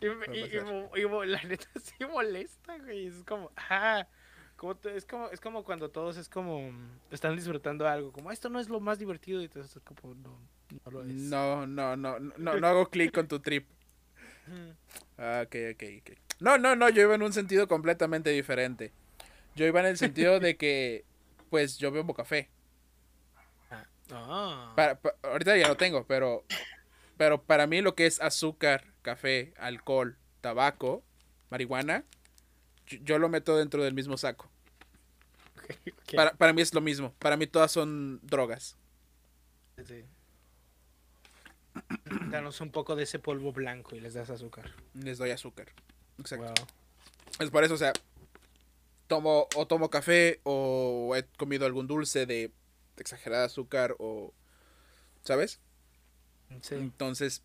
[0.00, 0.06] Y,
[1.26, 3.06] la neta sí molesta, güey.
[3.06, 4.06] Es como, ah,
[4.56, 6.70] como es como, es como cuando todos es como
[7.10, 10.38] están disfrutando algo, como esto no es lo más divertido y entonces es como no,
[10.84, 11.08] no lo es.
[11.08, 13.66] No, no, no, no, no, hago clic con tu trip.
[15.18, 16.18] Ah, ok, ok, ok.
[16.40, 18.92] No, no, no, yo iba en un sentido completamente diferente.
[19.54, 21.04] Yo iba en el sentido de que,
[21.48, 22.50] pues, yo bebo café.
[24.12, 24.72] Ah.
[24.76, 26.44] Para- pa- ahorita ya lo tengo, pero,
[27.16, 31.04] pero para mí lo que es azúcar, café, alcohol, tabaco,
[31.48, 32.04] marihuana,
[32.88, 34.50] yo, yo lo meto dentro del mismo saco.
[35.56, 36.14] Ok, ok.
[36.16, 37.14] Para, para mí es lo mismo.
[37.20, 38.76] Para mí todas son drogas.
[39.86, 40.04] Sí.
[42.30, 44.72] Danos un poco de ese polvo blanco y les das azúcar.
[44.94, 45.68] Les doy azúcar.
[46.18, 46.46] Exacto.
[46.46, 46.66] Wow.
[47.38, 47.92] Es por eso, o sea,
[49.06, 52.50] tomo o tomo café o he comido algún dulce de
[52.96, 54.32] exagerada azúcar o,
[55.22, 55.60] ¿sabes?
[56.62, 56.74] Sí.
[56.74, 57.42] Entonces,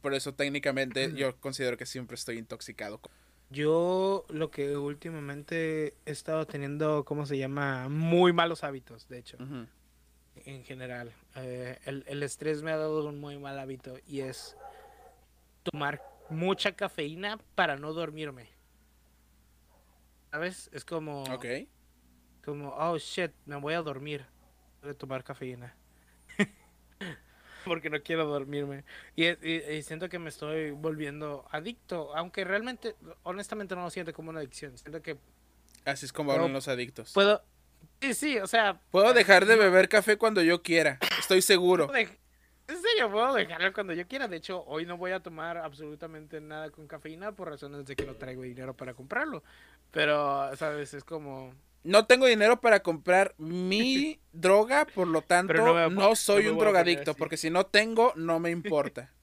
[0.00, 3.00] por eso técnicamente yo considero que siempre estoy intoxicado.
[3.50, 7.88] Yo lo que últimamente he estado teniendo, ¿cómo se llama?
[7.88, 9.36] Muy malos hábitos, de hecho,
[10.36, 11.12] en general.
[11.36, 14.56] Eh, el, el estrés me ha dado un muy mal hábito y es
[15.62, 18.48] tomar mucha cafeína para no dormirme.
[20.30, 20.68] ¿Sabes?
[20.72, 21.44] Es como, Ok.
[22.44, 24.26] como, oh shit, me voy a dormir.
[24.82, 25.76] Voy a tomar cafeína.
[27.66, 28.84] Porque no quiero dormirme.
[29.16, 32.14] Y, y- y siento que me estoy volviendo adicto.
[32.16, 34.76] Aunque realmente, honestamente, no lo siento como una adicción.
[34.78, 35.16] Siento que
[35.84, 37.12] Así es como hablan los adictos.
[37.12, 37.42] puedo.
[38.00, 38.80] Sí, sí, o sea.
[38.90, 40.98] Puedo dejar de beber café cuando yo quiera.
[41.18, 41.90] Estoy seguro.
[42.66, 44.26] En serio, puedo dejarlo cuando yo quiera.
[44.26, 48.06] De hecho, hoy no voy a tomar absolutamente nada con cafeína por razones de que
[48.06, 49.42] no traigo dinero para comprarlo.
[49.90, 50.94] Pero, ¿sabes?
[50.94, 51.54] Es como.
[51.84, 57.14] No tengo dinero para comprar mi droga, por lo tanto, no soy no un drogadicto,
[57.14, 59.12] porque si no tengo, no me importa.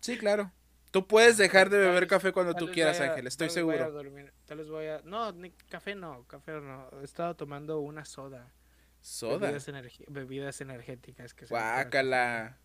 [0.00, 0.52] Sí, claro.
[0.90, 3.90] Tú puedes dejar de beber café cuando tú quieras, Ángel, estoy seguro.
[3.90, 5.00] dormir, Tal vez voy a.
[5.02, 6.90] No, ni café no, café no.
[7.00, 8.52] He estado tomando una soda.
[9.00, 9.50] Soda.
[9.50, 9.66] Bebidas,
[10.08, 11.32] bebidas energéticas.
[11.32, 12.58] que Guácala.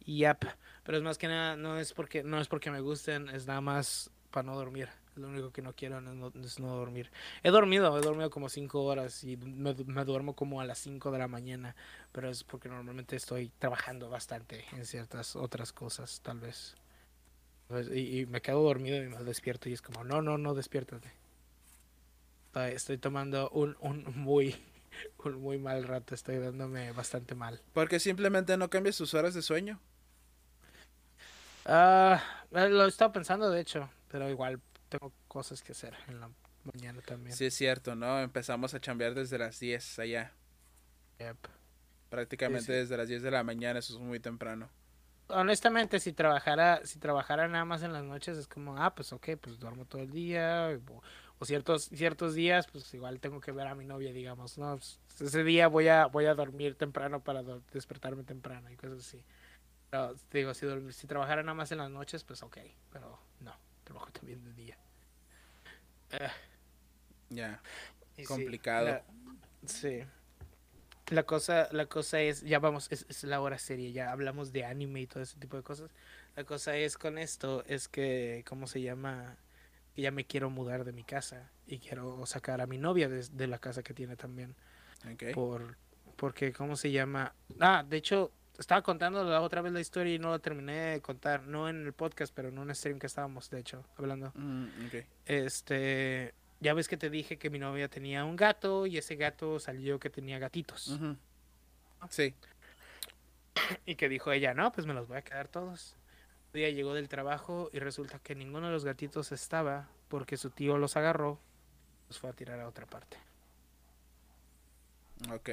[0.00, 0.44] Yep.
[0.82, 3.60] Pero es más que nada, no es porque no es porque me gusten, es nada
[3.60, 4.88] más para no dormir.
[5.16, 7.10] Lo único que no quiero no- no- es no dormir.
[7.42, 10.78] He dormido, he dormido como 5 horas y me, du- me duermo como a las
[10.78, 11.76] 5 de la mañana,
[12.12, 16.76] pero es porque normalmente estoy trabajando bastante en ciertas otras cosas, tal vez.
[17.68, 20.54] Pues, Y, y me quedo dormido y me despierto y es como, no, no, no,
[20.54, 21.12] despiértate.
[22.54, 24.54] Estoy- tomando un, un muy,
[25.24, 27.60] un muy mal rato, estoy dándome bastante mal.
[27.72, 29.80] Porque simplemente no cambias tus horas de sueño.
[31.64, 32.20] Ah,
[32.52, 34.60] eh, lo he estado pensando, de hecho, pero igual
[34.98, 36.30] tengo cosas que hacer en la
[36.64, 37.36] mañana también.
[37.36, 38.20] Sí, es cierto, ¿no?
[38.20, 40.32] Empezamos a chambear desde las 10 allá.
[41.18, 41.48] Yep.
[42.10, 42.78] Prácticamente Sí, sí.
[42.78, 44.70] desde las 10 de la mañana, eso es muy temprano.
[45.28, 49.30] Honestamente, si trabajara, si trabajara nada más en las noches, es como, ah, pues ok,
[49.40, 51.02] pues duermo todo el día, o,
[51.38, 54.76] o ciertos, ciertos días, pues igual tengo que ver a mi novia, digamos, ¿no?
[54.76, 58.98] Pues, ese día voy a, voy a dormir temprano para do- despertarme temprano y cosas
[59.00, 59.24] así.
[59.90, 62.58] Pero, digo, si, si trabajara nada más en las noches, pues ok,
[62.92, 63.54] pero no,
[63.84, 64.78] trabajo también de día.
[66.12, 66.28] Eh,
[67.30, 67.60] Ya.
[68.16, 68.86] Y sí, Complicado.
[68.86, 69.04] la-
[69.66, 70.02] Sí.
[71.08, 74.64] La cosa, la cosa es, ya vamos, es, es la hora seria, ya hablamos de
[74.64, 75.90] anime y todo ese tipo de cosas.
[76.36, 79.36] La cosa es con esto, es que, ¿cómo se llama?
[79.94, 83.26] Que ya me quiero mudar de mi casa y quiero sacar a mi novia de,
[83.28, 84.54] de la casa que tiene también.
[85.12, 85.34] Ok.
[85.34, 85.76] Por,
[86.16, 87.34] porque, ¿cómo se llama?
[87.60, 91.00] Ah, de hecho, estaba contando la otra vez la historia y no la terminé de
[91.00, 94.32] contar, no en el podcast, pero en un stream que estábamos, de hecho, hablando.
[94.34, 94.66] Mm.
[95.26, 99.58] Este, ya ves que te dije que mi novia tenía un gato y ese gato
[99.58, 100.98] salió que tenía gatitos.
[102.08, 102.34] Sí.
[103.84, 105.96] Y que dijo ella, no, pues me los voy a quedar todos.
[106.46, 110.50] Un día llegó del trabajo y resulta que ninguno de los gatitos estaba porque su
[110.50, 111.38] tío los agarró
[112.04, 113.16] y los fue a tirar a otra parte.
[115.30, 115.50] Ok.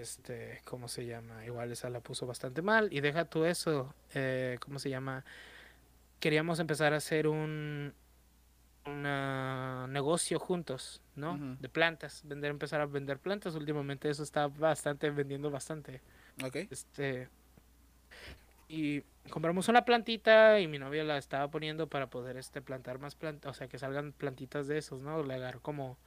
[0.00, 1.44] Este, ¿cómo se llama?
[1.44, 2.92] Igual esa la puso bastante mal.
[2.92, 5.24] Y deja tú eso, eh, ¿cómo se llama?
[6.20, 7.94] Queríamos empezar a hacer un
[8.88, 11.36] una negocio juntos, ¿no?
[11.60, 13.54] De plantas, vender, empezar a vender plantas.
[13.54, 16.00] Últimamente eso está bastante, vendiendo bastante.
[16.42, 16.56] Ok.
[16.70, 17.28] Este.
[18.68, 23.14] Y compramos una plantita y mi novia la estaba poniendo para poder este plantar más
[23.14, 25.22] plantas, o sea, que salgan plantitas de esos, ¿no?
[25.22, 25.98] Le agarró como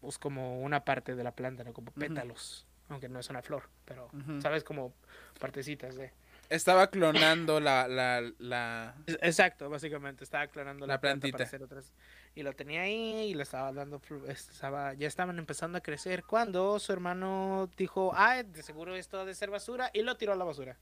[0.00, 1.72] pues como una parte de la planta, ¿no?
[1.72, 4.10] Como pétalos, aunque no es una flor, pero
[4.40, 4.94] sabes como
[5.40, 6.12] partecitas de
[6.48, 8.94] Estaba clonando la, la, la...
[9.06, 10.22] Exacto, básicamente.
[10.22, 11.38] Estaba clonando La la, planta plantita.
[11.38, 11.92] para hacer otras.
[12.36, 14.00] Y lo tenía ahí y le estaba dando.
[14.28, 16.22] Estaba, ya estaban empezando a crecer.
[16.22, 19.90] Cuando su hermano dijo, ah, de seguro esto ha de ser basura.
[19.92, 20.76] Y lo tiró a la basura.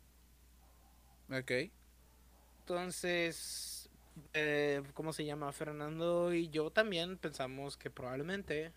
[1.31, 1.51] Ok.
[2.61, 3.89] Entonces,
[4.35, 5.53] eh, ¿cómo se llama?
[5.53, 8.73] Fernando y yo también pensamos que probablemente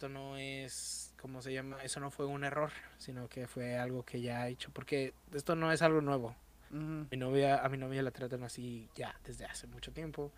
[0.00, 1.76] esto no es, ¿cómo se llama?
[1.84, 5.54] Eso no fue un error, sino que fue algo que ya ha hecho, porque esto
[5.56, 6.34] no es algo nuevo.
[6.70, 10.32] Mi novia, a mi novia la tratan así ya desde hace mucho tiempo.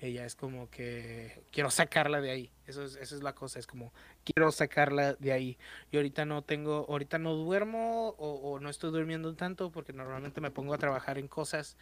[0.00, 2.50] Ella es como que quiero sacarla de ahí.
[2.68, 3.92] Eso es, eso es la cosa, es como
[4.22, 5.58] quiero sacarla de ahí.
[5.90, 10.40] Y ahorita no tengo, ahorita no duermo o, o no estoy durmiendo tanto porque normalmente
[10.40, 11.76] me pongo a trabajar en cosas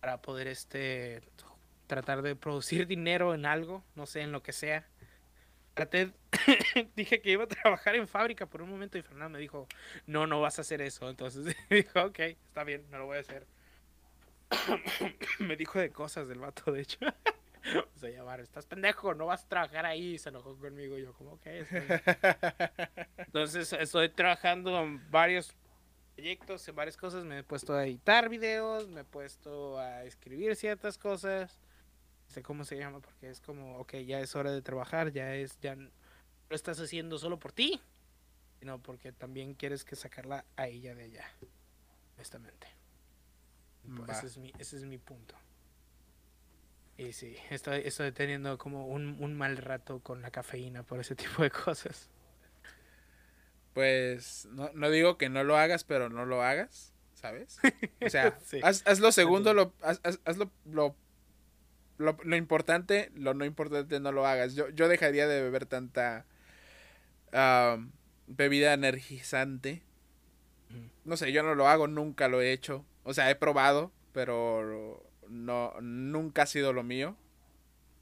[0.00, 1.22] para poder este
[1.86, 4.84] tratar de producir dinero en algo, no sé, en lo que sea.
[5.76, 6.10] Traté,
[6.96, 9.68] dije que iba a trabajar en fábrica por un momento y Fernando me dijo,
[10.06, 11.10] no, no vas a hacer eso.
[11.10, 13.46] Entonces dijo, ok, está bien, no lo voy a hacer.
[15.38, 16.98] me dijo de cosas del vato, de hecho.
[17.94, 20.14] o sea, llamar, estás pendejo, no vas a trabajar ahí.
[20.14, 20.96] Y se enojó conmigo.
[20.96, 21.66] Yo, como, bien".
[23.18, 25.54] Entonces estoy trabajando en varios
[26.14, 27.26] proyectos, en varias cosas.
[27.26, 31.60] Me he puesto a editar videos, me he puesto a escribir ciertas cosas.
[32.36, 35.58] Sé cómo se llama, porque es como, ok, ya es hora de trabajar, ya es,
[35.62, 35.88] ya no
[36.50, 37.80] lo estás haciendo solo por ti,
[38.60, 41.24] sino porque también quieres que sacarla a ella de allá,
[42.16, 42.66] honestamente.
[43.96, 44.18] Pues.
[44.18, 45.34] Ese es mi, ese es mi punto.
[46.98, 51.14] Y sí, estoy, estoy teniendo como un, un mal rato con la cafeína por ese
[51.16, 52.10] tipo de cosas.
[53.72, 57.58] Pues no, no digo que no lo hagas, pero no lo hagas, ¿sabes?
[58.04, 58.60] O sea, Sí.
[58.62, 60.94] haz, haz lo segundo, lo, haz, haz- haz lo, lo,
[61.98, 64.54] lo- lo importante, lo no importante no lo hagas.
[64.54, 66.26] Yo, yo dejaría de beber tanta
[68.26, 69.82] bebida energizante.
[71.04, 72.84] No sé, yo no lo hago, nunca lo he hecho.
[73.04, 77.16] O sea, he probado, pero no, nunca ha sido lo mío.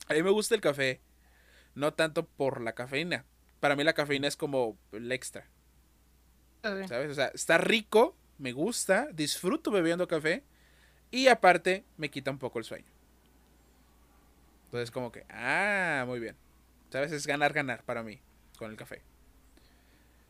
[0.08, 1.00] A mí me gusta el café,
[1.74, 3.24] no tanto por la cafeína.
[3.60, 5.46] Para mí la cafeína es como el extra.
[6.86, 7.10] ¿Sabes?
[7.10, 10.44] O sea, está rico, me gusta, disfruto bebiendo café
[11.10, 12.93] y aparte me quita un poco el sueño.
[14.74, 16.34] Entonces como que, ah, muy bien.
[16.90, 17.12] ¿Sabes?
[17.12, 18.20] Es ganar, ganar para mí
[18.58, 19.02] con el café.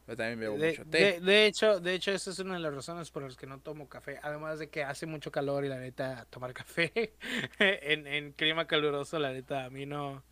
[0.07, 0.99] Yo también bebo De, mucho té.
[1.13, 3.61] de- de hecho, de hecho, esa es una de las razones por las que no
[3.61, 4.21] tomo café.
[4.23, 7.15] Además de que hace mucho calor y la neta, tomar café
[7.59, 10.23] en, en clima caluroso, la neta, a mí no,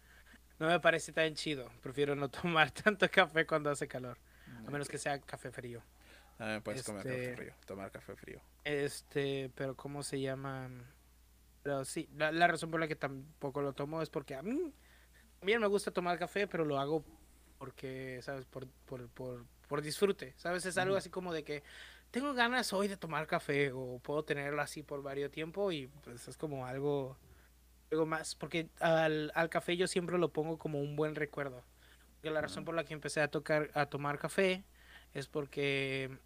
[0.59, 1.71] no me parece tan chido.
[1.81, 4.19] Prefiero no tomar tanto café cuando hace calor.
[4.67, 5.83] A menos que sea café frío.
[6.37, 8.41] También puedes comer café este- frío, tomar café frío.
[8.65, 10.69] Este, pero ¿cómo se llama?
[11.63, 14.73] Pero sí, la, la razón por la que tampoco lo tomo es porque a mí
[15.39, 17.05] también me gusta tomar café, pero lo hago
[17.59, 18.45] porque, ¿sabes?
[18.47, 20.67] Por, por, por, por disfrute, ¿sabes?
[20.67, 21.63] Es algo así como de que
[22.11, 26.29] tengo ganas hoy de tomar café o puedo tenerlo así por varios tiempo y pues
[26.29, 27.17] es como algo,
[27.91, 31.65] algo más, porque al, al café yo siempre lo pongo como un buen recuerdo.
[32.23, 34.65] La razón por la que empecé a tocar, a tomar café
[35.15, 36.19] es porque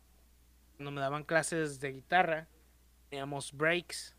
[0.76, 2.48] cuando me daban clases de guitarra,
[3.08, 4.15] teníamos breaks.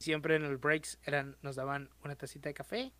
[0.00, 2.92] Siempre en el breaks eran, nos daban una tacita de café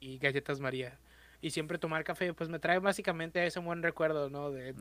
[0.00, 0.98] y galletas María.
[1.42, 4.50] Y siempre tomar café, pues me trae básicamente ese buen recuerdo, ¿no?
[4.50, 4.72] De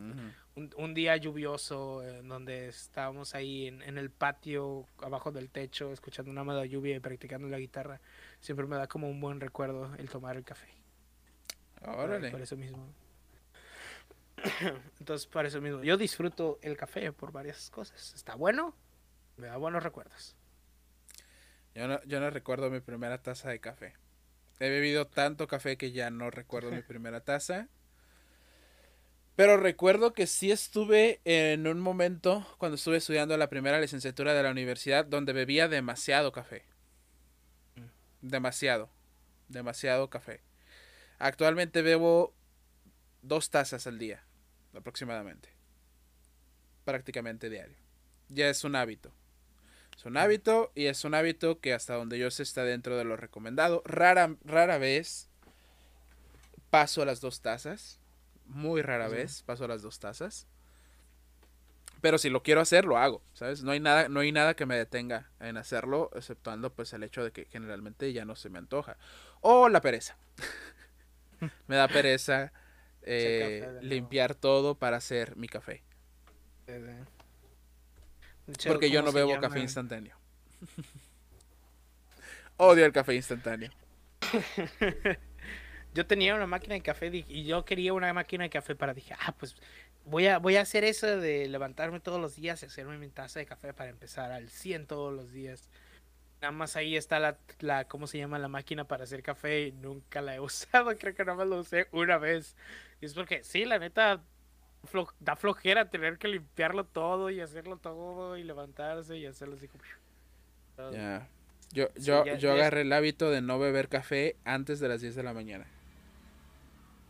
[0.56, 5.93] un, un día lluvioso en donde estábamos ahí en, en el patio, abajo del techo,
[5.93, 8.01] escuchando una mala lluvia y practicando la guitarra.
[8.41, 10.68] Siempre me da como un buen recuerdo el tomar el café.
[11.80, 12.30] Por- Órale.
[12.31, 12.91] Por eso mismo.
[14.99, 15.84] Entonces, por eso mismo.
[15.84, 18.14] Yo disfruto el café por varias cosas.
[18.15, 18.76] Está bueno,
[19.38, 20.35] me da buenos recuerdos.
[21.80, 23.93] Yo no, yo no recuerdo mi primera taza de café.
[24.60, 27.69] He bebido tanto café que ya no recuerdo mi primera taza.
[29.38, 34.43] Pero recuerdo que sí estuve en un momento cuando estuve estudiando la primera licenciatura de
[34.43, 36.65] la universidad donde bebía demasiado café.
[38.22, 38.89] Demasiado.
[39.47, 40.41] Demasiado café.
[41.18, 42.35] Actualmente bebo
[43.22, 44.26] dos tazas al día,
[44.73, 45.47] aproximadamente.
[46.84, 47.77] Prácticamente diario.
[48.27, 49.14] Ya es un hábito.
[49.99, 53.03] Es un hábito y es un hábito que hasta donde yo sé está dentro de
[53.03, 53.81] lo recomendado.
[53.84, 55.27] Rara, rara vez
[56.69, 57.99] paso a las dos tazas.
[58.45, 60.47] Muy rara vez paso a las dos tazas.
[61.99, 63.61] Pero si lo quiero hacer, lo hago, ¿sabes?
[63.61, 67.21] No hay nada, no hay nada que me detenga en hacerlo, exceptuando pues el hecho
[67.21, 68.95] de que generalmente ya no se me antoja.
[69.41, 70.17] O la pereza.
[71.67, 72.53] me da pereza
[73.01, 75.84] eh, limpiar todo para hacer mi café.
[78.67, 79.41] Porque yo ¿cómo no bebo llama?
[79.41, 80.15] café instantáneo.
[82.57, 83.71] Odio el café instantáneo.
[85.93, 89.15] yo tenía una máquina de café y yo quería una máquina de café para dije,
[89.19, 89.55] ah, pues
[90.05, 93.39] voy a, voy a hacer eso de levantarme todos los días y hacerme mi taza
[93.39, 95.69] de café para empezar al 100 todos los días.
[96.41, 98.39] Nada más ahí está la, la, ¿cómo se llama?
[98.39, 100.97] La máquina para hacer café y nunca la he usado.
[100.97, 102.55] Creo que nada más lo usé una vez.
[103.01, 104.23] Y es porque, sí, la neta,
[104.84, 109.68] flo- da flojera tener que limpiarlo todo y hacerlo todo y levantarse y hacerlo así
[109.68, 109.84] como...
[110.93, 111.27] Ya.
[111.72, 114.88] Yo, Sí, yo, ya- yo ya- agarré el hábito de no beber café antes de
[114.88, 115.68] las 10 de la mañana.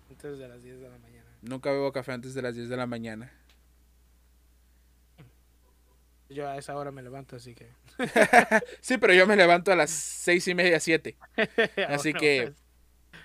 [0.09, 1.25] Antes de las 10 de la mañana.
[1.41, 3.31] Nunca bebo café antes de las 10 de la mañana.
[6.29, 7.69] Yo a esa hora me levanto, así que...
[8.81, 11.17] Sí, pero yo me levanto a las seis y media, 7.
[11.87, 12.53] Así que-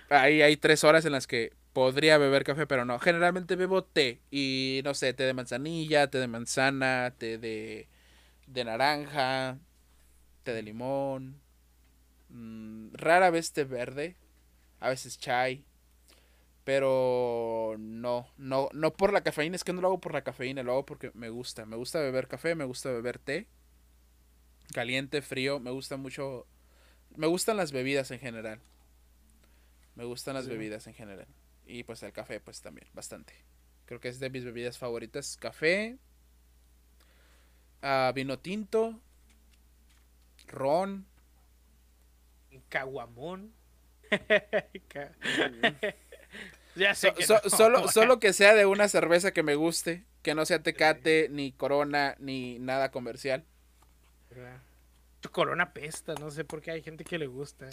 [0.09, 2.97] Ahí hay tres horas en las que podría beber café, pero no.
[2.99, 4.21] Generalmente bebo té.
[4.31, 7.87] Y no sé, té de manzanilla, té de manzana, té de,
[8.47, 9.59] de naranja,
[10.43, 11.41] té de limón.
[12.29, 14.15] mm, rara vez té verde.
[14.79, 15.63] A veces chai.
[16.63, 19.55] Pero no, no, no por la cafeína.
[19.55, 21.65] Es que no lo hago por la cafeína, lo hago porque me gusta.
[21.65, 23.47] Me gusta beber café, me gusta beber té.
[24.73, 25.59] Caliente, frío.
[25.59, 26.47] Me gusta mucho.
[27.17, 28.59] Me gustan las bebidas en general.
[29.95, 30.51] Me gustan las Sí.
[30.51, 31.27] bebidas en general.
[31.65, 33.33] Y pues el café, pues también, bastante.
[33.85, 35.37] Creo que es de mis bebidas favoritas.
[35.37, 35.97] Café.
[37.81, 38.99] ah, vino tinto.
[40.47, 41.05] Ron.
[42.69, 43.53] Caguamón.
[44.87, 45.11] Ca-
[46.75, 47.49] ya sé So- que so- no.
[47.49, 50.03] solo, solo que sea de una cerveza que me guste.
[50.21, 53.43] Que no sea tecate, ni corona, ni nada comercial.
[55.21, 57.69] Tu corona pesta, no sé por qué hay gente que le gusta.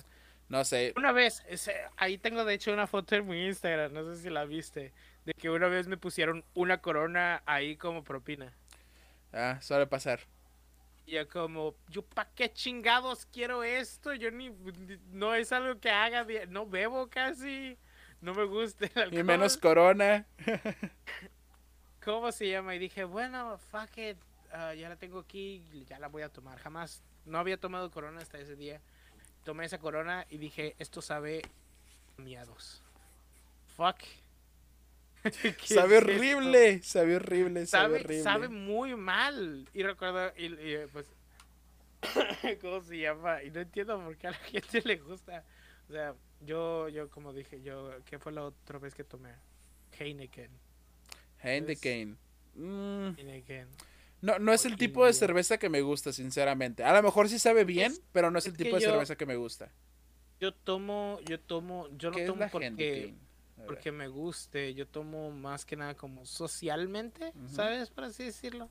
[0.53, 0.93] No sé.
[0.97, 4.29] Una vez, ese- ahí tengo de hecho una foto en mi Instagram, no sé si
[4.29, 4.93] la viste,
[5.25, 8.53] de que una vez me pusieron una corona ahí como propina.
[9.33, 10.21] Ah, suele pasar.
[11.07, 14.51] Y yo como, yo pa' qué chingados quiero esto, yo ni,
[15.11, 17.79] no es algo que haga, no bebo casi,
[18.21, 20.27] no me gusta el Y menos corona.
[22.05, 22.75] ¿Cómo se llama?
[22.75, 24.19] Y dije, bueno, fuck it,
[24.53, 26.59] ah, ya la tengo aquí, ya la voy a tomar.
[26.59, 28.81] Jamás, no había tomado corona hasta ese día.
[29.45, 31.43] Tomé esa corona y dije, esto sabe
[32.17, 32.83] miados.
[33.77, 33.99] Fuck.
[35.23, 36.83] ¿Qué Sabe es horrible.
[36.83, 37.67] Sabe horrible.
[37.67, 38.23] Sabe, Sabe, horrible.
[38.23, 39.69] sabe muy mal.
[39.73, 41.07] Y recuerdo, y, y, pues,
[42.61, 43.43] ¿cómo se llama?
[43.43, 45.45] Y no entiendo por qué a la gente le gusta.
[45.89, 49.35] O sea, yo, yo como dije, yo, ¿qué fue la otra vez que tomé?
[49.99, 50.51] Heineken.
[51.43, 52.19] Heineken.
[52.55, 53.69] Mm, Heineken.
[54.23, 56.85] No, no es el tipo de cerveza que me gusta, sinceramente.
[56.85, 58.91] A lo mejor sí sabe bien, Es- pero no es el es tipo de yo-
[58.91, 59.71] cerveza que me gusta.
[60.41, 63.15] Yo tomo, yo tomo, yo no ¿Qué es tomo porque,
[63.67, 67.33] porque me guste, yo tomo más que nada como socialmente.
[67.49, 67.91] ¿sabes?
[67.91, 68.69] Por así decirlo.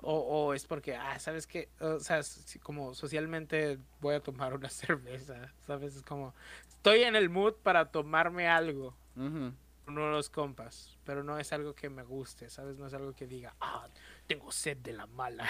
[0.00, 1.68] O, o es porque, ah, ¿sabes qué?
[1.80, 2.20] O sea,
[2.62, 5.96] como socialmente voy a tomar una cerveza, ¿sabes?
[5.96, 6.34] Es como,
[6.68, 9.52] estoy en el mood para tomarme algo, Ujú.
[9.86, 12.76] no los compas, pero no es algo que me guste, ¿sabes?
[12.76, 13.88] No es algo que diga, ah,
[14.26, 15.46] tengo sed de la mala.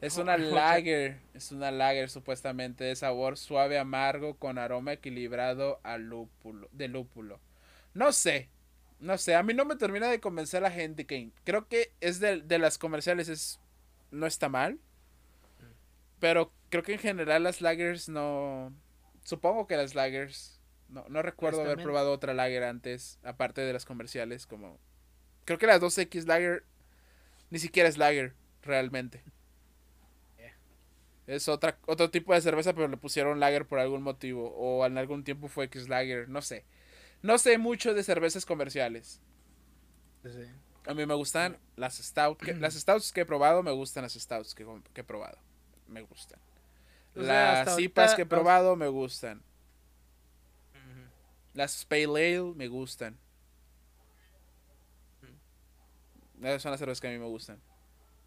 [0.00, 5.80] Es Como- una lager, es una lager supuestamente de sabor suave amargo con aroma equilibrado
[5.82, 7.40] a lúpulo, de lúpulo.
[7.92, 8.48] No sé,
[9.00, 12.20] no sé, a mí no me termina de convencer la gente que creo que es
[12.20, 13.60] de, de las comerciales es
[14.10, 14.78] no está mal,
[16.18, 18.72] pero creo que en general las lagers no,
[19.24, 20.55] supongo que las lagers
[20.88, 24.78] no, no recuerdo haber probado otra lager antes aparte de las comerciales como
[25.44, 26.64] creo que la 2X lager
[27.50, 29.22] ni siquiera es lager realmente.
[31.26, 34.54] Es otra, otro tipo de cerveza, pero le pusieron lager por algún motivo.
[34.56, 36.64] O en algún tiempo fue X lager, no sé.
[37.20, 39.20] No sé mucho de cervezas comerciales.
[40.24, 40.44] Sí.
[40.86, 42.38] A mí me gustan las stout.
[42.40, 45.38] que- las stouts que he probado, me gustan las stouts que, que he probado.
[45.88, 46.38] Me gustan.
[47.16, 49.42] O sea, hasta las IPAs ahorita- que he probado, me gustan.
[51.56, 53.16] Las Pale Ale, me gustan.
[56.42, 57.58] Esas son las cervezas que a mí me gustan.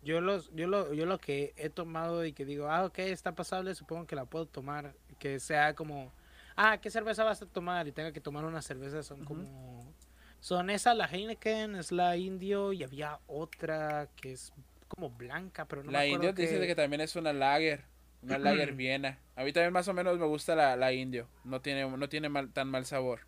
[0.01, 3.35] Yo los, yo lo, yo lo que he tomado y que digo, ah, ok, está
[3.35, 6.11] pasable, supongo que la puedo tomar, que sea como,
[6.55, 7.87] ah, ¿qué cerveza vas a tomar?
[7.87, 9.93] Y tenga que tomar una cerveza, son como,
[10.39, 14.53] son esa, la Heineken, es la Indio, y había otra que es
[14.87, 17.83] como blanca, pero no la me acuerdo Indio dice que también es una lager.
[18.21, 19.19] Una lager viena.
[19.35, 21.29] A mí también más o menos me gusta la, la Indio.
[21.43, 23.21] No tiene, no tiene mal- tan mal sabor.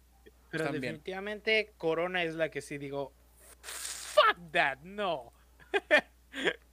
[0.50, 0.94] Pero están bien.
[0.94, 3.14] definitivamente Corona es la que sí digo,
[3.62, 5.32] fuck that, no.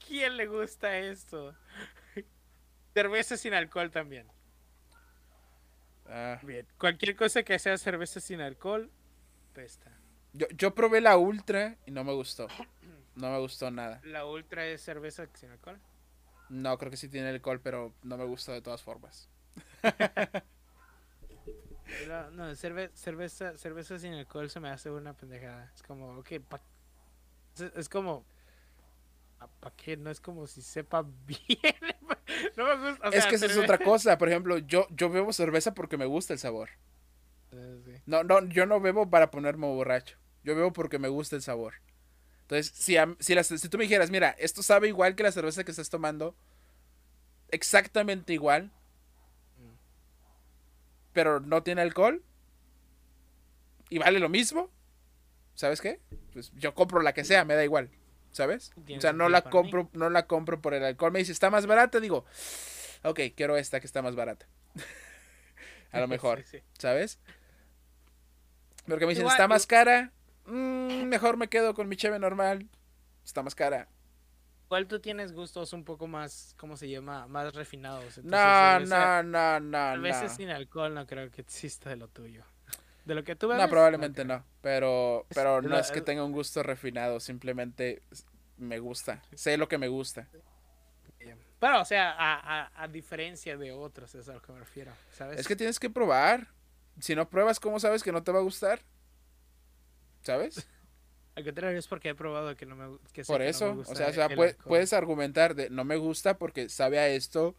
[0.07, 1.55] ¿Quién le gusta esto?
[2.95, 4.27] Cerveza sin alcohol también.
[6.07, 8.91] Ah, Bien, cualquier cosa que sea cerveza sin alcohol,
[9.53, 9.93] pesta.
[10.33, 12.49] yo, yo probé la Ultra y no me gustó.
[13.15, 14.01] No me gustó nada.
[14.05, 15.79] La ultra es cerveza sin alcohol.
[16.51, 19.29] No, creo que sí tiene alcohol, pero no me gustó de todas formas.
[22.07, 25.71] No, no, cerve- cerveza, cerveza sin alcohol se me hace una pendejada.
[25.75, 26.61] Es como, ok, pa-
[27.55, 28.25] es, es como,
[29.61, 29.97] ¿para qué?
[29.97, 31.39] No es como si sepa bien.
[32.57, 33.09] no me gusta.
[33.09, 34.19] o es que esa es otra cosa.
[34.19, 36.71] Por ejemplo, yo, yo bebo cerveza porque me gusta el sabor.
[37.51, 37.95] Sí.
[38.07, 40.19] No, no, yo no bebo para ponerme borracho.
[40.45, 41.75] Yo bebo porque me gusta el sabor.
[42.49, 42.97] Entonces, si,
[43.59, 46.35] si, tú me dijeras, mira, esto sabe igual que la cerveza que estás tomando,
[47.51, 48.73] exactamente igual,
[51.13, 52.23] pero no tiene alcohol
[53.91, 54.71] y vale lo mismo,
[55.55, 56.01] ¿sabes qué?
[56.33, 57.91] Pues yo compro la que sea, me da igual,
[58.33, 58.71] ¿sabes?
[58.97, 59.51] O sea, no la mí.
[59.51, 61.13] compro, no la compro por el alcohol.
[61.13, 62.25] Me dice, está más barata, digo,
[63.03, 64.47] ok, quiero esta que está más barata.
[65.93, 66.45] A lo mejor.
[66.45, 66.63] Sí, sí.
[66.79, 67.19] ¿sabes?
[68.87, 70.13] Porque me dicen, está más cara.
[70.49, 72.67] Mm, mejor me quedo con mi cheve normal.
[73.25, 73.89] Está más cara.
[74.67, 77.27] Igual tú tienes gustos un poco más, ¿cómo se llama?
[77.27, 78.19] Más refinados.
[78.19, 80.29] entonces No, cerveza- no, no, no, cerveza no.
[80.29, 82.45] sin alcohol no creo que exista de lo tuyo.
[83.07, 83.63] De lo que tú bebes.
[83.63, 84.45] No, probablemente no.
[84.61, 87.21] Pero, pero no es que tenga un gusto refinado.
[87.21, 88.03] Simplemente
[88.59, 89.23] me gusta.
[89.35, 90.29] Sé lo que me gusta.
[91.61, 94.93] Pero, o sea, a, a, a diferencia de otros, es a lo que me refiero,
[95.11, 95.41] ¿sabes?
[95.41, 96.47] Es que tienes que probar.
[97.01, 98.81] Si no pruebas, ¿cómo sabes que no te va a gustar?
[100.29, 100.69] ¿Sabes?
[101.37, 103.71] Al contrario, es porque he probado que no me que Por que no me eso,
[103.79, 107.57] o sea, o puedes argumentar de no me gusta porque sabe a esto.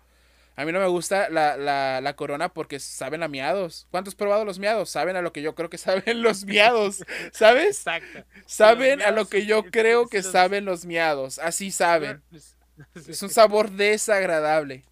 [0.56, 3.88] A mí no me gusta la, la, la corona porque saben a miados.
[3.90, 4.92] ¿Cuántos has probado los miados?
[4.92, 7.78] Saben a lo que yo creo que saben los miados, ¿sabes?
[7.78, 8.24] Exacto.
[8.46, 11.40] Saben a lo que yo creo que saben los miados.
[11.40, 12.22] Así saben.
[12.96, 14.84] Es un sabor desagradable.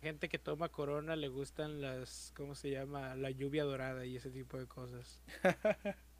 [0.00, 3.14] Gente que toma corona le gustan las, ¿cómo se llama?
[3.14, 5.20] La lluvia dorada y ese tipo de cosas.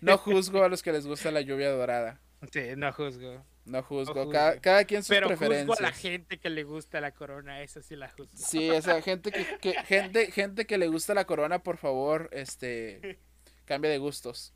[0.00, 2.20] No juzgo a los que les gusta la lluvia dorada.
[2.52, 3.44] Sí, no juzgo.
[3.64, 4.14] No juzgo.
[4.14, 4.30] juzgo.
[4.32, 5.78] Cada, cada quien sus Pero juzgo preferencias.
[5.78, 8.32] a la gente que le gusta la corona, esa sí la juzgo.
[8.34, 12.28] Sí, o sea, gente que, que- gente, gente que le gusta la corona, por favor,
[12.32, 13.18] este
[13.64, 14.52] cambia de gustos.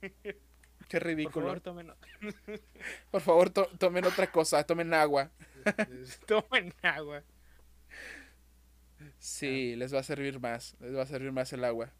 [0.00, 1.46] Qué Por ridículo.
[1.46, 1.92] favor, tomen,
[3.10, 5.30] Por favor, to- tomen otra cosa, tomen agua.
[6.26, 7.22] tomen agua.
[9.18, 11.92] Sí, les va a servir más, les va a servir más el agua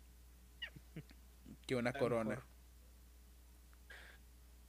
[1.71, 2.31] que una corona.
[2.31, 2.45] mejor.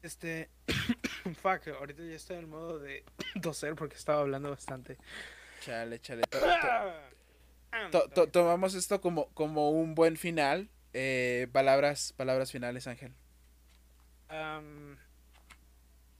[0.03, 0.49] Este.
[1.41, 3.03] Fuck, ahorita ya estoy en modo de
[3.41, 4.97] toser porque estaba hablando bastante.
[5.61, 6.23] Chale, chale.
[6.23, 6.39] to-
[7.91, 10.69] to- to- to- tomamos esto como, como un buen final.
[10.93, 13.13] Eh, palabras, palabras finales, Ángel.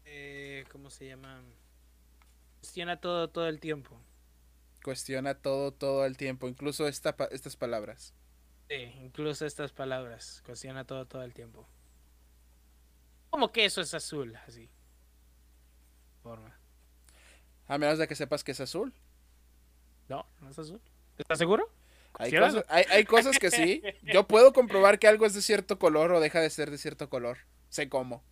[0.05, 1.43] Eh, ¿Cómo se llama?
[2.59, 3.99] Cuestiona todo, todo el tiempo.
[4.83, 8.13] Cuestiona todo, todo el tiempo, incluso esta, estas palabras.
[8.71, 10.41] Sí, incluso estas palabras.
[10.45, 11.67] Cuestiona todo, todo el tiempo.
[13.29, 14.69] Como que eso es azul, así.
[16.23, 16.57] Forma.
[17.67, 18.93] A menos de que sepas que es azul.
[20.07, 20.79] No, no es azul.
[21.17, 21.69] ¿Estás seguro?
[22.13, 23.83] Hay cosas, hay, hay cosas que sí.
[24.03, 27.09] Yo puedo comprobar que algo es de cierto color o deja de ser de cierto
[27.09, 27.39] color.
[27.67, 28.23] Sé cómo.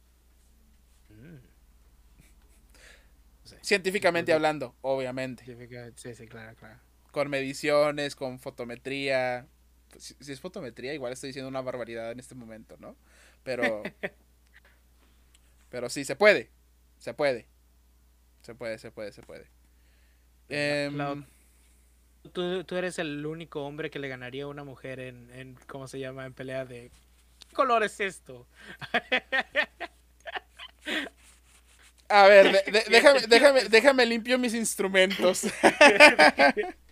[1.10, 1.40] Mm,
[3.62, 5.44] Científicamente hablando, obviamente.
[5.98, 6.80] Sí, sí, claro, claro.
[7.12, 9.46] Con mediciones, con fotometría.
[9.98, 12.96] Si, si es fotometría, igual estoy diciendo una barbaridad en este momento, ¿no?
[13.44, 13.84] Pero.
[15.70, 16.50] pero sí, se puede.
[16.98, 17.48] Se puede.
[18.42, 19.46] Se puede, se puede, se puede.
[20.50, 21.24] Em, La-
[22.34, 25.88] Tú, tú eres el único hombre que le ganaría a una mujer en, en ¿cómo
[25.88, 26.26] se llama?
[26.26, 26.92] En pelea de...
[27.48, 28.46] ¿Qué color es esto?
[32.10, 35.44] a ver, de- de- déjame, déjame, déjame limpio mis instrumentos.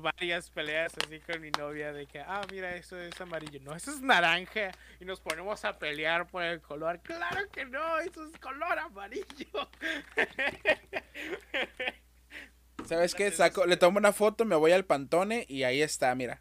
[0.00, 3.60] Varias peleas así con mi novia de que, ah, mira, eso es amarillo.
[3.62, 4.70] No, eso es naranja.
[5.00, 7.00] Y nos ponemos a pelear por el color.
[7.00, 9.68] Claro que no, eso es color amarillo.
[12.86, 13.30] ¿Sabes qué?
[13.30, 16.40] Saco, le tomo una foto, me voy al pantone y ahí está, mira.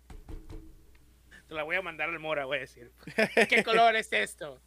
[1.48, 2.92] Te la voy a mandar al Mora, voy a decir.
[3.50, 4.62] ¿Qué color es esto?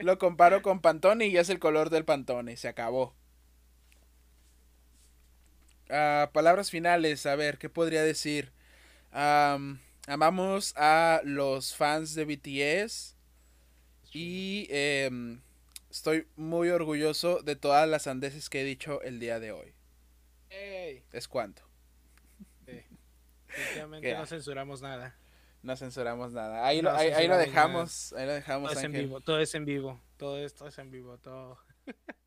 [0.00, 2.56] Lo comparo con Pantone y es el color del Pantone.
[2.56, 3.14] Se acabó.
[6.32, 7.26] Palabras finales.
[7.26, 8.52] A ver, ¿qué podría decir?
[9.12, 13.16] Am, amamos a los fans de BTS.
[14.12, 15.40] Y em,
[15.90, 19.74] estoy muy orgulloso de todas las andeses que he dicho el día de hoy.
[20.50, 21.62] Ey, Es cuanto.
[23.46, 24.14] definitivamente ¿Qué?
[24.14, 25.16] no censuramos nada.
[25.62, 26.66] No censuramos nada.
[26.66, 28.12] Ahí, No lo, ahí, ahí lo dejamos.
[28.14, 30.00] Ahí lo Todo dejamos, es en vivo, todo es en vivo.
[30.16, 31.58] Todo esto es en vivo, todo.